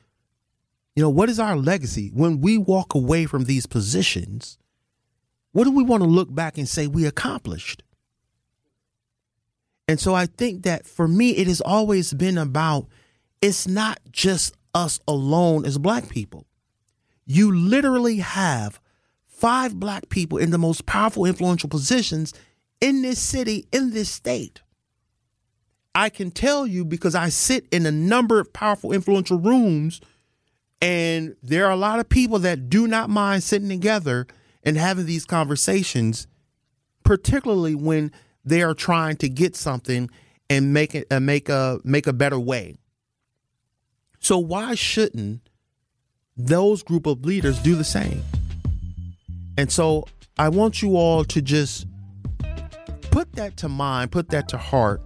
You 0.95 1.03
know, 1.03 1.09
what 1.09 1.30
is 1.30 1.39
our 1.39 1.55
legacy? 1.55 2.12
When 2.14 2.41
we 2.41 2.57
walk 2.57 2.93
away 2.93 3.26
from 3.26 3.45
these 3.45 3.66
positions, 3.66 4.57
what 5.53 5.64
do 5.64 5.72
we 5.72 5.84
want 5.84 6.03
to 6.03 6.09
look 6.09 6.34
back 6.34 6.57
and 6.57 6.68
say 6.68 6.88
we 6.88 7.05
accomplished? 7.05 7.84
And 9.88 9.99
so 9.99 10.14
I 10.14 10.26
think 10.26 10.64
that 10.64 10.86
for 10.86 11.07
me, 11.07 11.32
it 11.32 11.47
has 11.47 11.62
always 11.62 12.14
been 12.14 12.38
about 12.38 12.88
it's 13.41 13.68
not 13.68 13.99
just 14.12 14.55
us 14.74 14.99
alone 15.07 15.66
as 15.66 15.78
black 15.78 16.09
people. 16.09 16.45
You 17.26 17.55
literally 17.55 18.18
have 18.18 18.80
five 19.42 19.80
black 19.80 20.08
people 20.10 20.38
in 20.38 20.52
the 20.52 20.58
most 20.60 20.86
powerful, 20.86 21.26
influential 21.26 21.68
positions 21.68 22.32
in 22.80 23.02
this 23.02 23.20
city, 23.20 23.68
in 23.72 23.89
this 23.89 24.08
state. 24.08 24.62
I 25.96 26.10
can 26.10 26.30
tell 26.30 26.68
you 26.68 26.86
because 26.86 27.16
I 27.16 27.30
sit 27.30 27.66
in 27.72 27.88
a 27.88 27.92
number 27.92 28.39
of 28.39 28.54
powerful, 28.54 28.94
influential 28.94 29.39
rooms, 29.39 30.00
and 30.80 31.36
there 31.42 31.66
are 31.66 31.72
a 31.72 31.76
lot 31.76 32.00
of 32.00 32.08
people 32.08 32.38
that 32.39 32.70
do 32.70 32.88
not 32.88 33.10
mind 33.10 33.42
sitting 33.42 33.68
together 33.68 34.28
and 34.64 34.78
having 34.78 35.08
these 35.08 35.26
conversations, 35.26 36.28
particularly 37.04 37.74
when 37.74 38.12
they 38.46 38.62
are 38.62 38.76
trying 38.76 39.16
to 39.18 39.28
get 39.28 39.56
something 39.56 40.08
and 40.52 40.72
make 40.72 40.94
it 40.94 41.08
uh, 41.10 41.20
make 41.20 41.50
a 41.50 41.80
make 41.84 42.06
a 42.06 42.14
better 42.14 42.39
way. 42.39 42.76
So 44.20 44.38
why 44.38 44.76
shouldn't 44.76 45.50
those 46.38 46.84
group 46.84 47.08
of 47.08 47.26
leaders 47.26 47.58
do 47.60 47.74
the 47.74 47.84
same? 47.84 48.22
And 49.62 49.72
so 49.72 50.07
I 50.39 50.49
want 50.49 50.82
you 50.82 50.97
all 50.97 51.24
to 51.26 51.39
just 51.39 51.86
put 53.12 53.32
that 53.34 53.57
to 53.57 53.70
mind, 53.70 54.12
put 54.12 54.30
that 54.30 54.49
to 54.49 54.57
heart, 54.57 55.03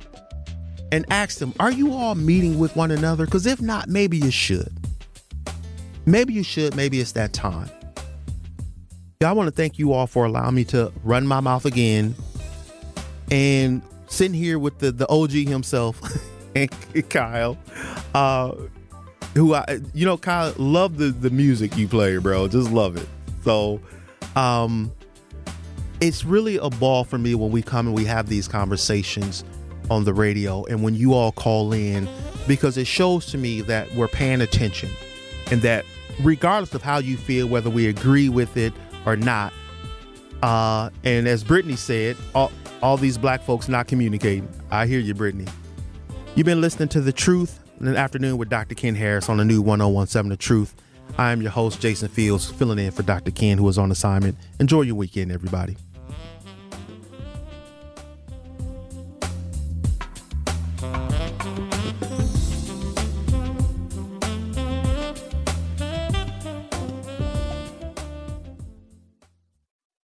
and 0.94 1.06
ask 1.10 1.40
them, 1.40 1.54
are 1.60 1.74
you 1.74 1.92
all 1.92 2.16
meeting 2.16 2.58
with 2.58 2.74
one 2.74 2.90
another? 2.90 3.26
Because 3.26 3.46
if 3.46 3.62
not, 3.62 3.90
maybe 3.90 4.16
you 4.16 4.32
should. 4.32 4.72
Maybe 6.06 6.32
you 6.32 6.42
should. 6.42 6.74
Maybe 6.74 7.02
it's 7.02 7.12
that 7.12 7.34
time. 7.34 7.70
I 9.22 9.34
want 9.34 9.48
to 9.48 9.52
thank 9.52 9.78
you 9.78 9.92
all 9.92 10.08
for 10.08 10.24
allowing 10.24 10.56
me 10.56 10.64
to 10.66 10.90
run 11.04 11.28
my 11.28 11.42
mouth 11.42 11.66
again 11.66 12.16
and 13.30 13.82
sitting 14.08 14.34
here 14.34 14.58
with 14.58 14.80
the, 14.80 14.94
the 14.94 15.10
OG 15.10 15.32
himself, 15.32 16.00
and 16.56 16.72
Kyle. 17.10 17.58
Uh, 18.14 18.56
who 19.34 19.54
I, 19.54 19.82
you 19.94 20.06
know, 20.06 20.16
Kyle, 20.16 20.54
love 20.58 20.96
the, 20.96 21.08
the 21.08 21.30
music 21.30 21.76
you 21.76 21.90
play, 21.90 22.16
bro. 22.20 22.48
Just 22.48 22.72
love 22.72 22.96
it. 22.96 23.10
So, 23.44 23.82
um, 24.36 24.92
it's 26.02 26.26
really 26.26 26.58
a 26.58 26.70
ball 26.70 27.04
for 27.04 27.18
me 27.18 27.36
when 27.36 27.52
we 27.52 27.62
come 27.62 27.88
and 27.88 27.96
we 27.96 28.06
have 28.06 28.28
these 28.28 28.48
conversations 28.48 29.44
on 29.90 30.04
the 30.04 30.14
radio 30.14 30.66
and 30.66 30.84
when 30.84 30.96
you 30.96 31.14
all 31.14 31.32
call 31.32 31.72
in 31.72 32.08
because 32.48 32.78
it 32.78 32.88
shows 32.88 33.26
to 33.28 33.38
me 33.38 33.62
that 33.62 33.94
we're 33.96 34.08
paying 34.08 34.42
attention 34.42 34.90
and 35.52 35.62
that 35.62 35.86
regardless 36.22 36.74
of 36.74 36.82
how 36.82 36.98
you 36.98 37.18
feel 37.18 37.48
whether 37.48 37.70
we 37.70 37.88
agree 37.88 38.28
with 38.30 38.58
it 38.58 38.74
or 39.06 39.16
not 39.16 39.54
uh, 40.42 40.90
and 41.04 41.28
as 41.28 41.44
brittany 41.44 41.76
said 41.76 42.18
all, 42.34 42.52
all 42.82 42.98
these 42.98 43.18
black 43.18 43.42
folks 43.42 43.68
not 43.68 43.88
communicating. 43.88 44.48
I 44.70 44.86
hear 44.86 45.00
you 45.00 45.14
brittany. 45.14 45.46
You've 46.36 46.46
been 46.46 46.62
listening 46.62 46.90
to 46.90 47.02
the 47.02 47.14
truth 47.14 47.60
in 47.80 47.86
the 47.86 47.98
afternoon 47.98 48.38
with 48.38 48.50
dr 48.50 48.74
ken 48.76 48.96
harris 48.96 49.28
on 49.30 49.38
the 49.38 49.46
new 49.46 49.62
1017 49.62 50.30
the 50.30 50.38
truth 50.38 50.76
I 51.18 51.32
am 51.32 51.42
your 51.42 51.52
host, 51.52 51.80
Jason 51.80 52.10
Fields, 52.10 52.52
filling 52.52 52.78
in 52.78 52.92
for 52.92 53.02
Dr. 53.04 53.32
Ken, 53.32 53.58
who 53.58 53.70
is 53.70 53.78
on 53.78 53.90
assignment. 53.90 54.38
Enjoy 54.60 54.82
your 54.82 54.96
weekend, 54.96 55.32
everybody. 55.32 55.78